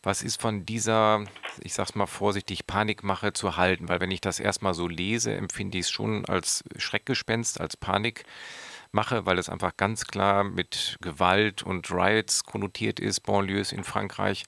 Was 0.05 0.21
ist 0.21 0.41
von 0.41 0.65
dieser, 0.65 1.23
ich 1.61 1.73
sag's 1.73 1.95
mal 1.95 2.07
vorsichtig, 2.07 2.67
Panikmache 2.67 3.31
zu 3.31 3.55
halten? 3.55 3.87
Weil 3.87 4.01
wenn 4.01 4.11
ich 4.11 4.19
das 4.19 4.41
erstmal 4.41 4.73
so 4.73 4.89
lese, 4.89 5.33
empfinde 5.33 5.77
ich 5.77 5.85
es 5.85 5.91
schon 5.91 6.25
als 6.25 6.65
Schreckgespenst, 6.77 7.61
als 7.61 7.77
Panikmache, 7.77 9.25
weil 9.25 9.39
es 9.39 9.47
einfach 9.47 9.77
ganz 9.77 10.05
klar 10.05 10.43
mit 10.43 10.97
Gewalt 10.99 11.63
und 11.63 11.89
Riots 11.89 12.43
konnotiert 12.43 12.99
ist, 12.99 13.21
Banlieues 13.21 13.71
in 13.71 13.85
Frankreich. 13.85 14.43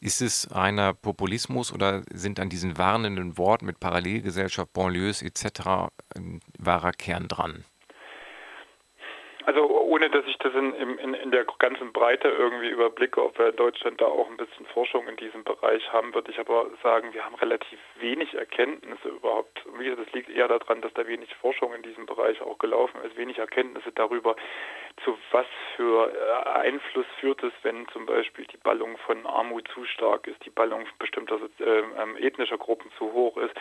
Ist 0.00 0.20
es 0.20 0.48
reiner 0.50 0.94
Populismus 0.94 1.72
oder 1.72 2.02
sind 2.12 2.40
an 2.40 2.48
diesen 2.48 2.76
warnenden 2.76 3.38
Worten 3.38 3.66
mit 3.66 3.78
Parallelgesellschaft, 3.78 4.72
Banlieues 4.72 5.22
etc. 5.22 5.92
ein 6.16 6.40
wahrer 6.58 6.90
Kern 6.90 7.28
dran? 7.28 7.64
Also 9.44 9.68
ohne 9.68 10.08
dass 10.10 10.24
ich 10.26 10.38
das 10.38 10.54
in, 10.54 10.74
in, 10.74 11.14
in 11.14 11.30
der 11.30 11.44
ganzen 11.58 11.92
Breite 11.92 12.28
irgendwie 12.28 12.68
überblicke, 12.68 13.22
ob 13.22 13.38
wir 13.38 13.48
in 13.48 13.56
Deutschland 13.56 14.00
da 14.00 14.06
auch 14.06 14.28
ein 14.30 14.36
bisschen 14.36 14.66
Forschung 14.66 15.08
in 15.08 15.16
diesem 15.16 15.42
Bereich 15.44 15.92
haben, 15.92 16.14
würde 16.14 16.30
ich 16.30 16.38
aber 16.38 16.70
sagen, 16.82 17.12
wir 17.12 17.24
haben 17.24 17.34
relativ 17.34 17.78
wenig 17.96 18.34
Erkenntnisse 18.34 19.08
überhaupt. 19.08 19.64
Wie 19.78 19.84
gesagt, 19.84 20.06
das 20.06 20.12
liegt 20.14 20.30
eher 20.30 20.48
daran, 20.48 20.80
dass 20.80 20.94
da 20.94 21.06
wenig 21.06 21.34
Forschung 21.36 21.74
in 21.74 21.82
diesem 21.82 22.06
Bereich 22.06 22.40
auch 22.40 22.58
gelaufen 22.58 23.00
ist, 23.04 23.16
wenig 23.16 23.38
Erkenntnisse 23.38 23.92
darüber, 23.92 24.36
zu 25.04 25.16
was 25.30 25.46
für 25.76 26.12
äh, 26.12 26.48
Einfluss 26.60 27.06
führt 27.18 27.42
es, 27.42 27.52
wenn 27.62 27.88
zum 27.88 28.06
Beispiel 28.06 28.46
die 28.46 28.58
Ballung 28.58 28.96
von 28.98 29.26
Armut 29.26 29.68
zu 29.74 29.84
stark 29.84 30.26
ist, 30.26 30.44
die 30.44 30.50
Ballung 30.50 30.86
bestimmter 30.98 31.38
äh, 31.58 32.24
ethnischer 32.24 32.58
Gruppen 32.58 32.90
zu 32.98 33.12
hoch 33.12 33.36
ist. 33.38 33.54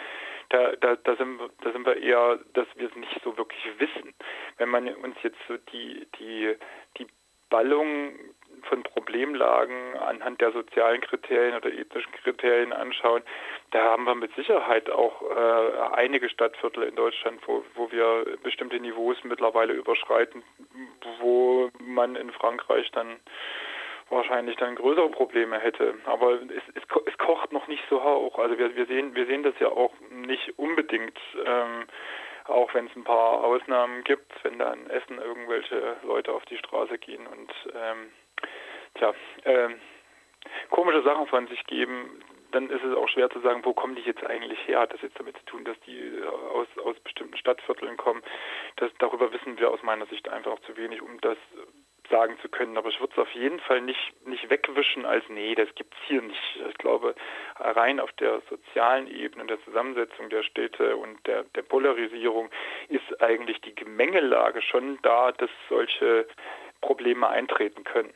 Da, 0.52 0.76
da, 0.82 0.97
da, 0.97 1.16
sind, 1.16 1.39
da 1.62 1.72
sind 1.72 1.86
wir 1.86 1.95
eher, 1.95 2.38
dass 2.54 2.68
wir 2.76 2.89
es 2.89 2.95
nicht 2.95 3.22
so 3.24 3.38
wirklich 3.38 3.64
wissen. 3.80 4.14
Wenn 4.58 4.68
man 4.68 4.88
uns 4.95 5.16
jetzt 5.24 5.38
so 5.47 5.56
die, 5.72 6.06
die, 6.20 6.56
die 6.97 7.08
Ballung 7.49 8.12
von 8.64 8.84
Problemlagen 8.84 9.97
anhand 9.97 10.41
der 10.41 10.52
sozialen 10.52 10.99
Kriterien 11.02 11.56
oder 11.56 11.72
ethnischen 11.72 12.12
Kriterien 12.12 12.74
anschauen, 12.74 13.24
da 13.72 13.91
haben 13.91 14.04
wir 14.04 14.16
mit 14.16 14.36
Sicherheit 14.36 14.89
auch 14.89 15.22
äh, 15.22 15.95
einige 15.95 16.30
Stadtviertel 16.30 16.84
in 16.84 16.95
Deutschland, 16.95 17.41
wo, 17.47 17.64
wo 17.76 17.89
wir 17.91 18.26
bestimmte 18.43 18.80
Niveaus 18.80 19.18
mittlerweile 19.24 19.74
überschreiten, 19.74 20.43
wo 21.20 21.70
man 21.80 22.16
in 22.18 22.32
Frankreich 22.32 22.91
dann 22.91 23.20
wahrscheinlich 24.12 24.57
dann 24.57 24.76
größere 24.76 25.09
Probleme 25.09 25.59
hätte. 25.59 25.95
Aber 26.05 26.34
es, 26.34 26.64
es, 26.76 26.84
es 27.05 27.18
kocht 27.18 27.51
noch 27.51 27.68
nicht 27.68 27.84
so 27.89 28.03
hoch. 28.03 28.38
Also 28.39 28.57
wir, 28.57 28.76
wir 28.76 28.86
sehen 28.86 29.16
wir 29.16 29.26
sehen 29.26 29.43
das 29.43 29.57
ja 29.59 29.70
auch 29.70 29.93
nicht 30.09 30.57
unbedingt. 30.57 31.18
Ähm, 31.45 31.86
auch 32.45 32.74
wenn 32.74 32.88
es 32.88 32.95
ein 32.95 33.03
paar 33.03 33.43
Ausnahmen 33.43 34.03
gibt, 34.03 34.32
wenn 34.43 34.59
da 34.59 34.74
in 34.74 34.89
Essen 34.89 35.20
irgendwelche 35.20 35.97
Leute 36.03 36.34
auf 36.34 36.43
die 36.45 36.57
Straße 36.57 36.97
gehen 36.97 37.26
und 37.28 37.53
ähm, 37.74 38.12
tja, 38.95 39.14
ähm, 39.45 39.80
komische 40.70 41.03
Sachen 41.03 41.28
von 41.28 41.47
sich 41.47 41.64
geben, 41.66 42.22
dann 42.51 42.70
ist 42.70 42.84
es 42.84 42.95
auch 42.95 43.07
schwer 43.07 43.30
zu 43.30 43.39
sagen, 43.39 43.64
wo 43.64 43.74
kommen 43.74 43.95
die 43.95 44.01
jetzt 44.01 44.26
eigentlich 44.26 44.59
her? 44.68 44.82
Hat 44.82 44.93
das 44.93 45.01
jetzt 45.01 45.18
damit 45.20 45.38
zu 45.38 45.45
tun, 45.45 45.64
dass 45.64 45.80
die 45.82 45.97
äh, 45.97 46.26
aus, 46.26 46.68
aus 46.84 46.99
bestimmten 46.99 47.38
Stadtvierteln 47.38 47.97
kommen? 47.97 48.22
Das, 48.78 48.91
darüber 48.99 49.32
wissen 49.32 49.57
wir 49.57 49.72
aus 49.72 49.82
meiner 49.84 50.05
Sicht 50.07 50.28
einfach 50.28 50.59
zu 50.62 50.76
wenig, 50.76 51.01
um 51.01 51.22
das 51.22 51.38
sagen 52.12 52.38
zu 52.41 52.49
können. 52.49 52.78
Aber 52.78 52.89
ich 52.89 52.99
würde 52.99 53.14
es 53.14 53.20
auf 53.20 53.32
jeden 53.32 53.59
Fall 53.62 53.82
nicht, 53.82 54.14
nicht 54.28 54.49
wegwischen 54.49 55.05
als, 55.05 55.24
nee, 55.30 55.55
das 55.55 55.74
gibt 55.76 55.93
es 55.95 55.99
hier 56.07 56.22
nicht. 56.22 56.59
Ich 56.70 56.78
glaube, 56.78 57.16
rein 57.57 57.99
auf 57.99 58.12
der 58.14 58.41
sozialen 58.49 59.07
Ebene, 59.07 59.45
der 59.45 59.64
Zusammensetzung 59.64 60.30
der 60.30 60.43
Städte 60.43 60.95
und 60.97 61.26
der, 61.26 61.43
der 61.55 61.64
Polarisierung 61.64 62.49
ist 62.89 63.22
eigentlich 63.22 63.59
die 63.62 63.74
Gemengelage 63.74 64.62
schon 64.62 64.99
da, 65.01 65.32
dass 65.32 65.49
solche 65.70 66.28
Probleme 66.82 67.28
eintreten 67.28 67.84
können. 67.84 68.14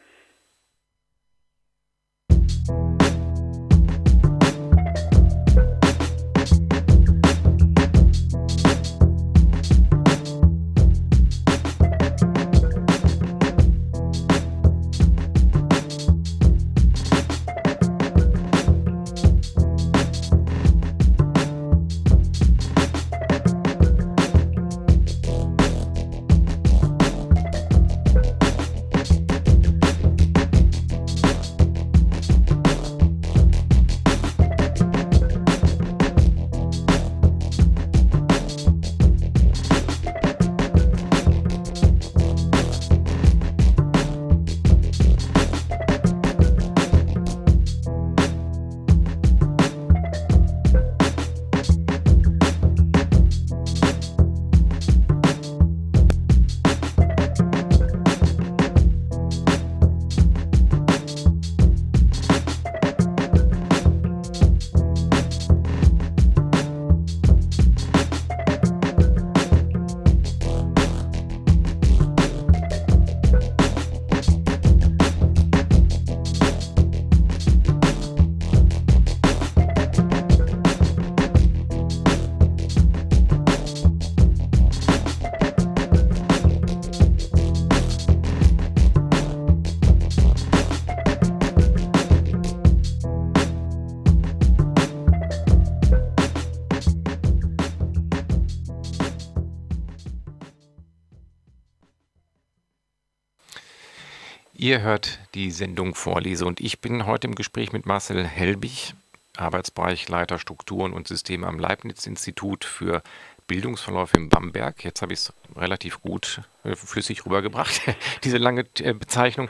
Ihr 104.66 104.82
hört 104.82 105.20
die 105.36 105.52
Sendung 105.52 105.94
Vorlese 105.94 106.44
und 106.44 106.60
ich 106.60 106.82
bin 106.82 107.06
heute 107.06 107.28
im 107.28 107.36
Gespräch 107.36 107.72
mit 107.72 107.86
Marcel 107.86 108.26
Helbig, 108.26 108.96
Arbeitsbereichleiter 109.38 110.40
Strukturen 110.40 110.92
und 110.92 111.08
Systeme 111.08 111.46
am 111.46 111.60
Leibniz-Institut 111.60 112.66
für 112.66 113.04
Bildungsverläufe 113.46 114.18
in 114.18 114.30
Bamberg. 114.30 114.84
Jetzt 114.84 115.04
habe 115.04 115.14
ich 115.14 115.20
es 115.20 115.34
relativ 115.56 116.02
gut 116.02 116.42
äh, 116.64 116.76
flüssig 116.76 117.28
rübergebracht, 117.28 117.80
diese 118.24 118.40
lange 118.40 118.66
äh, 118.80 118.94
Bezeichnung. 118.94 119.50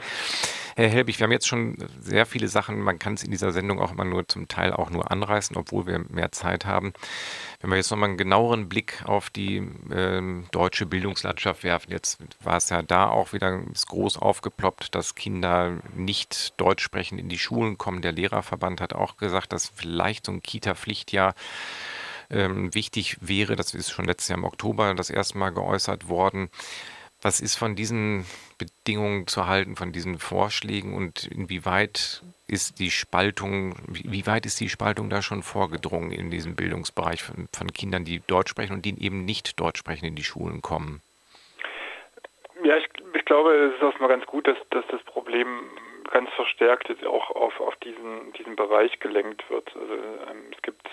Herr 0.78 0.90
Helbig, 0.90 1.18
wir 1.18 1.24
haben 1.24 1.32
jetzt 1.32 1.48
schon 1.48 1.78
sehr 2.02 2.26
viele 2.26 2.48
Sachen, 2.48 2.82
man 2.82 2.98
kann 2.98 3.14
es 3.14 3.24
in 3.24 3.30
dieser 3.30 3.50
Sendung 3.50 3.80
auch 3.80 3.92
immer 3.92 4.04
nur 4.04 4.28
zum 4.28 4.46
Teil 4.46 4.74
auch 4.74 4.90
nur 4.90 5.10
anreißen, 5.10 5.56
obwohl 5.56 5.86
wir 5.86 6.00
mehr 6.10 6.32
Zeit 6.32 6.66
haben. 6.66 6.92
Wenn 7.62 7.70
wir 7.70 7.78
jetzt 7.78 7.90
nochmal 7.90 8.10
einen 8.10 8.18
genaueren 8.18 8.68
Blick 8.68 9.02
auf 9.06 9.30
die 9.30 9.66
äh, 9.90 10.42
deutsche 10.50 10.84
Bildungslandschaft 10.84 11.64
werfen, 11.64 11.92
jetzt 11.92 12.18
war 12.44 12.58
es 12.58 12.68
ja 12.68 12.82
da 12.82 13.08
auch 13.08 13.32
wieder 13.32 13.58
groß 13.86 14.18
aufgeploppt, 14.18 14.94
dass 14.94 15.14
Kinder 15.14 15.78
nicht 15.94 16.60
Deutsch 16.60 16.84
sprechen 16.84 17.18
in 17.18 17.30
die 17.30 17.38
Schulen 17.38 17.78
kommen. 17.78 18.02
Der 18.02 18.12
Lehrerverband 18.12 18.82
hat 18.82 18.92
auch 18.92 19.16
gesagt, 19.16 19.54
dass 19.54 19.72
vielleicht 19.74 20.26
so 20.26 20.32
ein 20.32 20.42
Kita-Pflichtjahr 20.42 21.34
ähm, 22.28 22.74
wichtig 22.74 23.16
wäre. 23.22 23.56
Das 23.56 23.72
ist 23.72 23.90
schon 23.90 24.04
letztes 24.04 24.28
Jahr 24.28 24.38
im 24.38 24.44
Oktober 24.44 24.92
das 24.94 25.08
erste 25.08 25.38
Mal 25.38 25.54
geäußert 25.54 26.10
worden. 26.10 26.50
Was 27.26 27.40
ist 27.40 27.56
von 27.56 27.74
diesen 27.74 28.24
Bedingungen 28.56 29.26
zu 29.26 29.48
halten, 29.48 29.74
von 29.74 29.90
diesen 29.90 30.20
Vorschlägen 30.20 30.94
und 30.94 31.26
inwieweit 31.26 32.22
ist 32.46 32.78
die 32.78 32.92
Spaltung, 32.92 33.74
wie 33.88 34.28
weit 34.28 34.46
ist 34.46 34.60
die 34.60 34.68
Spaltung 34.68 35.10
da 35.10 35.22
schon 35.22 35.42
vorgedrungen 35.42 36.12
in 36.12 36.30
diesem 36.30 36.54
Bildungsbereich 36.54 37.24
von, 37.24 37.48
von 37.52 37.72
Kindern, 37.72 38.04
die 38.04 38.20
Deutsch 38.28 38.50
sprechen 38.50 38.74
und 38.74 38.84
die 38.84 38.94
eben 39.04 39.24
nicht 39.24 39.58
Deutsch 39.58 39.80
sprechen, 39.80 40.04
in 40.04 40.14
die 40.14 40.22
Schulen 40.22 40.62
kommen? 40.62 41.02
Ja, 42.62 42.76
ich, 42.76 42.86
ich 43.12 43.24
glaube, 43.24 43.52
es 43.56 43.74
ist 43.74 43.82
erstmal 43.82 44.08
ganz 44.08 44.24
gut, 44.26 44.46
dass, 44.46 44.58
dass 44.70 44.84
das 44.92 45.02
Problem 45.02 45.48
ganz 46.12 46.30
verstärkt 46.36 46.88
jetzt 46.88 47.04
auch 47.04 47.30
auf, 47.30 47.58
auf 47.58 47.74
diesen, 47.82 48.34
diesen 48.34 48.54
Bereich 48.54 49.00
gelenkt 49.00 49.42
wird. 49.50 49.68
Also 49.74 49.94
ähm, 49.94 50.44
es 50.54 50.62
gibt 50.62 50.88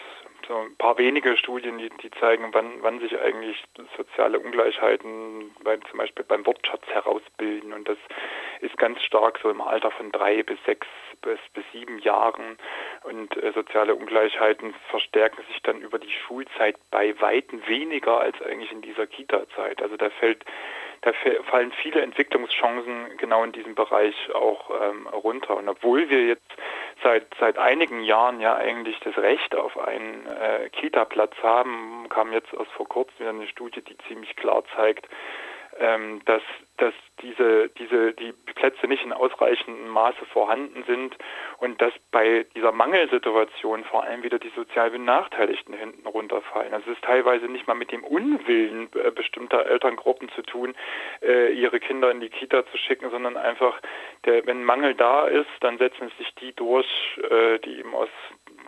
so 0.48 0.56
ein 0.56 0.76
paar 0.78 0.98
wenige 0.98 1.38
Studien, 1.38 1.78
die, 1.78 1.90
die 2.02 2.12
zeigen, 2.12 2.50
wann, 2.54 2.82
wann 2.82 3.00
sich 3.00 3.18
eigentlich 3.20 3.64
soziale 3.98 4.40
Ungleichheiten 4.40 5.52
bei, 5.64 5.78
zum 5.78 5.98
Beispiel 5.98 6.26
beim 6.26 6.46
Wortschatz 6.46 6.86
herausbilden. 6.88 7.74
Und 7.74 7.88
das 7.88 7.98
ist 8.62 8.78
ganz 8.78 9.02
stark 9.02 9.40
so 9.42 9.50
im 9.50 9.62
Alter 9.62 9.92
von 9.92 10.12
drei 10.12 10.44
bis 10.44 10.58
sechs 10.66 10.88
bis, 11.22 11.40
bis 11.54 11.64
sieben 11.72 12.00
Jahren. 12.00 12.58
Und 13.04 13.36
äh, 13.42 13.52
soziale 13.54 13.96
Ungleichheiten 13.96 14.74
verstärken 14.90 15.44
sich 15.48 15.62
dann 15.64 15.82
über 15.82 16.00
die 16.00 16.12
Schulzeit 16.12 16.76
bei 16.92 17.20
Weitem 17.22 17.66
weniger 17.68 18.20
als 18.20 18.40
eigentlich 18.42 18.72
in 18.72 18.82
dieser 18.82 19.08
Kita-Zeit. 19.08 19.82
Also 19.82 19.98
da 19.98 20.10
fällt 20.10 20.46
da 21.04 21.12
fallen 21.50 21.74
viele 21.82 22.02
Entwicklungschancen 22.02 23.18
genau 23.18 23.44
in 23.44 23.52
diesem 23.52 23.76
Bereich 23.76 24.16
auch 24.34 24.72
ähm, 24.82 25.06
runter. 25.08 25.58
Und 25.58 25.68
obwohl 25.68 26.10
wir 26.10 26.26
jetzt 26.26 26.50
seit 27.04 27.26
seit 27.40 27.58
einigen 27.58 28.04
Jahren 28.04 28.40
ja 28.40 28.56
eigentlich 28.56 29.00
das 29.02 29.18
Recht 29.18 29.54
auf 29.56 29.78
einen 29.78 30.26
äh, 30.28 30.70
Kita-Platz 30.70 31.36
haben, 31.44 32.08
kam 32.10 32.32
jetzt 32.32 32.54
erst 32.54 32.72
vor 32.72 32.88
kurzem 32.88 33.20
wieder 33.20 33.30
eine 33.32 33.48
Studie, 33.48 33.82
die 33.82 33.98
ziemlich 34.08 34.36
klar 34.38 34.64
zeigt, 34.76 35.08
ähm, 35.80 36.22
dass, 36.26 36.42
dass 36.78 36.94
diese, 37.22 37.70
diese, 37.78 38.14
die 38.14 38.34
Plätze 38.56 38.88
nicht 38.88 39.04
in 39.04 39.14
ausreichendem 39.14 39.88
Maße 39.90 40.26
vorhanden 40.32 40.84
sind 40.86 41.16
und 41.60 41.80
dass 41.82 41.94
bei 42.12 42.46
dieser 42.56 42.72
Mangelsituation 42.72 43.84
vor 43.84 44.04
allem 44.04 44.24
wieder 44.24 44.40
die 44.40 44.52
sozial 44.56 44.90
Benachteiligten 44.92 45.74
hinten 45.74 46.08
runterfallen. 46.08 46.74
Also 46.74 46.92
es 46.92 46.98
ist 46.98 47.04
teilweise 47.04 47.46
nicht 47.46 47.68
mal 47.68 47.76
mit 47.76 47.92
dem 47.92 48.04
Unwillen 48.04 48.90
äh, 48.96 49.12
bestimmter 49.12 49.66
Elterngruppen 49.66 50.30
zu 50.30 50.42
tun, 50.42 50.74
äh, 51.22 51.54
ihre 51.54 51.80
Kinder 51.80 52.10
in 52.10 52.20
die 52.20 52.30
Kita 52.30 52.66
zu 52.66 52.78
schicken, 52.78 53.10
sondern 53.12 53.38
einfach, 53.38 53.80
der, 54.26 54.46
wenn 54.48 54.64
Mangel 54.64 54.96
da 54.96 55.28
ist, 55.28 55.50
dann 55.62 55.78
setzen 55.78 56.12
sich 56.18 56.34
die 56.36 56.54
durch, 56.54 56.88
äh, 57.30 57.60
die 57.60 57.80
eben 57.80 57.94
aus 57.94 58.10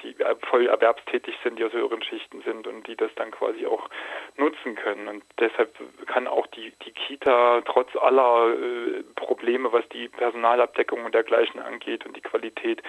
die 0.06 0.16
voll 0.49 0.68
erwerbstätig 0.68 1.36
sind, 1.43 1.58
die 1.58 1.66
aus 1.66 1.74
höheren 1.74 2.01
Schichten 2.03 2.41
sind 2.41 2.68
und 2.68 2.88
die 2.88 2.95
das 2.95 3.14
dann 3.16 3.32
quasi 3.32 3.66
auch 3.66 3.89
nutzen 4.38 4.76
können. 4.76 5.08
Und 5.08 5.24
deshalb 5.39 5.76
kann 6.08 6.28
auch 6.28 6.47
die, 6.47 6.72
die 6.86 6.91
Kita 6.91 7.62
trotz 7.66 7.95
aller 7.95 8.53
äh, 8.53 9.03
Probleme, 9.16 9.72
was 9.72 9.88
die 9.89 10.08
Personalabdeckung 10.10 11.03
und 11.06 11.16
dergleichen 11.16 11.60
angeht 11.60 12.06
und 12.06 12.16
die 12.16 12.22
Qualität, 12.22 12.82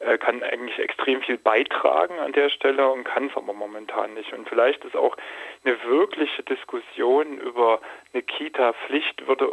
äh, 0.00 0.18
kann 0.18 0.42
eigentlich 0.42 0.78
extrem 0.78 1.22
viel 1.22 1.38
beitragen 1.38 2.18
an 2.18 2.32
der 2.32 2.50
Stelle 2.50 2.88
und 2.90 3.04
kann 3.04 3.28
es 3.28 3.36
aber 3.36 3.52
momentan 3.52 4.14
nicht. 4.14 4.32
Und 4.32 4.48
vielleicht 4.48 4.84
ist 4.84 4.96
auch 4.96 5.16
eine 5.64 5.82
wirkliche 5.84 6.42
Diskussion 6.42 7.38
über 7.38 7.80
eine 8.12 8.22
Kita-Pflicht 8.22 9.26
würde 9.26 9.52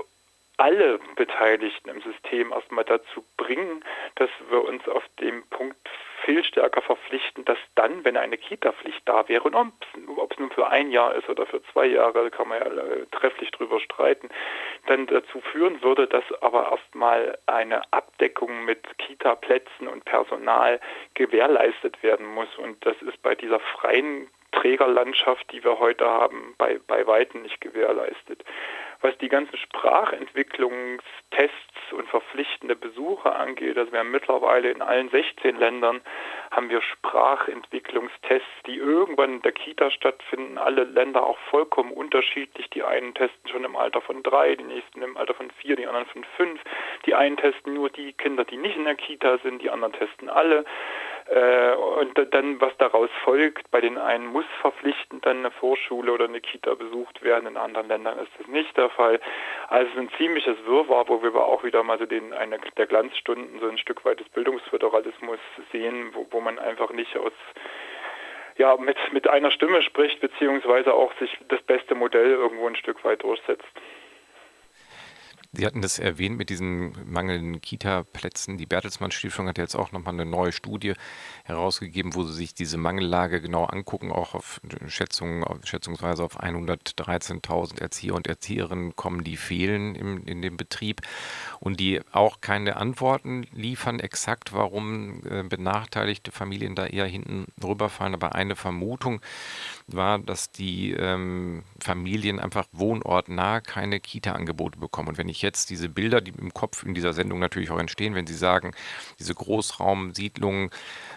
alle 0.57 0.99
Beteiligten 1.16 1.89
im 1.89 2.01
System 2.01 2.51
erstmal 2.51 2.86
dazu 2.86 3.24
bringen, 3.38 3.84
dass 4.16 4.30
wir 4.49 4.64
uns 4.64 4.88
auf 4.88 5.03
dem 5.20 5.43
Punkt 5.49 5.89
viel 6.26 6.43
stärker 6.43 6.82
verpflichten, 6.82 7.45
dass 7.45 7.57
dann, 7.76 8.03
wenn 8.03 8.17
eine 8.17 8.38
Kita-Pflicht 8.38 9.01
da 9.05 9.28
wäre, 9.28 9.43
und 9.43 9.55
ob 9.55 10.32
es 10.32 10.39
nun 10.39 10.51
für 10.51 10.67
ein 10.67 10.91
Jahr 10.91 11.15
ist 11.15 11.30
oder 11.30 11.45
für 11.45 11.61
zwei 11.71 11.86
Jahre, 11.86 12.30
kann 12.32 12.47
man 12.47 12.59
ja 12.59 13.05
trefflich 13.11 13.51
drüber 13.51 13.80
streiten, 13.80 14.30
dann 14.88 15.07
dazu 15.07 15.41
führen 15.51 15.82
würde, 15.82 16.07
dass 16.07 16.24
aber 16.41 16.71
erstmal 16.71 17.38
eine 17.45 17.82
Abdeckung 17.91 18.65
mit 18.65 18.97
Kita-Plätzen 18.97 19.88
und 19.88 20.05
Personal 20.05 20.80
gewährleistet 21.13 22.01
werden 22.03 22.26
muss. 22.26 22.49
Und 22.57 22.86
das 22.86 22.95
ist 23.01 23.21
bei 23.21 23.36
dieser 23.36 23.59
freien 23.59 24.28
Trägerlandschaft, 24.54 25.51
die 25.51 25.62
wir 25.64 25.80
heute 25.80 26.06
haben, 26.06 26.56
bei, 26.58 26.80
bei 26.88 27.06
Weitem 27.06 27.41
nicht 27.41 27.60
gewährleistet. 27.62 28.45
Was 29.01 29.18
die 29.18 29.28
ganzen 29.28 29.58
Sprachentwicklungstests 29.58 31.91
und 31.91 32.08
verpflichtende 32.08 32.78
Besuche 32.78 33.36
angeht, 33.36 33.78
also 33.78 33.91
wir 33.91 33.99
haben 33.99 34.12
mittlerweile 34.12 34.72
in 34.72 34.82
allen 34.82 35.10
16 35.10 35.58
Ländern 35.58 35.99
haben 36.51 36.70
wir 36.70 36.82
Sprachentwicklungstests, 36.82 38.47
die 38.66 38.78
irgendwann 38.78 39.34
in 39.34 39.41
der 39.41 39.51
Kita 39.51 39.91
stattfinden. 39.91 40.58
Alle 40.58 40.86
Länder 40.86 41.26
auch 41.26 41.38
vollkommen 41.49 41.91
unterschiedlich. 41.91 42.70
Die 42.70 42.84
einen 42.84 43.14
testen 43.14 43.49
schon 43.49 43.66
im 43.66 43.76
Alter 43.76 43.99
von 43.99 44.24
drei, 44.24 44.56
die 44.56 44.64
nächsten 44.64 45.01
im 45.01 45.18
Alter 45.18 45.34
von 45.34 45.51
vier, 45.51 45.76
die 45.76 45.86
anderen 45.86 46.08
von 46.08 46.24
fünf. 46.38 46.62
Die 47.06 47.14
einen 47.14 47.36
testen 47.36 47.74
nur 47.74 47.89
die 47.89 48.14
Kinder, 48.14 48.45
die 48.45 48.56
nicht 48.56 48.78
in 48.78 48.86
der 48.86 48.95
Kita 48.95 49.38
sind, 49.39 49.62
die 49.62 49.70
anderen 49.70 49.91
testen 49.91 50.30
alle. 50.30 50.64
Äh, 51.28 51.74
und 51.76 52.34
dann, 52.34 52.59
was 52.59 52.76
daraus 52.78 53.09
folgt, 53.24 53.71
bei 53.71 53.80
den 53.82 53.97
einen 53.97 54.26
muss 54.28 54.45
verpflichtend 54.61 55.26
dann 55.26 55.39
eine 55.39 55.51
Vorschule 55.51 56.11
oder 56.11 56.26
eine 56.26 56.41
Kita 56.41 56.76
besucht 56.76 57.24
werden, 57.24 57.47
in 57.47 57.57
anderen 57.57 57.88
Ländern 57.88 58.19
ist 58.19 58.32
das 58.38 58.47
nicht 58.47 58.76
der 58.76 58.89
Fall. 58.89 59.19
Also 59.69 59.88
es 59.88 59.93
ist 59.93 59.99
ein 59.99 60.17
ziemliches 60.17 60.57
Wirrwarr, 60.65 61.07
wo 61.07 61.24
wir 61.24 61.34
auch 61.36 61.63
wieder 61.63 61.84
mal 61.84 61.97
so 61.97 62.05
den, 62.05 62.34
eine 62.34 62.59
der 62.78 62.88
Glanzstunden 62.88 63.59
so 63.59 63.67
ein 63.67 63.78
Stück 63.78 64.03
weit 64.05 64.19
des 64.19 64.30
Bildungsföderalismus 64.30 65.39
sehen, 65.71 66.09
wo, 66.13 66.28
wo 66.32 66.41
man 66.41 66.59
einfach 66.59 66.91
nicht 66.91 67.15
aus 67.17 67.34
ja, 68.57 68.76
mit, 68.78 68.97
mit 69.11 69.28
einer 69.28 69.49
Stimme 69.51 69.82
spricht, 69.82 70.19
beziehungsweise 70.19 70.93
auch 70.93 71.11
sich 71.19 71.36
das 71.47 71.61
beste 71.63 71.95
Modell 71.95 72.32
irgendwo 72.32 72.67
ein 72.67 72.76
Stück 72.76 73.03
weit 73.03 73.24
durchsetzt. 73.24 73.65
Sie 75.56 75.68
hatten 75.68 75.84
das 75.84 75.99
erwähnt 75.99 76.36
mit 76.36 76.49
diesen 76.49 76.95
mangelnden 77.06 77.62
Kita-Plätzen. 77.62 78.58
Die 78.58 78.66
Bertelsmann 78.66 79.12
Stiftung 79.12 79.47
hat 79.47 79.60
jetzt 79.60 79.76
auch 79.76 79.91
nochmal 79.91 80.16
eine 80.16 80.26
neue 80.26 80.51
Studie 80.51 80.93
herausgegeben, 81.43 82.16
wo 82.16 82.24
sie 82.24 82.34
sich 82.34 82.56
diese 82.56 82.78
Mangellage 82.78 83.39
genau 83.39 83.66
angucken, 83.66 84.12
auch 84.12 84.34
auf 84.34 84.60
Schätzungen, 84.88 85.45
schätzungsweise 85.64 86.24
auf 86.24 86.41
113.000 86.41 87.80
Erzieher 87.80 88.16
und 88.16 88.26
Erzieherinnen 88.26 88.95
kommen, 88.95 89.24
die 89.24 89.38
fehlen 89.38 89.93
im, 89.93 90.26
in 90.26 90.41
dem 90.41 90.58
Betrieb 90.58 91.01
und 91.60 91.80
die 91.80 92.01
auch 92.12 92.41
keine 92.41 92.78
Antworten 92.78 93.45
liefern, 93.54 93.99
exakt 93.99 94.54
warum 94.54 95.22
äh, 95.30 95.43
benachteiligte 95.43 96.32
Familien 96.32 96.74
da 96.74 96.88
eher 96.88 97.06
hinten 97.06 97.45
rüberfallen. 97.64 98.16
Aber 98.16 98.34
eine 98.34 98.56
Vermutung 98.56 99.22
war, 99.95 100.19
dass 100.19 100.51
die 100.51 100.91
ähm, 100.91 101.63
Familien 101.79 102.39
einfach 102.39 102.65
wohnortnah 102.71 103.61
keine 103.61 103.99
Kita-Angebote 103.99 104.79
bekommen. 104.79 105.09
Und 105.09 105.17
wenn 105.17 105.29
ich 105.29 105.41
jetzt 105.41 105.69
diese 105.69 105.89
Bilder, 105.89 106.21
die 106.21 106.31
im 106.31 106.53
Kopf 106.53 106.83
in 106.83 106.93
dieser 106.93 107.13
Sendung 107.13 107.39
natürlich 107.39 107.71
auch 107.71 107.79
entstehen, 107.79 108.15
wenn 108.15 108.27
Sie 108.27 108.35
sagen, 108.35 108.71
diese 109.19 109.33
Großraumsiedlungen 109.35 110.69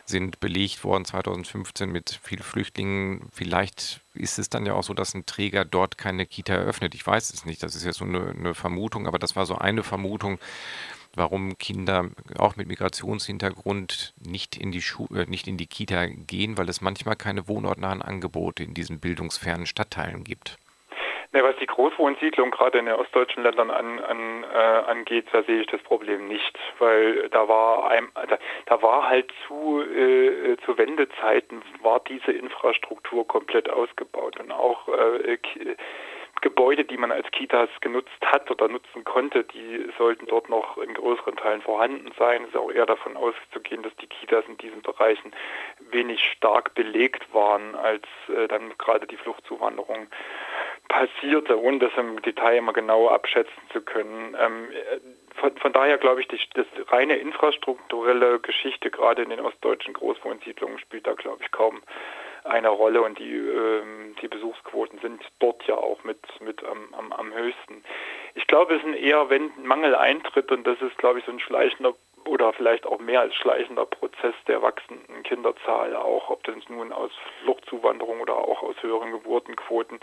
sind 0.05 0.41
belegt 0.41 0.85
worden 0.85 1.05
2015 1.05 1.91
mit 1.91 2.21
vielen 2.23 2.43
Flüchtlingen, 2.43 3.29
vielleicht 3.33 4.01
ist 4.15 4.39
es 4.39 4.49
dann 4.49 4.67
ja 4.67 4.75
auch 4.75 4.85
so, 4.85 4.95
dass 4.95 5.15
ein 5.15 5.27
Träger 5.27 5.65
dort 5.65 5.99
keine 5.99 6.27
Kita 6.27 6.55
eröffnet. 6.55 6.95
Ich 6.95 7.07
weiß 7.07 7.33
es 7.33 7.45
nicht, 7.45 7.63
das 7.63 7.75
ist 7.75 7.85
jetzt 7.85 7.99
so 7.99 8.05
eine, 8.05 8.31
eine 8.31 8.55
Vermutung, 8.55 9.07
aber 9.07 9.19
das 9.19 9.37
war 9.37 9.47
so 9.47 9.57
eine 9.57 9.83
Vermutung, 9.83 10.39
warum 11.17 11.59
Kinder 11.59 12.11
auch 12.39 12.57
mit 12.57 12.69
Migrationshintergrund 12.69 14.15
nicht 14.25 14.57
in 14.57 14.71
die 14.71 14.83
Schu 14.83 15.07
äh, 15.15 15.27
nicht 15.27 15.49
in 15.49 15.57
die 15.57 15.67
Kita 15.67 16.07
gehen, 16.07 16.59
weil 16.59 16.69
es 16.69 16.81
manchmal 16.81 17.17
keine 17.17 17.49
wohnortnahen 17.49 18.03
Angebote 18.03 18.63
in 18.63 18.75
diesen 18.75 19.01
bildungsfernen 19.01 19.67
Stadtteilen 19.67 20.25
gibt. 20.25 20.59
Ne, 21.33 21.43
was 21.43 21.57
die 21.57 21.67
Großwohnsiedlung 21.67 22.51
gerade 22.51 22.79
in 22.79 22.87
den 22.87 22.95
ostdeutschen 22.95 23.43
Ländern 23.43 23.71
an, 23.71 23.99
an, 23.99 24.45
äh, 24.45 24.57
angeht, 24.57 25.27
da 25.33 25.43
sehe 25.43 25.61
ich 25.61 25.67
das 25.67 25.83
Problem 25.83 26.29
nicht, 26.29 26.59
weil 26.79 27.29
da 27.31 27.49
war 27.49 27.91
ein, 27.91 28.09
da, 28.15 28.39
da 28.67 28.83
war 28.83 29.09
halt 29.09 29.31
zu 29.47 29.83
äh, 29.83 30.57
zu 30.65 30.79
Wendezeiten 30.79 31.63
war 31.83 32.01
diese 32.09 32.33
Infrastruktur 32.33 33.27
komplett 33.27 33.69
ausgebaut 33.69 34.39
und 34.39 34.53
auch 34.53 34.89
äh, 34.89 35.37
Gebäude, 36.43 36.85
die 36.85 36.97
man 36.97 37.13
als 37.13 37.31
Kitas 37.31 37.69
genutzt 37.81 38.11
hat 38.25 38.51
oder 38.51 38.69
nutzen 38.69 39.05
konnte, 39.05 39.45
die 39.45 39.89
sollten 39.99 40.27
dort 40.27 40.49
noch 40.49 40.79
in 40.79 40.95
größeren 40.95 41.37
Teilen 41.37 41.63
vorhanden 41.63 42.13
sein. 42.19 42.43
Es 42.43 42.49
ist 42.51 42.57
auch 42.57 42.71
eher 42.71 42.87
davon 42.87 43.17
auszugehen, 43.17 43.83
dass 43.83 43.95
die 43.97 44.07
Kitas 44.07 44.45
in 44.47 44.57
diesen 44.59 44.83
Bereichen 44.83 45.33
wenig 45.91 46.25
stark 46.25 46.75
belegt 46.75 47.33
waren, 47.33 47.75
als 47.75 48.05
äh, 48.29 48.49
dann 48.49 48.77
gerade 48.79 49.07
die 49.07 49.17
Fluchtzuwanderung 49.17 50.09
passierte, 50.89 51.61
ohne 51.61 51.79
das 51.79 51.93
im 51.97 52.21
Detail 52.23 52.59
immer 52.59 52.73
genau 52.73 53.09
abschätzen 53.09 53.63
zu 53.73 53.81
können. 53.81 54.37
Ähm, 54.41 54.69
von, 55.37 55.57
von, 55.57 55.73
daher 55.73 55.99
glaube 55.99 56.21
ich, 56.21 56.29
die, 56.29 56.39
das 56.55 56.67
reine 56.89 57.17
infrastrukturelle 57.17 58.41
Geschichte 58.41 58.91
gerade 58.91 59.23
in 59.23 59.31
den 59.31 59.41
ostdeutschen 59.41 59.95
Großwohnsiedlungen 59.95 60.79
spielt 60.79 61.07
da, 61.07 61.15
glaube 61.15 61.43
ich, 61.43 61.51
kaum 61.51 61.83
eine 62.49 62.69
Rolle 62.69 63.03
und 63.03 63.19
die, 63.19 63.37
ähm, 63.37 64.17
die 64.23 64.29
Besuchsquoten 64.29 64.99
sind 65.01 65.23
dort 65.39 65.63
ja 65.67 65.77
auch 65.77 66.03
mit, 66.05 66.19
mit 66.41 66.65
am, 66.65 66.95
am, 66.95 67.13
am 67.13 67.35
höchsten. 67.35 67.85
Ich 68.35 68.47
glaube, 68.47 68.75
es 68.75 68.83
ist 68.83 68.97
eher, 68.97 69.29
wenn 69.31 69.51
Mangel 69.63 69.95
eintritt 69.95 70.51
und 70.51 70.67
das 70.67 70.81
ist, 70.81 70.97
glaube 70.99 71.19
ich, 71.19 71.25
so 71.25 71.33
ein 71.33 71.41
schleichender 71.41 71.95
oder 72.27 72.53
vielleicht 72.53 72.87
auch 72.87 72.99
mehr 72.99 73.21
als 73.21 73.35
schleichender 73.35 73.87
Prozess 73.87 74.35
der 74.49 74.61
wachsenden 74.61 75.23
Kinderzahl, 75.23 75.95
auch 75.95 76.31
ob 76.31 76.43
das 76.45 76.57
nun 76.69 76.93
aus 76.93 77.13
Fluchtzuwanderung 77.43 78.21
oder 78.21 78.37
auch 78.37 78.63
aus 78.63 78.75
höheren 78.83 79.13
Geburtenquoten, 79.13 80.01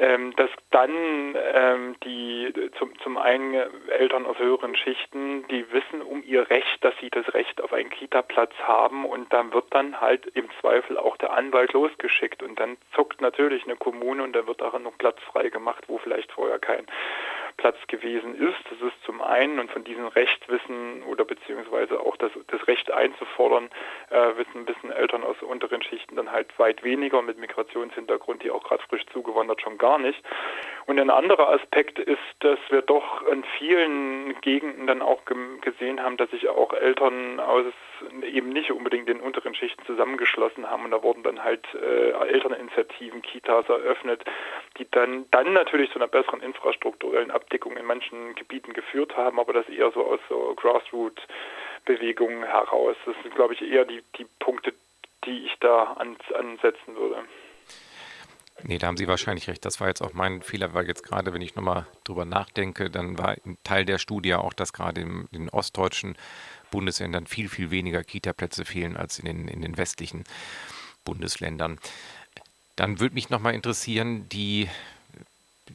ähm, 0.00 0.34
dass 0.36 0.50
dann 0.70 1.36
ähm, 1.54 1.96
die 2.04 2.52
zum, 2.78 2.98
zum 3.00 3.18
einen 3.18 3.54
Eltern 3.88 4.26
aus 4.26 4.38
höheren 4.38 4.76
Schichten, 4.76 5.46
die 5.48 5.70
wissen 5.72 6.02
um 6.02 6.22
ihr 6.22 6.48
Recht, 6.50 6.82
dass 6.82 6.94
sie 7.00 7.10
das 7.10 7.32
Recht 7.34 7.60
auf 7.60 7.72
einen 7.72 7.90
Kita-Platz 7.90 8.52
haben 8.62 9.04
und 9.04 9.32
dann 9.32 9.52
wird 9.52 9.66
dann 9.70 10.00
halt 10.00 10.26
im 10.26 10.48
Zweifel 10.60 10.98
auch 10.98 11.16
der 11.16 11.32
Anwalt 11.32 11.72
losgeschickt 11.72 12.42
und 12.42 12.58
dann 12.60 12.76
zuckt 12.94 13.20
natürlich 13.20 13.64
eine 13.64 13.76
Kommune 13.76 14.22
und 14.22 14.34
da 14.34 14.46
wird 14.46 14.62
auch 14.62 14.78
noch 14.78 14.96
Platz 14.98 15.18
frei 15.32 15.48
gemacht, 15.48 15.84
wo 15.88 15.98
vielleicht 15.98 16.32
vorher 16.32 16.58
kein 16.58 16.86
Platz 17.58 17.76
gewesen 17.88 18.34
ist. 18.36 18.56
Das 18.70 18.80
ist 18.80 19.04
zum 19.04 19.20
einen 19.20 19.58
und 19.58 19.70
von 19.70 19.84
diesem 19.84 20.06
Recht 20.06 20.48
wissen 20.48 21.02
oder 21.02 21.24
beziehungsweise 21.24 22.00
auch 22.00 22.16
das, 22.16 22.30
das 22.46 22.66
Recht 22.66 22.90
einzufordern, 22.90 23.68
äh, 24.10 24.36
wissen, 24.36 24.66
wissen 24.66 24.90
Eltern 24.90 25.24
aus 25.24 25.36
unteren 25.42 25.82
Schichten 25.82 26.16
dann 26.16 26.32
halt 26.32 26.56
weit 26.58 26.82
weniger 26.82 27.20
mit 27.20 27.38
Migrationshintergrund, 27.38 28.42
die 28.42 28.50
auch 28.50 28.62
gerade 28.62 28.82
frisch 28.88 29.04
zugewandert 29.12 29.60
schon 29.60 29.76
gar 29.76 29.98
nicht. 29.98 30.22
Und 30.86 30.98
ein 30.98 31.10
anderer 31.10 31.50
Aspekt 31.50 31.98
ist, 31.98 32.18
dass 32.40 32.58
wir 32.70 32.82
doch 32.82 33.26
in 33.26 33.44
vielen 33.58 34.40
Gegenden 34.40 34.86
dann 34.86 35.02
auch 35.02 35.22
gesehen 35.60 36.02
haben, 36.02 36.16
dass 36.16 36.30
sich 36.30 36.48
auch 36.48 36.72
Eltern 36.72 37.40
aus 37.40 37.64
eben 38.22 38.50
nicht 38.50 38.70
unbedingt 38.70 39.08
den 39.08 39.20
unteren 39.20 39.54
Schichten 39.54 39.84
zusammengeschlossen 39.84 40.68
haben 40.70 40.84
und 40.84 40.90
da 40.90 41.02
wurden 41.02 41.22
dann 41.22 41.42
halt 41.42 41.66
äh, 41.74 42.10
Elterninitiativen, 42.10 43.22
Kitas 43.22 43.68
eröffnet, 43.68 44.24
die 44.78 44.86
dann 44.90 45.26
dann 45.30 45.52
natürlich 45.52 45.90
zu 45.90 45.98
einer 45.98 46.08
besseren 46.08 46.40
infrastrukturellen 46.40 47.30
Abdeckung 47.30 47.76
in 47.76 47.86
manchen 47.86 48.34
Gebieten 48.34 48.72
geführt 48.72 49.16
haben, 49.16 49.38
aber 49.40 49.52
das 49.52 49.68
eher 49.68 49.90
so 49.92 50.04
aus 50.04 50.20
so 50.28 50.54
Grassroot-Bewegungen 50.56 52.44
heraus. 52.44 52.96
Das 53.06 53.14
sind, 53.22 53.34
glaube 53.34 53.54
ich, 53.54 53.62
eher 53.62 53.84
die, 53.84 54.02
die 54.16 54.26
Punkte, 54.38 54.72
die 55.24 55.46
ich 55.46 55.56
da 55.60 55.94
ans, 55.98 56.32
ansetzen 56.32 56.96
würde. 56.96 57.24
Nee, 58.64 58.78
da 58.78 58.88
haben 58.88 58.96
Sie 58.96 59.06
wahrscheinlich 59.06 59.48
recht. 59.48 59.64
Das 59.64 59.80
war 59.80 59.88
jetzt 59.88 60.02
auch 60.02 60.14
mein 60.14 60.42
Fehler, 60.42 60.74
weil 60.74 60.86
jetzt 60.88 61.04
gerade, 61.04 61.32
wenn 61.32 61.42
ich 61.42 61.54
nochmal 61.54 61.86
drüber 62.04 62.24
nachdenke, 62.24 62.90
dann 62.90 63.16
war 63.16 63.36
ein 63.44 63.56
Teil 63.62 63.84
der 63.84 63.98
Studie 63.98 64.34
auch, 64.34 64.52
dass 64.52 64.72
gerade 64.72 65.00
in 65.00 65.28
den 65.32 65.48
ostdeutschen 65.48 66.16
Bundesländern 66.70 67.26
viel, 67.26 67.48
viel 67.48 67.70
weniger 67.70 68.04
Kita-Plätze 68.04 68.64
fehlen 68.64 68.96
als 68.96 69.18
in 69.18 69.26
den, 69.26 69.48
in 69.48 69.62
den 69.62 69.76
westlichen 69.76 70.24
Bundesländern. 71.04 71.78
Dann 72.76 73.00
würde 73.00 73.14
mich 73.14 73.30
nochmal 73.30 73.54
interessieren, 73.54 74.28
die, 74.28 74.68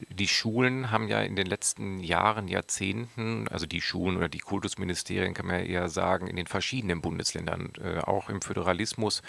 die 0.09 0.27
Schulen 0.27 0.91
haben 0.91 1.07
ja 1.07 1.21
in 1.21 1.35
den 1.35 1.47
letzten 1.47 1.99
Jahren, 1.99 2.47
Jahrzehnten, 2.47 3.47
also 3.49 3.65
die 3.65 3.81
Schulen 3.81 4.17
oder 4.17 4.29
die 4.29 4.39
Kultusministerien 4.39 5.33
kann 5.33 5.47
man 5.47 5.59
ja 5.59 5.65
eher 5.65 5.89
sagen, 5.89 6.27
in 6.27 6.35
den 6.35 6.47
verschiedenen 6.47 7.01
Bundesländern, 7.01 7.73
äh, 7.83 7.99
auch 7.99 8.29
im 8.29 8.41
Föderalismus, 8.41 9.21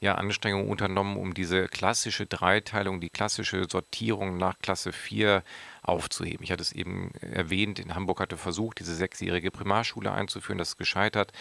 ja 0.00 0.14
Anstrengungen 0.14 0.68
unternommen, 0.68 1.16
um 1.16 1.34
diese 1.34 1.68
klassische 1.68 2.26
Dreiteilung, 2.26 3.00
die 3.00 3.10
klassische 3.10 3.66
Sortierung 3.70 4.36
nach 4.36 4.58
Klasse 4.58 4.92
4 4.92 5.42
aufzuheben. 5.82 6.42
Ich 6.42 6.50
hatte 6.50 6.62
es 6.62 6.72
eben 6.72 7.12
erwähnt, 7.20 7.78
in 7.78 7.94
Hamburg 7.94 8.20
hatte 8.20 8.36
versucht, 8.36 8.80
diese 8.80 8.94
sechsjährige 8.94 9.50
Primarschule 9.50 10.12
einzuführen, 10.12 10.58
das 10.58 10.70
ist 10.70 10.78
gescheitert. 10.78 11.32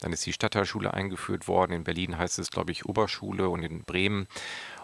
Dann 0.00 0.12
ist 0.12 0.26
die 0.26 0.32
Stadtteilschule 0.32 0.92
eingeführt 0.92 1.48
worden. 1.48 1.72
In 1.72 1.84
Berlin 1.84 2.18
heißt 2.18 2.38
es, 2.38 2.50
glaube 2.50 2.72
ich, 2.72 2.84
Oberschule 2.84 3.48
und 3.48 3.62
in 3.62 3.84
Bremen 3.84 4.28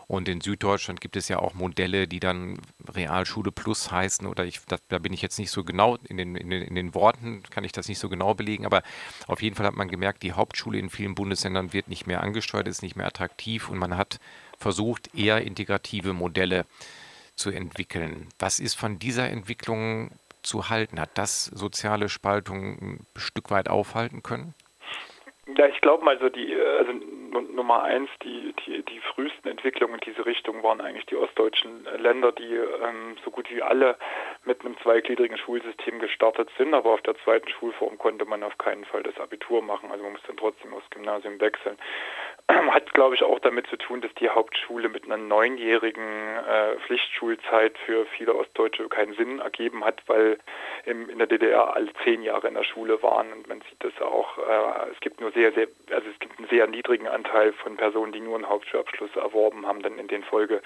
und 0.06 0.28
in 0.28 0.40
Süddeutschland 0.40 1.00
gibt 1.00 1.16
es 1.16 1.28
ja 1.28 1.38
auch 1.38 1.54
Modelle, 1.54 2.06
die 2.06 2.20
dann 2.20 2.58
Realschule 2.94 3.52
Plus 3.52 3.90
heißen. 3.90 4.26
Oder 4.26 4.44
ich, 4.44 4.60
da, 4.66 4.76
da 4.88 4.98
bin 4.98 5.12
ich 5.12 5.22
jetzt 5.22 5.38
nicht 5.38 5.50
so 5.50 5.64
genau 5.64 5.96
in 6.08 6.16
den, 6.16 6.36
in, 6.36 6.50
den, 6.50 6.62
in 6.62 6.74
den 6.74 6.94
Worten, 6.94 7.42
kann 7.50 7.64
ich 7.64 7.72
das 7.72 7.88
nicht 7.88 7.98
so 7.98 8.08
genau 8.08 8.34
belegen. 8.34 8.66
Aber 8.66 8.82
auf 9.26 9.42
jeden 9.42 9.56
Fall 9.56 9.66
hat 9.66 9.74
man 9.74 9.88
gemerkt, 9.88 10.22
die 10.22 10.32
Hauptschule 10.32 10.78
in 10.78 10.90
vielen 10.90 11.14
Bundesländern 11.14 11.72
wird 11.72 11.88
nicht 11.88 12.06
mehr 12.06 12.22
angesteuert, 12.22 12.68
ist 12.68 12.82
nicht 12.82 12.96
mehr 12.96 13.06
attraktiv 13.06 13.68
und 13.68 13.78
man 13.78 13.96
hat 13.96 14.18
versucht, 14.58 15.14
eher 15.14 15.42
integrative 15.42 16.12
Modelle 16.12 16.66
zu 17.34 17.50
entwickeln. 17.50 18.28
Was 18.38 18.60
ist 18.60 18.74
von 18.74 18.98
dieser 18.98 19.28
Entwicklung 19.30 20.10
zu 20.42 20.68
halten? 20.68 21.00
Hat 21.00 21.10
das 21.14 21.46
soziale 21.46 22.08
Spaltung 22.08 22.78
ein 22.80 23.06
Stück 23.16 23.50
weit 23.50 23.68
aufhalten 23.68 24.22
können? 24.22 24.54
Ja, 25.56 25.66
ich 25.66 25.80
glaube 25.80 26.04
mal 26.04 26.18
so 26.20 26.28
die, 26.28 26.54
also 26.78 26.92
Nummer 27.32 27.82
eins, 27.82 28.08
die, 28.22 28.54
die, 28.64 28.82
die 28.82 29.00
frühesten 29.00 29.48
Entwicklungen 29.48 29.94
in 29.94 30.00
diese 30.00 30.26
Richtung 30.26 30.62
waren 30.62 30.80
eigentlich 30.80 31.06
die 31.06 31.16
ostdeutschen 31.16 31.86
Länder, 31.98 32.32
die 32.32 32.54
ähm, 32.54 33.16
so 33.24 33.30
gut 33.30 33.50
wie 33.50 33.62
alle 33.62 33.96
mit 34.44 34.64
einem 34.64 34.76
zweigliedrigen 34.78 35.38
Schulsystem 35.38 35.98
gestartet 35.98 36.50
sind, 36.58 36.74
aber 36.74 36.90
auf 36.90 37.02
der 37.02 37.16
zweiten 37.24 37.48
Schulform 37.48 37.98
konnte 37.98 38.24
man 38.24 38.42
auf 38.42 38.56
keinen 38.58 38.84
Fall 38.84 39.02
das 39.02 39.18
Abitur 39.18 39.62
machen, 39.62 39.90
also 39.90 40.02
man 40.02 40.12
musste 40.12 40.28
dann 40.28 40.36
trotzdem 40.36 40.74
aufs 40.74 40.90
Gymnasium 40.90 41.40
wechseln. 41.40 41.76
Hat, 42.72 42.92
glaube 42.94 43.14
ich, 43.14 43.22
auch 43.22 43.38
damit 43.38 43.66
zu 43.68 43.76
tun, 43.76 44.00
dass 44.00 44.14
die 44.14 44.28
Hauptschule 44.28 44.88
mit 44.88 45.04
einer 45.04 45.16
neunjährigen 45.16 46.02
äh, 46.02 46.76
Pflichtschulzeit 46.86 47.76
für 47.86 48.06
viele 48.06 48.34
Ostdeutsche 48.34 48.88
keinen 48.88 49.14
Sinn 49.14 49.40
ergeben 49.40 49.84
hat, 49.84 50.02
weil 50.06 50.38
im, 50.84 51.08
in 51.08 51.18
der 51.18 51.26
DDR 51.26 51.74
alle 51.74 51.92
zehn 52.04 52.22
Jahre 52.22 52.48
in 52.48 52.54
der 52.54 52.64
Schule 52.64 53.02
waren 53.02 53.32
und 53.32 53.48
man 53.48 53.60
sieht 53.62 53.82
das 53.82 54.00
auch, 54.02 54.38
äh, 54.38 54.90
es 54.92 55.00
gibt 55.00 55.20
nur 55.20 55.32
sehr, 55.32 55.52
sehr, 55.52 55.68
also 55.90 56.08
es 56.08 56.18
gibt 56.18 56.38
einen 56.38 56.48
sehr 56.48 56.66
niedrigen 56.66 57.08
Anteil 57.08 57.52
von 57.52 57.76
Personen, 57.76 58.12
die 58.12 58.20
nur 58.20 58.36
einen 58.36 58.48
Hauptschulabschluss 58.48 59.14
erworben 59.16 59.66
haben, 59.66 59.82
dann 59.82 59.98
in 59.98 60.08
den 60.08 60.24
Folge 60.24 60.62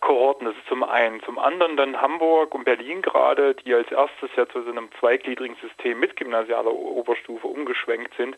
Kohorten. 0.00 0.46
Das 0.46 0.56
ist 0.56 0.66
zum 0.66 0.82
einen. 0.82 1.22
Zum 1.22 1.38
anderen 1.38 1.76
dann 1.76 2.00
Hamburg 2.00 2.54
und 2.54 2.64
Berlin 2.64 3.02
gerade, 3.02 3.54
die 3.54 3.74
als 3.74 3.90
erstes 3.92 4.30
ja 4.36 4.48
zu 4.48 4.62
so 4.62 4.70
einem 4.70 4.88
zweigliedrigen 4.98 5.56
System 5.56 6.00
mit 6.00 6.16
gymnasialer 6.16 6.72
Oberstufe 6.72 7.46
umgeschwenkt 7.46 8.14
sind. 8.16 8.36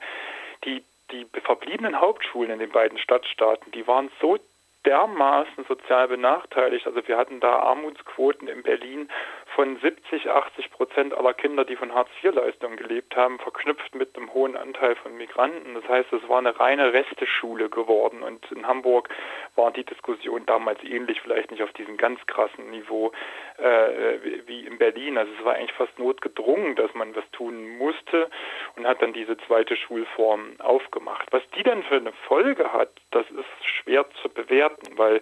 Die, 0.65 0.85
die 1.13 1.27
verbliebenen 1.43 2.01
Hauptschulen 2.01 2.51
in 2.51 2.59
den 2.59 2.71
beiden 2.71 2.99
Stadtstaaten, 2.99 3.71
die 3.73 3.87
waren 3.87 4.11
so 4.21 4.39
dermaßen 4.87 5.65
sozial 5.69 6.09
benachteiligt. 6.09 6.87
Also 6.87 7.07
wir 7.07 7.17
hatten 7.17 7.41
da 7.41 7.61
Armutsquoten 7.61 8.49
in 8.49 8.63
Berlin 8.63 9.09
von 9.55 9.77
70, 9.79 10.31
80 10.31 10.71
Prozent 10.71 11.15
aller 11.15 11.35
Kinder, 11.35 11.65
die 11.65 11.77
von 11.77 11.95
Hartz-IV-Leistungen 11.95 12.77
gelebt 12.77 13.15
haben, 13.17 13.39
verknüpft 13.39 13.95
mit 13.95 14.17
einem 14.17 14.33
hohen 14.33 14.57
Anteil 14.57 14.97
von 14.97 15.17
Migranten. 15.17 15.75
Das 15.75 15.89
heißt, 15.89 16.13
es 16.13 16.29
war 16.29 16.39
eine 16.39 16.59
reine 16.59 16.93
Resteschule 16.93 17.69
geworden. 17.69 18.23
Und 18.23 18.51
in 18.51 18.67
Hamburg 18.67 19.09
war 19.55 19.71
die 19.71 19.85
Diskussion 19.85 20.47
damals 20.47 20.83
ähnlich, 20.83 21.21
vielleicht 21.21 21.51
nicht 21.51 21.63
auf 21.63 21.73
diesem 21.73 21.97
ganz 21.97 22.19
krassen 22.27 22.71
Niveau 22.71 23.13
äh, 23.59 24.47
wie 24.47 24.67
in 24.67 24.79
Berlin. 24.79 25.19
Also 25.19 25.31
es 25.39 25.45
war 25.45 25.55
eigentlich 25.55 25.73
fast 25.73 25.99
notgedrungen, 25.99 26.77
dass 26.77 26.93
man 26.95 27.15
was 27.15 27.29
tun 27.33 27.77
musste 27.79 28.31
und 28.77 28.87
hat 28.87 29.03
dann 29.03 29.13
diese 29.13 29.37
zweite 29.47 29.77
Schulform 29.77 30.61
aufgemacht. 30.61 31.29
Was 31.31 31.43
die 31.57 31.63
dann 31.63 31.83
für 31.85 31.97
eine 31.97 32.13
Folge 32.27 32.73
hat, 32.73 32.91
das 33.11 33.27
ist 33.31 33.65
schwer 33.65 34.07
zu 34.23 34.29
bewerten, 34.29 34.72
weil 34.97 35.21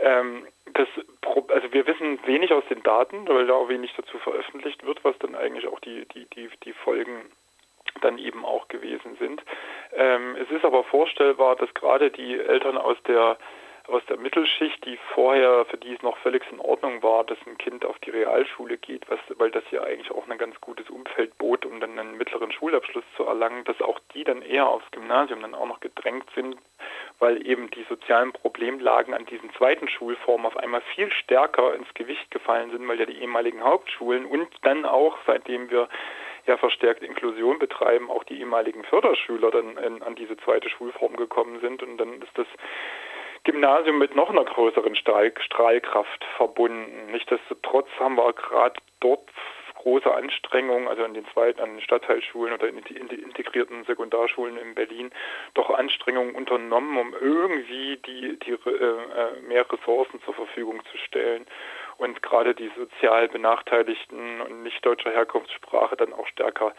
ähm, 0.00 0.46
das, 0.74 0.88
also 1.48 1.72
wir 1.72 1.86
wissen 1.86 2.18
wenig 2.26 2.52
aus 2.52 2.64
den 2.70 2.82
Daten, 2.82 3.28
weil 3.28 3.46
da 3.46 3.54
auch 3.54 3.68
wenig 3.68 3.92
dazu 3.96 4.18
veröffentlicht 4.18 4.84
wird, 4.84 5.04
was 5.04 5.18
dann 5.18 5.34
eigentlich 5.34 5.66
auch 5.66 5.80
die, 5.80 6.06
die, 6.14 6.26
die, 6.26 6.48
die 6.64 6.72
Folgen 6.72 7.30
dann 8.00 8.18
eben 8.18 8.44
auch 8.44 8.68
gewesen 8.68 9.16
sind. 9.18 9.42
Ähm, 9.94 10.36
es 10.36 10.50
ist 10.50 10.64
aber 10.64 10.84
vorstellbar, 10.84 11.56
dass 11.56 11.72
gerade 11.74 12.10
die 12.10 12.38
Eltern 12.38 12.78
aus 12.78 12.96
der 13.06 13.36
aus 13.88 14.02
der 14.08 14.16
Mittelschicht, 14.16 14.84
die 14.84 14.96
vorher, 15.12 15.64
für 15.64 15.76
die 15.76 15.92
es 15.92 16.02
noch 16.02 16.16
völlig 16.18 16.42
in 16.52 16.60
Ordnung 16.60 17.02
war, 17.02 17.24
dass 17.24 17.38
ein 17.46 17.58
Kind 17.58 17.84
auf 17.84 17.98
die 18.00 18.10
Realschule 18.10 18.78
geht, 18.78 19.10
was, 19.10 19.18
weil 19.38 19.50
das 19.50 19.64
ja 19.70 19.82
eigentlich 19.82 20.10
auch 20.12 20.28
ein 20.28 20.38
ganz 20.38 20.60
gutes 20.60 20.88
Umfeld 20.88 21.36
bot, 21.38 21.66
um 21.66 21.80
dann 21.80 21.98
einen 21.98 22.16
mittleren 22.16 22.52
Schulabschluss 22.52 23.04
zu 23.16 23.24
erlangen, 23.24 23.64
dass 23.64 23.80
auch 23.82 23.98
die 24.14 24.24
dann 24.24 24.42
eher 24.42 24.68
aufs 24.68 24.90
Gymnasium 24.92 25.42
dann 25.42 25.54
auch 25.54 25.66
noch 25.66 25.80
gedrängt 25.80 26.26
sind, 26.34 26.56
weil 27.22 27.46
eben 27.46 27.70
die 27.70 27.84
sozialen 27.88 28.32
Problemlagen 28.32 29.14
an 29.14 29.24
diesen 29.26 29.52
zweiten 29.52 29.86
Schulformen 29.88 30.44
auf 30.44 30.56
einmal 30.56 30.80
viel 30.92 31.08
stärker 31.12 31.72
ins 31.72 31.94
Gewicht 31.94 32.28
gefallen 32.32 32.72
sind, 32.72 32.86
weil 32.88 32.98
ja 32.98 33.06
die 33.06 33.20
ehemaligen 33.20 33.62
Hauptschulen 33.62 34.26
und 34.26 34.48
dann 34.62 34.84
auch, 34.84 35.16
seitdem 35.24 35.70
wir 35.70 35.88
ja 36.48 36.56
verstärkt 36.56 37.00
Inklusion 37.04 37.60
betreiben, 37.60 38.10
auch 38.10 38.24
die 38.24 38.40
ehemaligen 38.40 38.82
Förderschüler 38.82 39.52
dann 39.52 39.76
in, 39.76 40.02
an 40.02 40.16
diese 40.16 40.36
zweite 40.38 40.68
Schulform 40.68 41.14
gekommen 41.14 41.60
sind 41.60 41.84
und 41.84 41.96
dann 41.98 42.20
ist 42.20 42.36
das 42.36 42.48
Gymnasium 43.44 43.98
mit 43.98 44.16
noch 44.16 44.30
einer 44.30 44.44
größeren 44.44 44.96
Strahl 44.96 45.32
Strahlkraft 45.38 46.24
verbunden. 46.36 47.12
Nichtsdestotrotz 47.12 47.88
haben 48.00 48.16
wir 48.16 48.32
gerade 48.32 48.80
dort 48.98 49.30
große 49.82 50.12
Anstrengungen, 50.12 50.86
also 50.86 51.04
an 51.04 51.14
den 51.14 51.26
zweiten, 51.32 51.60
an 51.60 51.70
den 51.70 51.80
Stadtteilschulen 51.80 52.54
oder 52.54 52.68
in 52.68 52.80
die 53.08 53.20
integrierten 53.20 53.84
Sekundarschulen 53.84 54.56
in 54.56 54.74
Berlin, 54.74 55.10
doch 55.54 55.70
Anstrengungen 55.70 56.34
unternommen, 56.36 56.96
um 56.98 57.14
irgendwie 57.20 57.96
die, 58.06 58.38
die 58.38 58.52
äh, 58.52 58.70
äh, 58.70 59.40
mehr 59.48 59.66
Ressourcen 59.70 60.20
zur 60.24 60.34
Verfügung 60.34 60.82
zu 60.90 60.98
stellen 60.98 61.46
und 61.98 62.22
gerade 62.22 62.54
die 62.54 62.70
sozial 62.76 63.28
benachteiligten 63.28 64.40
und 64.40 64.62
nicht 64.62 64.84
deutscher 64.86 65.10
Herkunftssprache 65.10 65.96
dann 65.96 66.12
auch 66.12 66.26
stärker 66.28 66.74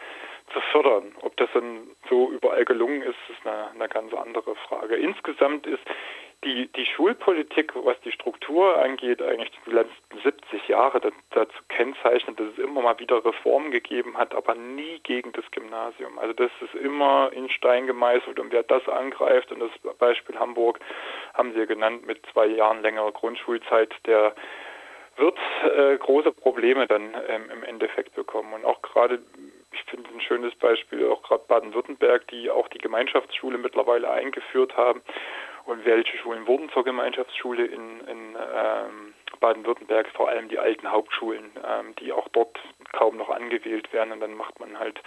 zu 0.52 0.60
fördern. 0.72 1.14
Ob 1.20 1.36
das 1.36 1.48
dann 1.52 1.88
so 2.08 2.30
überall 2.30 2.64
gelungen 2.64 3.02
ist, 3.02 3.18
ist 3.28 3.46
eine, 3.46 3.70
eine 3.70 3.88
ganz 3.88 4.12
andere 4.14 4.54
Frage. 4.56 4.96
Insgesamt 4.96 5.66
ist 5.66 5.82
die, 6.44 6.68
die 6.68 6.86
Schulpolitik, 6.86 7.72
was 7.74 7.98
die 8.02 8.12
Struktur 8.12 8.78
angeht, 8.78 9.22
eigentlich 9.22 9.50
die 9.66 9.70
letzten 9.70 10.18
70 10.22 10.68
Jahre 10.68 11.00
dazu 11.30 11.58
kennzeichnet, 11.68 12.38
dass 12.38 12.48
es 12.48 12.58
immer 12.58 12.82
mal 12.82 12.98
wieder 12.98 13.24
Reformen 13.24 13.70
gegeben 13.70 14.16
hat, 14.16 14.34
aber 14.34 14.54
nie 14.54 15.00
gegen 15.02 15.32
das 15.32 15.44
Gymnasium. 15.50 16.18
Also 16.18 16.34
das 16.34 16.50
ist 16.60 16.74
immer 16.74 17.30
in 17.32 17.48
Stein 17.48 17.86
gemeißelt 17.86 18.38
und 18.38 18.52
wer 18.52 18.62
das 18.62 18.86
angreift, 18.88 19.50
und 19.52 19.60
das 19.60 19.70
Beispiel 19.98 20.38
Hamburg 20.38 20.80
haben 21.32 21.52
Sie 21.52 21.58
ja 21.58 21.64
genannt 21.64 22.06
mit 22.06 22.20
zwei 22.32 22.46
Jahren 22.46 22.82
längerer 22.82 23.12
Grundschulzeit, 23.12 23.94
der 24.06 24.34
wird 25.16 25.38
äh, 25.76 25.96
große 25.96 26.32
Probleme 26.32 26.86
dann 26.86 27.14
ähm, 27.28 27.50
im 27.50 27.62
Endeffekt 27.62 28.14
bekommen. 28.14 28.52
Und 28.52 28.64
auch 28.64 28.82
gerade, 28.82 29.20
ich 29.72 29.82
finde 29.84 30.10
ein 30.12 30.20
schönes 30.20 30.54
Beispiel, 30.56 31.08
auch 31.08 31.22
gerade 31.22 31.44
Baden-Württemberg, 31.46 32.26
die 32.28 32.50
auch 32.50 32.68
die 32.68 32.78
Gemeinschaftsschule 32.78 33.58
mittlerweile 33.58 34.10
eingeführt 34.10 34.76
haben 34.76 35.02
und 35.66 35.84
welche 35.84 36.16
Schulen 36.18 36.46
wurden 36.46 36.68
zur 36.70 36.84
Gemeinschaftsschule 36.84 37.64
in, 37.64 38.00
in 38.06 38.36
ähm, 38.36 39.14
Baden-Württemberg? 39.40 40.08
Vor 40.10 40.28
allem 40.28 40.48
die 40.48 40.58
alten 40.58 40.90
Hauptschulen, 40.90 41.50
ähm, 41.66 41.94
die 41.96 42.12
auch 42.12 42.28
dort 42.28 42.58
kaum 42.92 43.16
noch 43.16 43.30
angewählt 43.30 43.92
werden. 43.92 44.12
Und 44.12 44.20
dann 44.20 44.34
macht 44.34 44.60
man 44.60 44.78
halt 44.78 45.00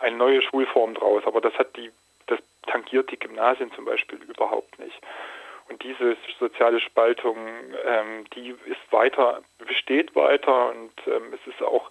eine 0.00 0.16
neue 0.16 0.42
Schulform 0.42 0.94
draus. 0.94 1.22
Aber 1.24 1.40
das 1.40 1.54
hat 1.54 1.76
die, 1.76 1.90
das 2.26 2.38
tangiert 2.66 3.10
die 3.10 3.18
Gymnasien 3.18 3.72
zum 3.72 3.84
Beispiel 3.84 4.18
überhaupt 4.22 4.78
nicht. 4.78 5.00
Und 5.68 5.82
diese 5.82 6.16
soziale 6.38 6.80
Spaltung, 6.80 7.36
ähm, 7.86 8.24
die 8.34 8.50
ist 8.66 8.80
weiter, 8.92 9.42
besteht 9.58 10.14
weiter 10.14 10.70
und 10.70 10.92
ähm, 11.06 11.32
es 11.32 11.46
ist 11.46 11.62
auch 11.62 11.88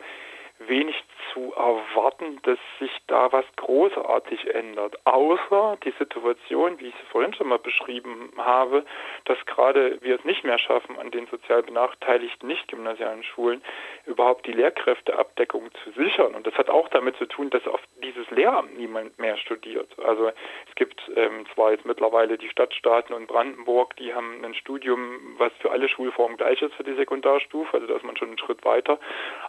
wenig 0.67 0.95
zu 1.33 1.53
erwarten, 1.53 2.39
dass 2.43 2.59
sich 2.79 2.91
da 3.07 3.31
was 3.31 3.45
großartig 3.55 4.53
ändert. 4.53 4.97
Außer 5.05 5.77
die 5.83 5.93
Situation, 5.97 6.79
wie 6.79 6.87
ich 6.87 6.95
sie 6.95 7.05
vorhin 7.11 7.33
schon 7.33 7.47
mal 7.47 7.59
beschrieben 7.59 8.31
habe, 8.37 8.85
dass 9.25 9.37
gerade 9.45 9.97
wir 10.01 10.15
es 10.15 10.25
nicht 10.25 10.43
mehr 10.43 10.57
schaffen, 10.57 10.97
an 10.99 11.11
den 11.11 11.27
sozial 11.27 11.63
benachteiligten 11.63 12.47
nicht-gymnasialen 12.47 13.23
Schulen 13.23 13.61
überhaupt 14.05 14.45
die 14.45 14.51
Lehrkräfteabdeckung 14.51 15.69
zu 15.83 15.91
sichern. 15.91 16.35
Und 16.35 16.47
das 16.47 16.55
hat 16.55 16.69
auch 16.69 16.89
damit 16.89 17.17
zu 17.17 17.25
tun, 17.25 17.49
dass 17.49 17.65
auf 17.67 17.81
dieses 18.03 18.29
Lehramt 18.31 18.77
niemand 18.77 19.17
mehr 19.19 19.37
studiert. 19.37 19.87
Also 19.99 20.27
es 20.27 20.75
gibt 20.75 21.01
ähm, 21.15 21.45
zwar 21.53 21.71
jetzt 21.71 21.85
mittlerweile 21.85 22.37
die 22.37 22.49
Stadtstaaten 22.49 23.15
und 23.15 23.27
Brandenburg, 23.27 23.95
die 23.97 24.13
haben 24.13 24.43
ein 24.43 24.55
Studium, 24.55 25.35
was 25.37 25.51
für 25.59 25.71
alle 25.71 25.87
Schulformen 25.87 26.37
gleich 26.37 26.61
ist 26.61 26.73
für 26.75 26.83
die 26.83 26.95
Sekundarstufe, 26.95 27.73
also 27.73 27.87
da 27.87 27.95
ist 27.95 28.03
man 28.03 28.17
schon 28.17 28.29
einen 28.29 28.37
Schritt 28.37 28.65
weiter. 28.65 28.99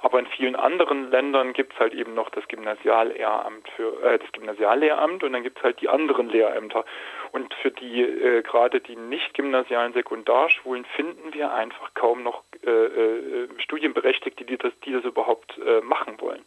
Aber 0.00 0.18
in 0.18 0.26
vielen 0.26 0.56
anderen 0.56 1.01
Ländern 1.10 1.52
gibt 1.52 1.74
es 1.74 1.78
halt 1.78 1.94
eben 1.94 2.14
noch 2.14 2.30
das 2.30 2.46
Gymnasiallehramt 2.48 3.68
für 3.76 4.02
äh, 4.02 4.18
das 4.18 4.30
Gymnasiallehramt 4.32 5.22
und 5.22 5.32
dann 5.32 5.42
gibt 5.42 5.58
es 5.58 5.64
halt 5.64 5.80
die 5.80 5.88
anderen 5.88 6.28
Lehrämter. 6.28 6.84
Und 7.32 7.52
für 7.54 7.70
die 7.70 8.02
äh, 8.02 8.42
gerade 8.42 8.80
die 8.80 8.96
nicht 8.96 9.34
gymnasialen 9.34 9.92
Sekundarschulen 9.92 10.84
finden 10.96 11.32
wir 11.32 11.52
einfach 11.52 11.94
kaum 11.94 12.22
noch 12.22 12.42
äh, 12.64 12.70
äh, 12.70 13.48
Studienberechtigte, 13.58 14.44
die 14.44 14.58
das, 14.58 14.72
die 14.84 14.92
das 14.92 15.04
überhaupt 15.04 15.58
äh, 15.58 15.80
machen 15.80 16.20
wollen. 16.20 16.42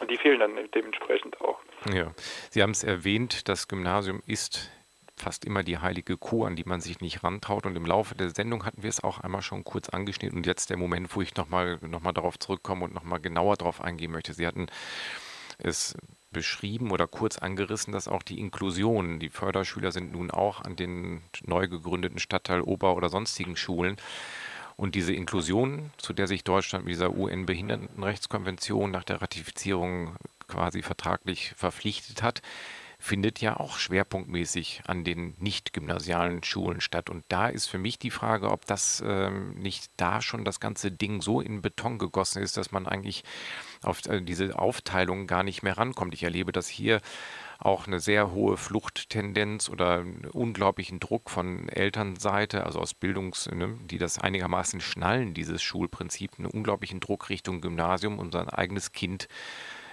Und 0.00 0.10
die 0.10 0.16
fehlen 0.16 0.40
dann 0.40 0.58
dementsprechend 0.74 1.40
auch. 1.40 1.60
Ja, 1.92 2.12
Sie 2.50 2.62
haben 2.62 2.70
es 2.70 2.84
erwähnt, 2.84 3.48
das 3.48 3.68
Gymnasium 3.68 4.22
ist 4.26 4.70
fast 5.20 5.44
immer 5.44 5.62
die 5.62 5.78
heilige 5.78 6.16
Kuh, 6.16 6.44
an 6.44 6.56
die 6.56 6.64
man 6.64 6.80
sich 6.80 7.00
nicht 7.00 7.22
rantraut. 7.22 7.66
Und 7.66 7.76
im 7.76 7.86
Laufe 7.86 8.14
der 8.14 8.30
Sendung 8.30 8.64
hatten 8.64 8.82
wir 8.82 8.90
es 8.90 9.02
auch 9.02 9.20
einmal 9.20 9.42
schon 9.42 9.64
kurz 9.64 9.88
angeschnitten. 9.88 10.38
Und 10.38 10.46
jetzt 10.46 10.70
der 10.70 10.76
Moment, 10.76 11.14
wo 11.14 11.22
ich 11.22 11.36
nochmal 11.36 11.78
noch 11.82 12.00
mal 12.00 12.12
darauf 12.12 12.38
zurückkomme 12.38 12.84
und 12.84 12.94
nochmal 12.94 13.20
genauer 13.20 13.56
darauf 13.56 13.80
eingehen 13.80 14.12
möchte. 14.12 14.34
Sie 14.34 14.46
hatten 14.46 14.66
es 15.58 15.96
beschrieben 16.32 16.90
oder 16.90 17.06
kurz 17.06 17.38
angerissen, 17.38 17.92
dass 17.92 18.08
auch 18.08 18.22
die 18.22 18.38
Inklusion, 18.38 19.18
die 19.18 19.30
Förderschüler 19.30 19.92
sind 19.92 20.12
nun 20.12 20.30
auch 20.30 20.62
an 20.62 20.76
den 20.76 21.22
neu 21.44 21.68
gegründeten 21.68 22.18
Stadtteil 22.18 22.60
Ober- 22.60 22.96
oder 22.96 23.08
sonstigen 23.08 23.56
Schulen. 23.56 23.96
Und 24.76 24.94
diese 24.94 25.12
Inklusion, 25.12 25.90
zu 25.98 26.12
der 26.12 26.26
sich 26.26 26.44
Deutschland 26.44 26.84
mit 26.84 26.94
dieser 26.94 27.14
UN-Behindertenrechtskonvention 27.14 28.90
nach 28.90 29.04
der 29.04 29.20
Ratifizierung 29.20 30.16
quasi 30.48 30.82
vertraglich 30.82 31.52
verpflichtet 31.56 32.22
hat, 32.22 32.40
findet 33.00 33.40
ja 33.40 33.58
auch 33.58 33.78
schwerpunktmäßig 33.78 34.82
an 34.86 35.04
den 35.04 35.34
nicht-gymnasialen 35.38 36.44
Schulen 36.44 36.82
statt. 36.82 37.08
Und 37.08 37.24
da 37.28 37.48
ist 37.48 37.66
für 37.66 37.78
mich 37.78 37.98
die 37.98 38.10
Frage, 38.10 38.50
ob 38.50 38.66
das 38.66 39.02
ähm, 39.04 39.54
nicht 39.54 39.90
da 39.96 40.20
schon 40.20 40.44
das 40.44 40.60
ganze 40.60 40.92
Ding 40.92 41.22
so 41.22 41.40
in 41.40 41.62
Beton 41.62 41.98
gegossen 41.98 42.42
ist, 42.42 42.58
dass 42.58 42.72
man 42.72 42.86
eigentlich 42.86 43.24
auf 43.82 44.06
äh, 44.06 44.20
diese 44.20 44.58
Aufteilung 44.58 45.26
gar 45.26 45.42
nicht 45.42 45.62
mehr 45.62 45.78
rankommt. 45.78 46.12
Ich 46.12 46.22
erlebe 46.22 46.52
das 46.52 46.68
hier 46.68 47.00
auch 47.58 47.86
eine 47.86 48.00
sehr 48.00 48.32
hohe 48.32 48.56
Fluchttendenz 48.56 49.68
oder 49.68 50.04
unglaublichen 50.32 51.00
Druck 51.00 51.30
von 51.30 51.68
Elternseite, 51.68 52.64
also 52.64 52.80
aus 52.80 52.94
Bildungs, 52.94 53.50
ne, 53.50 53.78
die 53.84 53.98
das 53.98 54.18
einigermaßen 54.18 54.80
schnallen, 54.80 55.34
dieses 55.34 55.62
Schulprinzip, 55.62 56.32
einen 56.38 56.46
unglaublichen 56.46 57.00
Druck 57.00 57.28
Richtung 57.28 57.60
Gymnasium, 57.60 58.18
um 58.18 58.30
sein 58.32 58.48
eigenes 58.48 58.92
Kind 58.92 59.28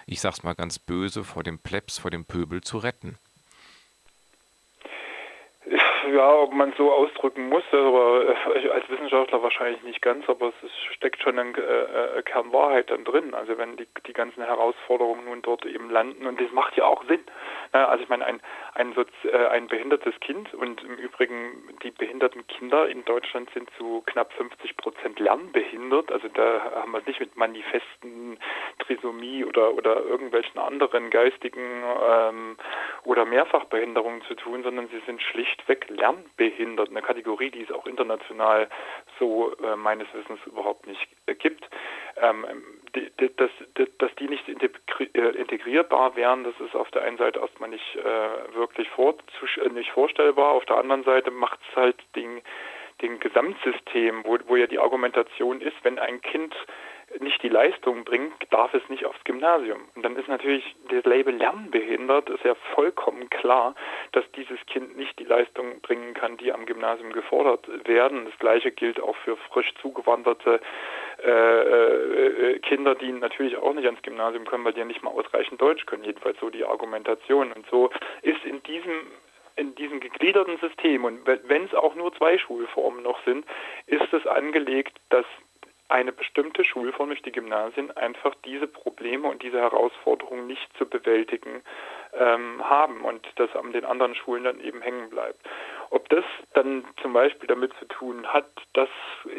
ich 0.07 0.19
sag's 0.21 0.43
mal 0.43 0.55
ganz 0.55 0.79
böse, 0.79 1.23
vor 1.23 1.43
dem 1.43 1.59
Plebs, 1.59 1.99
vor 1.99 2.09
dem 2.09 2.25
Pöbel 2.25 2.61
zu 2.61 2.79
retten 2.79 3.17
ja, 6.13 6.33
ob 6.33 6.53
man 6.53 6.73
so 6.77 6.91
ausdrücken 6.91 7.49
muss, 7.49 7.63
aber 7.71 8.35
äh, 8.55 8.69
als 8.69 8.89
Wissenschaftler 8.89 9.41
wahrscheinlich 9.43 9.81
nicht 9.83 10.01
ganz, 10.01 10.27
aber 10.29 10.51
es 10.63 10.71
steckt 10.95 11.21
schon 11.21 11.37
ein 11.37 11.55
äh, 11.55 12.19
äh, 12.19 12.21
Kern 12.23 12.51
Wahrheit 12.53 12.89
dann 12.89 13.03
drin. 13.03 13.33
Also 13.33 13.57
wenn 13.57 13.77
die, 13.77 13.87
die 14.05 14.13
ganzen 14.13 14.43
Herausforderungen 14.43 15.25
nun 15.25 15.41
dort 15.41 15.65
eben 15.65 15.89
landen 15.89 16.25
und 16.25 16.39
das 16.39 16.51
macht 16.51 16.75
ja 16.77 16.85
auch 16.85 17.03
Sinn. 17.05 17.21
Also 17.85 18.03
ich 18.03 18.09
meine, 18.09 18.25
ein, 18.25 18.41
ein, 18.73 18.93
äh, 18.95 19.47
ein 19.47 19.67
behindertes 19.67 20.19
Kind 20.19 20.53
und 20.53 20.83
im 20.83 20.95
Übrigen 20.95 21.75
die 21.83 21.91
behinderten 21.91 22.45
Kinder 22.47 22.87
in 22.87 23.05
Deutschland 23.05 23.49
sind 23.53 23.69
zu 23.77 24.03
knapp 24.05 24.33
50 24.33 24.77
Prozent 24.77 25.19
lernbehindert. 25.19 26.11
Also 26.11 26.27
da 26.29 26.61
haben 26.81 26.91
wir 26.91 26.99
es 26.99 27.05
nicht 27.05 27.19
mit 27.19 27.35
manifesten 27.35 28.39
Trisomie 28.79 29.43
oder, 29.45 29.73
oder 29.73 30.03
irgendwelchen 30.03 30.59
anderen 30.59 31.09
geistigen 31.09 31.83
ähm, 32.09 32.57
oder 33.03 33.25
Mehrfachbehinderungen 33.25 34.21
zu 34.23 34.35
tun, 34.35 34.63
sondern 34.63 34.87
sie 34.89 35.01
sind 35.05 35.21
schlichtweg 35.21 35.89
lernbehindert, 35.89 36.89
eine 36.89 37.01
Kategorie, 37.01 37.51
die 37.51 37.63
es 37.63 37.71
auch 37.71 37.85
international 37.85 38.69
so 39.19 39.55
äh, 39.63 39.75
meines 39.75 40.07
Wissens 40.13 40.39
überhaupt 40.45 40.87
nicht 40.87 41.07
äh, 41.25 41.35
gibt. 41.35 41.67
Ähm, 42.17 42.45
die, 42.95 43.11
die, 43.19 43.35
dass, 43.35 43.51
dass 43.97 44.15
die 44.15 44.27
nicht 44.27 44.47
äh, 44.47 45.19
integrierbar 45.19 46.15
wären, 46.15 46.43
das 46.43 46.59
ist 46.59 46.75
auf 46.75 46.89
der 46.91 47.03
einen 47.03 47.17
Seite 47.17 47.39
erstmal 47.39 47.66
nicht 47.69 47.95
äh, 47.95 48.55
wirklich 48.55 48.89
vor, 48.89 49.15
äh, 49.63 49.69
nicht 49.69 49.91
vorstellbar. 49.91 50.51
Auf 50.51 50.65
der 50.65 50.77
anderen 50.77 51.03
Seite 51.03 51.31
macht 51.31 51.59
es 51.69 51.75
halt 51.75 51.95
den, 52.15 52.41
den 53.01 53.19
Gesamtsystem, 53.19 54.23
wo, 54.25 54.37
wo 54.47 54.55
ja 54.55 54.67
die 54.67 54.79
Argumentation 54.79 55.61
ist, 55.61 55.75
wenn 55.83 55.99
ein 55.99 56.21
Kind 56.21 56.53
nicht 57.19 57.41
die 57.41 57.49
Leistung 57.49 58.03
bringt, 58.03 58.33
darf 58.49 58.73
es 58.73 58.87
nicht 58.89 59.05
aufs 59.05 59.23
Gymnasium. 59.23 59.79
Und 59.95 60.03
dann 60.03 60.17
ist 60.17 60.27
natürlich 60.27 60.75
das 60.89 61.05
Label 61.05 61.33
Lernbehindert, 61.33 62.29
ist 62.29 62.43
ja 62.43 62.55
vollkommen 62.75 63.29
klar, 63.29 63.75
dass 64.11 64.29
dieses 64.33 64.59
Kind 64.65 64.97
nicht 64.97 65.17
die 65.17 65.23
Leistung 65.23 65.79
bringen 65.81 66.13
kann, 66.13 66.37
die 66.37 66.51
am 66.51 66.65
Gymnasium 66.65 67.13
gefordert 67.13 67.67
werden. 67.87 68.25
Das 68.25 68.37
gleiche 68.39 68.71
gilt 68.71 68.99
auch 68.99 69.15
für 69.17 69.37
frisch 69.37 69.73
zugewanderte 69.81 70.59
äh, 71.23 72.53
äh, 72.53 72.59
Kinder, 72.59 72.95
die 72.95 73.11
natürlich 73.11 73.57
auch 73.57 73.73
nicht 73.73 73.85
ans 73.85 74.01
Gymnasium 74.01 74.45
können, 74.45 74.65
weil 74.65 74.73
die 74.73 74.79
ja 74.79 74.85
nicht 74.85 75.03
mal 75.03 75.11
ausreichend 75.11 75.61
Deutsch 75.61 75.85
können. 75.85 76.03
Jedenfalls 76.03 76.39
so 76.39 76.49
die 76.49 76.65
Argumentation. 76.65 77.51
Und 77.51 77.65
so 77.69 77.89
ist 78.21 78.43
in 78.45 78.61
diesem 78.63 79.01
in 79.55 79.73
diesem 79.73 79.99
gegliederten 79.99 80.57
System 80.59 81.03
und 81.03 81.25
wenn 81.25 81.65
es 81.65 81.73
auch 81.73 81.95
nur 81.95 82.13
zwei 82.13 82.37
Schulformen 82.37 83.01
noch 83.01 83.19
sind, 83.25 83.43
ist 83.87 84.13
es 84.13 84.27
angelegt, 84.27 84.95
dass 85.09 85.25
eine 85.89 86.11
bestimmte 86.11 86.63
Schulform 86.63 87.09
durch 87.09 87.21
die 87.21 87.31
Gymnasien 87.31 87.89
einfach 87.91 88.35
diese 88.45 88.67
Probleme 88.67 89.27
und 89.27 89.41
diese 89.41 89.59
Herausforderungen 89.59 90.45
nicht 90.45 90.69
zu 90.77 90.85
bewältigen 90.85 91.63
ähm, 92.19 92.63
haben 92.63 93.01
und 93.01 93.25
das 93.35 93.55
an 93.55 93.71
den 93.71 93.85
anderen 93.85 94.15
Schulen 94.15 94.43
dann 94.43 94.59
eben 94.59 94.81
hängen 94.81 95.09
bleibt. 95.09 95.39
Ob 95.89 96.09
das 96.09 96.25
dann 96.53 96.83
zum 97.01 97.13
Beispiel 97.13 97.47
damit 97.47 97.71
zu 97.79 97.85
tun 97.85 98.27
hat, 98.27 98.49
dass 98.73 98.89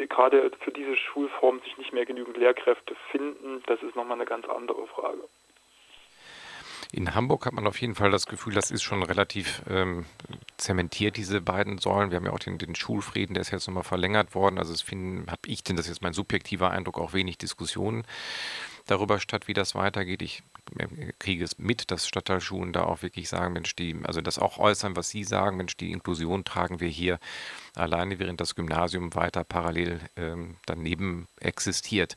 gerade 0.09 0.51
für 0.61 0.71
diese 0.71 0.95
Schulform 0.95 1.59
sich 1.61 1.77
nicht 1.77 1.93
mehr 1.93 2.05
genügend 2.05 2.37
Lehrkräfte 2.37 2.95
finden, 3.11 3.61
das 3.67 3.81
ist 3.83 3.95
nochmal 3.95 4.17
eine 4.17 4.25
ganz 4.25 4.47
andere 4.47 4.87
Frage. 4.87 5.23
In 6.91 7.13
Hamburg 7.13 7.45
hat 7.45 7.53
man 7.53 7.67
auf 7.67 7.79
jeden 7.79 7.93
Fall 7.93 8.09
das 8.09 8.25
Gefühl, 8.25 8.55
das 8.55 8.71
ist 8.71 8.81
schon 8.81 9.03
relativ 9.03 9.61
ähm, 9.69 10.05
zementiert 10.57 11.17
diese 11.17 11.39
beiden 11.39 11.77
Säulen. 11.77 12.09
Wir 12.09 12.17
haben 12.17 12.25
ja 12.25 12.31
auch 12.31 12.39
den, 12.39 12.57
den 12.57 12.73
Schulfrieden, 12.73 13.35
der 13.35 13.41
ist 13.41 13.51
jetzt 13.51 13.67
nochmal 13.67 13.83
verlängert 13.83 14.33
worden. 14.33 14.57
Also 14.57 14.73
es 14.73 14.83
habe 14.87 15.39
ich 15.45 15.63
denn, 15.63 15.75
das 15.75 15.85
ist 15.85 15.91
jetzt 15.91 16.01
mein 16.01 16.13
subjektiver 16.13 16.71
Eindruck, 16.71 16.97
auch 16.97 17.13
wenig 17.13 17.37
Diskussionen 17.37 18.05
darüber 18.87 19.19
statt, 19.19 19.47
wie 19.47 19.53
das 19.53 19.75
weitergeht. 19.75 20.23
Ich 20.23 20.41
kriege 21.19 21.43
es 21.43 21.57
mit, 21.57 21.91
dass 21.91 22.07
Stadtteilschulen 22.07 22.73
da 22.73 22.83
auch 22.83 23.01
wirklich 23.01 23.29
sagen, 23.29 23.53
Mensch, 23.53 23.75
die, 23.75 23.95
also 24.03 24.21
das 24.21 24.39
auch 24.39 24.57
äußern, 24.57 24.95
was 24.95 25.09
Sie 25.09 25.23
sagen, 25.23 25.57
Mensch, 25.57 25.77
die 25.77 25.91
Inklusion 25.91 26.43
tragen 26.43 26.79
wir 26.79 26.89
hier 26.89 27.19
alleine, 27.75 28.19
während 28.19 28.41
das 28.41 28.55
Gymnasium 28.55 29.15
weiter 29.15 29.43
parallel 29.43 29.99
ähm, 30.15 30.57
daneben 30.65 31.27
existiert. 31.39 32.15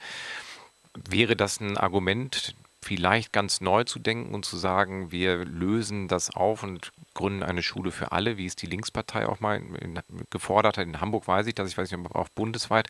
Wäre 0.94 1.36
das 1.36 1.61
ein 1.61 1.76
Argument, 1.76 2.55
vielleicht 2.82 3.32
ganz 3.32 3.61
neu 3.61 3.84
zu 3.84 4.00
denken 4.00 4.34
und 4.34 4.44
zu 4.44 4.57
sagen, 4.57 5.12
wir 5.12 5.44
lösen 5.44 6.09
das 6.09 6.30
auf 6.30 6.64
und 6.64 6.92
gründen 7.14 7.44
eine 7.44 7.62
Schule 7.62 7.92
für 7.92 8.12
alle, 8.12 8.36
wie 8.36 8.46
es 8.46 8.57
die 8.57 8.66
Linkspartei 8.66 9.26
auch 9.26 9.40
mal 9.40 9.57
in, 9.57 10.00
gefordert 10.30 10.76
hat. 10.76 10.86
In 10.86 11.00
Hamburg 11.00 11.28
weiß 11.28 11.46
ich 11.46 11.55
das, 11.55 11.68
ich 11.68 11.78
weiß 11.78 11.90
nicht, 11.90 12.00
ob 12.05 12.14
auch 12.14 12.28
bundesweit. 12.30 12.88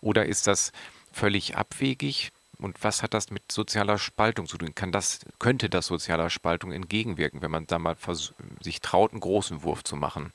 Oder 0.00 0.24
ist 0.24 0.46
das 0.46 0.72
völlig 1.12 1.56
abwegig? 1.56 2.32
Und 2.60 2.82
was 2.82 3.02
hat 3.02 3.14
das 3.14 3.30
mit 3.30 3.50
sozialer 3.50 3.98
Spaltung 3.98 4.46
zu 4.46 4.58
tun? 4.58 4.74
Kann 4.74 4.92
das, 4.92 5.20
könnte 5.38 5.68
das 5.68 5.86
sozialer 5.86 6.30
Spaltung 6.30 6.72
entgegenwirken, 6.72 7.42
wenn 7.42 7.50
man 7.50 7.66
da 7.66 7.78
mal 7.78 7.96
sich 8.60 8.80
traut, 8.80 9.12
einen 9.12 9.20
großen 9.20 9.62
Wurf 9.62 9.84
zu 9.84 9.96
machen? 9.96 10.32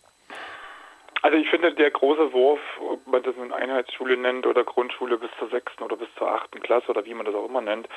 Also 1.24 1.38
ich 1.38 1.50
finde, 1.50 1.74
der 1.74 1.92
große 1.92 2.34
Wurf, 2.34 2.60
ob 2.80 3.06
man 3.06 3.22
das 3.22 3.36
eine 3.38 3.54
Einheitsschule 3.54 4.18
nennt 4.18 4.48
oder 4.48 4.64
Grundschule 4.64 5.18
bis 5.18 5.30
zur 5.38 5.50
sechsten 5.50 5.84
oder 5.84 5.96
bis 5.96 6.08
zur 6.18 6.32
achten 6.32 6.60
Klasse 6.62 6.90
oder 6.90 7.06
wie 7.06 7.14
man 7.14 7.26
das 7.26 7.36
auch 7.36 7.46
immer 7.46 7.62
nennt, 7.62 7.88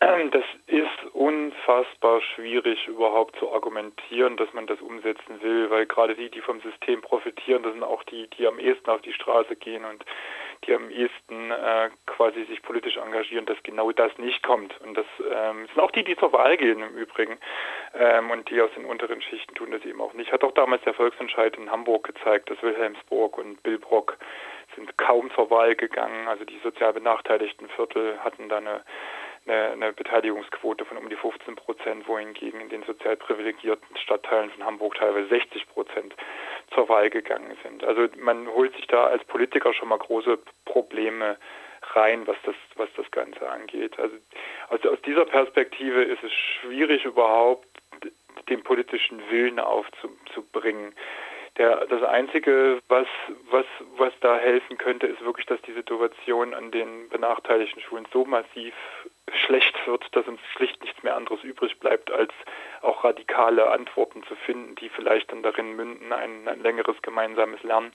das 0.00 0.44
ist 0.66 1.14
unfassbar 1.14 2.20
schwierig 2.20 2.86
überhaupt 2.86 3.36
zu 3.38 3.52
argumentieren, 3.52 4.36
dass 4.36 4.52
man 4.52 4.66
das 4.66 4.80
umsetzen 4.80 5.42
will, 5.42 5.70
weil 5.70 5.86
gerade 5.86 6.14
die, 6.14 6.30
die 6.30 6.40
vom 6.40 6.60
System 6.60 7.00
profitieren, 7.00 7.62
das 7.64 7.72
sind 7.72 7.82
auch 7.82 8.04
die, 8.04 8.28
die 8.38 8.46
am 8.46 8.58
ehesten 8.58 8.90
auf 8.90 9.02
die 9.02 9.12
Straße 9.12 9.56
gehen 9.56 9.84
und 9.84 10.04
die 10.66 10.74
am 10.74 10.90
ehesten 10.90 11.50
äh, 11.50 11.90
quasi 12.06 12.44
sich 12.44 12.62
politisch 12.62 12.96
engagieren, 12.96 13.46
dass 13.46 13.62
genau 13.62 13.92
das 13.92 14.16
nicht 14.18 14.42
kommt. 14.42 14.78
Und 14.80 14.96
das 14.96 15.06
ähm, 15.20 15.66
sind 15.66 15.80
auch 15.80 15.90
die, 15.90 16.04
die 16.04 16.16
zur 16.16 16.32
Wahl 16.32 16.56
gehen 16.56 16.82
im 16.82 16.96
Übrigen. 16.96 17.38
Ähm, 17.94 18.30
und 18.30 18.50
die 18.50 18.60
aus 18.60 18.70
den 18.76 18.84
unteren 18.84 19.22
Schichten 19.22 19.54
tun 19.54 19.70
das 19.70 19.84
eben 19.84 20.00
auch 20.00 20.14
nicht. 20.14 20.32
Hat 20.32 20.44
auch 20.44 20.52
damals 20.52 20.82
der 20.82 20.94
Volksentscheid 20.94 21.56
in 21.56 21.70
Hamburg 21.70 22.04
gezeigt, 22.04 22.50
dass 22.50 22.62
Wilhelmsburg 22.62 23.38
und 23.38 23.62
Billbrock 23.62 24.16
sind 24.74 24.96
kaum 24.98 25.30
zur 25.34 25.50
Wahl 25.50 25.74
gegangen. 25.74 26.26
Also 26.28 26.44
die 26.44 26.58
sozial 26.62 26.92
benachteiligten 26.92 27.68
Viertel 27.68 28.18
hatten 28.20 28.48
da 28.48 28.58
eine 28.58 28.82
eine, 29.46 29.70
eine 29.72 29.92
Beteiligungsquote 29.92 30.84
von 30.84 30.96
um 30.96 31.08
die 31.08 31.16
15 31.16 31.56
Prozent, 31.56 32.08
wohingegen 32.08 32.60
in 32.60 32.68
den 32.68 32.82
sozial 32.84 33.16
privilegierten 33.16 33.96
Stadtteilen 33.96 34.50
von 34.50 34.64
Hamburg 34.64 34.94
teilweise 34.94 35.28
60 35.28 35.68
Prozent 35.68 36.14
zur 36.72 36.88
Wahl 36.88 37.10
gegangen 37.10 37.56
sind. 37.62 37.84
Also 37.84 38.08
man 38.18 38.46
holt 38.48 38.74
sich 38.76 38.86
da 38.86 39.06
als 39.06 39.24
Politiker 39.24 39.72
schon 39.72 39.88
mal 39.88 39.98
große 39.98 40.38
Probleme 40.64 41.36
rein, 41.94 42.26
was 42.26 42.36
das, 42.44 42.54
was 42.76 42.88
das 42.96 43.10
Ganze 43.10 43.48
angeht. 43.48 43.98
Also, 43.98 44.16
also 44.70 44.90
aus 44.92 45.02
dieser 45.02 45.24
Perspektive 45.26 46.02
ist 46.02 46.22
es 46.22 46.32
schwierig 46.32 47.04
überhaupt 47.04 47.66
den 48.48 48.62
politischen 48.62 49.22
Willen 49.30 49.58
aufzubringen. 49.58 50.94
Der, 51.56 51.86
das 51.86 52.02
Einzige, 52.02 52.80
was, 52.88 53.06
was, 53.50 53.66
was 53.96 54.12
da 54.20 54.36
helfen 54.38 54.76
könnte, 54.76 55.06
ist 55.06 55.24
wirklich, 55.24 55.46
dass 55.46 55.62
die 55.62 55.72
Situation 55.72 56.52
an 56.52 56.72
den 56.72 57.08
benachteiligten 57.10 57.80
Schulen 57.80 58.06
so 58.12 58.24
massiv 58.24 58.74
schlecht 59.32 59.74
wird, 59.86 60.04
dass 60.16 60.26
uns 60.26 60.40
schlicht 60.56 60.82
nichts 60.82 61.02
mehr 61.04 61.14
anderes 61.16 61.44
übrig 61.44 61.78
bleibt, 61.78 62.10
als 62.10 62.32
auch 62.84 63.04
radikale 63.04 63.70
Antworten 63.70 64.22
zu 64.24 64.34
finden, 64.36 64.74
die 64.76 64.88
vielleicht 64.88 65.32
dann 65.32 65.42
darin 65.42 65.76
münden, 65.76 66.12
ein, 66.12 66.46
ein 66.48 66.60
längeres 66.60 67.00
gemeinsames 67.02 67.62
Lernen 67.62 67.92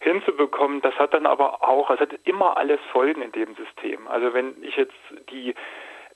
hinzubekommen. 0.00 0.80
Das 0.82 0.94
hat 0.98 1.14
dann 1.14 1.26
aber 1.26 1.62
auch, 1.62 1.90
es 1.90 2.00
hat 2.00 2.12
immer 2.24 2.56
alles 2.56 2.80
Folgen 2.92 3.22
in 3.22 3.32
dem 3.32 3.54
System. 3.54 4.06
Also 4.08 4.34
wenn 4.34 4.62
ich 4.62 4.76
jetzt 4.76 4.94
die 5.30 5.54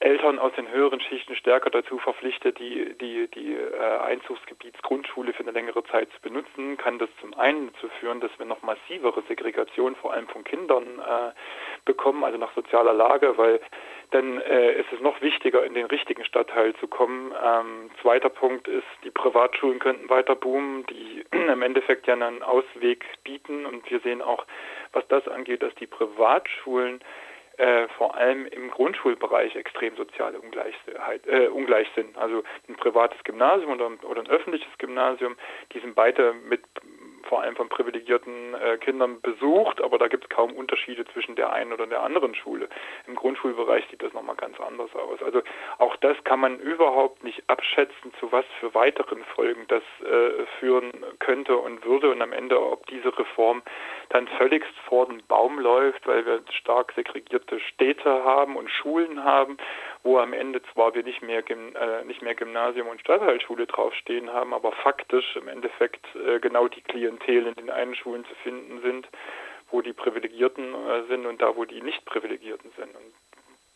Eltern 0.01 0.39
aus 0.39 0.53
den 0.55 0.71
höheren 0.71 1.01
Schichten 1.01 1.35
stärker 1.35 1.71
dazu 1.71 1.99
verpflichte, 1.99 2.53
die, 2.53 2.95
die, 3.01 3.27
die 3.29 3.55
äh, 3.55 3.99
Einzugsgebietsgrundschule 4.05 5.33
für 5.33 5.43
eine 5.43 5.51
längere 5.51 5.83
Zeit 5.85 6.09
zu 6.13 6.21
benutzen, 6.21 6.77
kann 6.77 7.01
das 7.01 7.09
zum 7.21 7.35
einen 7.35 7.73
dazu 7.73 7.89
führen, 7.99 8.21
dass 8.21 8.31
wir 8.39 8.47
noch 8.47 8.63
massivere 8.63 9.23
Segregation 9.27 9.97
vor 9.97 10.13
allem 10.13 10.29
von 10.29 10.45
Kindern 10.45 10.85
äh, 11.01 11.33
bekommen, 11.85 12.23
also 12.23 12.39
nach 12.39 12.55
sozialer 12.55 12.93
Lage, 12.93 13.37
weil 13.39 13.61
dann 14.13 14.41
äh, 14.41 14.75
ist 14.81 14.93
es 14.93 15.01
noch 15.01 15.21
wichtiger, 15.21 15.65
in 15.65 15.75
den 15.75 15.87
richtigen 15.87 16.25
Stadtteil 16.25 16.75
zu 16.77 16.87
kommen. 16.87 17.35
Ähm, 17.45 17.91
zweiter 18.01 18.29
Punkt 18.31 18.69
ist, 18.69 18.87
die 19.03 19.11
Privatschulen 19.11 19.81
könnten 19.81 20.09
weiter 20.09 20.37
boomen, 20.37 20.87
die 20.87 21.25
im 21.33 21.63
Endeffekt 21.63 22.07
ja 22.07 22.15
einen 22.15 22.45
Ausweg 22.45 23.05
bieten 23.25 23.67
und 23.67 23.91
wir 23.91 23.99
sehen 24.01 24.23
auch, 24.23 24.47
was 24.93 25.07
das 25.09 25.27
angeht, 25.27 25.63
dass 25.63 25.75
die 25.75 25.89
Privatschulen 25.89 27.01
äh, 27.59 27.89
vor 27.97 28.15
allem 28.17 28.47
im 28.47 28.71
Grundschulbereich 28.71 29.57
extrem 29.57 29.97
soziale 29.97 30.41
Ungleichheit, 30.41 31.27
äh, 31.27 31.49
ungleich 31.49 31.89
sind. 31.95 32.17
Also 32.17 32.43
ein 32.69 32.77
privates 32.77 33.23
Gymnasium 33.25 33.73
oder, 33.73 33.91
oder 34.05 34.23
ein 34.23 34.29
öffentliches 34.29 34.79
Gymnasium, 34.79 35.37
die 35.73 35.81
sind 35.81 35.95
beide 35.95 36.35
mit 36.49 36.61
vor 37.29 37.43
allem 37.43 37.57
von 37.57 37.69
privilegierten 37.69 38.55
äh, 38.55 38.79
Kindern 38.79 39.21
besucht, 39.21 39.81
aber 39.83 39.99
da 39.99 40.09
gibt 40.09 40.25
es 40.25 40.31
kaum 40.31 40.53
Unterschiede 40.53 41.05
zwischen 41.13 41.37
der 41.37 41.53
einen 41.53 41.73
oder 41.73 41.87
der 41.87 42.03
anderen 42.03 42.35
Schule. 42.35 42.69
Im 43.07 43.15
Grundschulbereich 43.15 43.85
sieht 43.91 44.03
das 44.03 44.13
nochmal 44.13 44.37
ganz 44.37 44.59
anders 44.61 44.95
aus. 44.95 45.23
Also 45.23 45.43
auch 45.79 45.97
das 45.97 46.17
kann 46.25 46.41
man 46.41 46.59
überhaupt 46.59 47.23
nicht 47.23 47.43
abschätzen, 47.49 48.13
zu 48.19 48.33
was 48.33 48.45
für 48.61 48.75
weiteren 48.75 49.25
Folgen 49.35 49.67
das 49.69 49.83
äh, 50.01 50.47
führen 50.59 50.91
könnte 51.19 51.57
und 51.57 51.85
würde 51.85 52.11
und 52.11 52.23
am 52.23 52.33
Ende, 52.33 52.61
ob 52.61 52.87
diese 52.87 53.17
Reform 53.19 53.63
dann 54.09 54.27
völligst 54.29 54.75
vor 54.87 55.07
den 55.07 55.23
Baum 55.27 55.59
läuft, 55.59 56.07
weil 56.07 56.25
wir 56.25 56.41
stark 56.51 56.93
segregierte 56.93 57.61
Städte 57.61 58.25
haben 58.25 58.57
und 58.57 58.71
Schulen 58.71 59.23
haben, 59.25 59.59
wo 60.03 60.19
am 60.19 60.33
Ende 60.33 60.63
zwar 60.73 60.95
wir 60.95 61.03
nicht 61.03 61.23
mehr, 61.23 61.43
äh, 61.49 62.05
nicht 62.05 62.23
mehr 62.23 62.35
Gymnasium 62.35 62.89
und 62.89 63.01
Stadtteilschule 63.01 63.67
draufstehen 63.67 64.33
haben, 64.33 64.55
aber 64.55 64.73
faktisch 64.73 65.37
im 65.37 65.49
Endeffekt 65.49 66.07
äh, 66.15 66.39
genau 66.41 66.69
die 66.69 66.83
Klientel 66.83 67.47
in 67.47 67.55
den 67.55 67.71
einen 67.71 67.95
Schulen 67.95 68.25
zu 68.25 68.35
finden 68.37 68.81
sind, 68.83 69.09
wo 69.71 69.83
die 69.83 69.93
Privilegierten 69.93 70.75
äh, 70.75 71.03
sind 71.09 71.27
und 71.27 71.43
da, 71.43 71.57
wo 71.57 71.65
die 71.65 71.83
nicht 71.83 72.05
Privilegierten 72.05 72.71
sind. 72.77 72.95
Und 72.95 73.15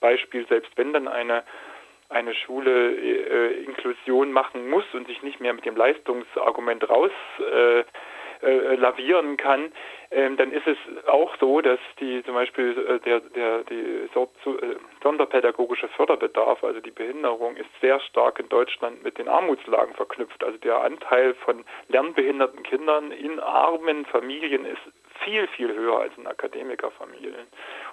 Beispiel, 0.00 0.46
selbst 0.48 0.76
wenn 0.76 0.92
dann 0.92 1.08
eine 1.08 1.44
eine 2.12 2.34
Schule 2.34 2.94
äh, 2.94 3.64
Inklusion 3.64 4.32
machen 4.32 4.68
muss 4.68 4.84
und 4.92 5.06
sich 5.06 5.22
nicht 5.22 5.40
mehr 5.40 5.54
mit 5.54 5.64
dem 5.64 5.76
Leistungsargument 5.76 6.88
raus 6.88 7.10
äh, 7.38 7.80
äh, 8.42 8.74
lavieren 8.74 9.36
kann, 9.36 9.72
ähm, 10.12 10.36
dann 10.36 10.52
ist 10.52 10.66
es 10.66 10.76
auch 11.06 11.34
so, 11.40 11.60
dass 11.62 11.78
die 11.98 12.22
zum 12.24 12.34
Beispiel 12.34 12.76
äh, 12.86 12.98
der, 13.00 13.20
der 13.20 13.64
die 13.64 14.08
so, 14.12 14.30
äh, 14.46 14.76
sonderpädagogische 15.02 15.88
Förderbedarf, 15.88 16.62
also 16.62 16.80
die 16.80 16.90
Behinderung, 16.90 17.56
ist 17.56 17.68
sehr 17.80 17.98
stark 18.00 18.38
in 18.38 18.48
Deutschland 18.50 19.02
mit 19.02 19.16
den 19.16 19.28
Armutslagen 19.28 19.94
verknüpft. 19.94 20.44
Also 20.44 20.58
der 20.58 20.82
Anteil 20.82 21.34
von 21.34 21.64
lernbehinderten 21.88 22.62
Kindern 22.62 23.10
in 23.10 23.40
armen 23.40 24.04
Familien 24.04 24.66
ist 24.66 24.82
viel, 25.24 25.46
viel 25.48 25.74
höher 25.74 26.00
als 26.00 26.12
in 26.18 26.26
Akademikerfamilien. 26.26 27.46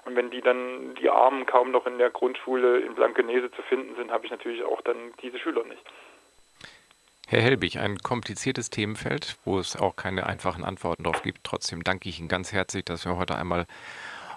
Und 0.05 0.15
wenn 0.15 0.29
die 0.29 0.41
dann, 0.41 0.95
die 0.95 1.09
Armen 1.09 1.45
kaum 1.45 1.71
noch 1.71 1.87
in 1.87 1.99
der 1.99 2.09
Grundschule 2.09 2.79
in 2.79 2.95
Blankenese 2.95 3.49
zu 3.51 3.61
finden 3.63 3.95
sind, 3.95 4.11
habe 4.11 4.25
ich 4.25 4.31
natürlich 4.31 4.63
auch 4.63 4.81
dann 4.81 5.13
diese 5.21 5.39
Schüler 5.39 5.63
nicht. 5.63 5.83
Herr 7.31 7.43
Helbig, 7.43 7.77
ein 7.77 7.99
kompliziertes 7.99 8.71
Themenfeld, 8.71 9.37
wo 9.45 9.59
es 9.59 9.75
auch 9.75 9.95
keine 9.95 10.25
einfachen 10.25 10.63
Antworten 10.63 11.03
darauf 11.03 11.21
gibt. 11.21 11.43
Trotzdem 11.43 11.83
danke 11.83 12.09
ich 12.09 12.17
Ihnen 12.19 12.27
ganz 12.27 12.51
herzlich, 12.53 12.85
dass 12.85 13.05
wir 13.05 13.17
heute 13.17 13.35
einmal 13.35 13.67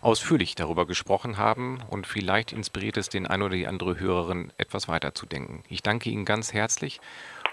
ausführlich 0.02 0.56
darüber 0.56 0.84
gesprochen 0.84 1.38
haben 1.38 1.82
und 1.88 2.06
vielleicht 2.06 2.52
inspiriert 2.52 2.98
es 2.98 3.08
den 3.08 3.26
ein 3.26 3.40
oder 3.40 3.56
die 3.56 3.66
andere 3.66 3.98
Hörerin, 3.98 4.52
etwas 4.58 4.88
weiterzudenken. 4.88 5.62
Ich 5.70 5.82
danke 5.82 6.10
Ihnen 6.10 6.26
ganz 6.26 6.52
herzlich 6.52 7.00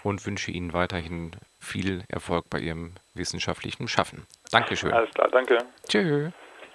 und 0.04 0.26
wünsche 0.26 0.52
Ihnen 0.52 0.74
weiterhin 0.74 1.32
viel 1.58 2.04
Erfolg 2.10 2.50
bei 2.50 2.60
Ihrem 2.60 2.96
wissenschaftlichen 3.14 3.88
Schaffen. 3.88 4.26
Dankeschön. 4.52 4.92
Alles 4.92 5.14
klar, 5.14 5.30
danke. 5.32 5.60
Tschö. 5.88 6.32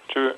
Tschüss. 0.07 0.35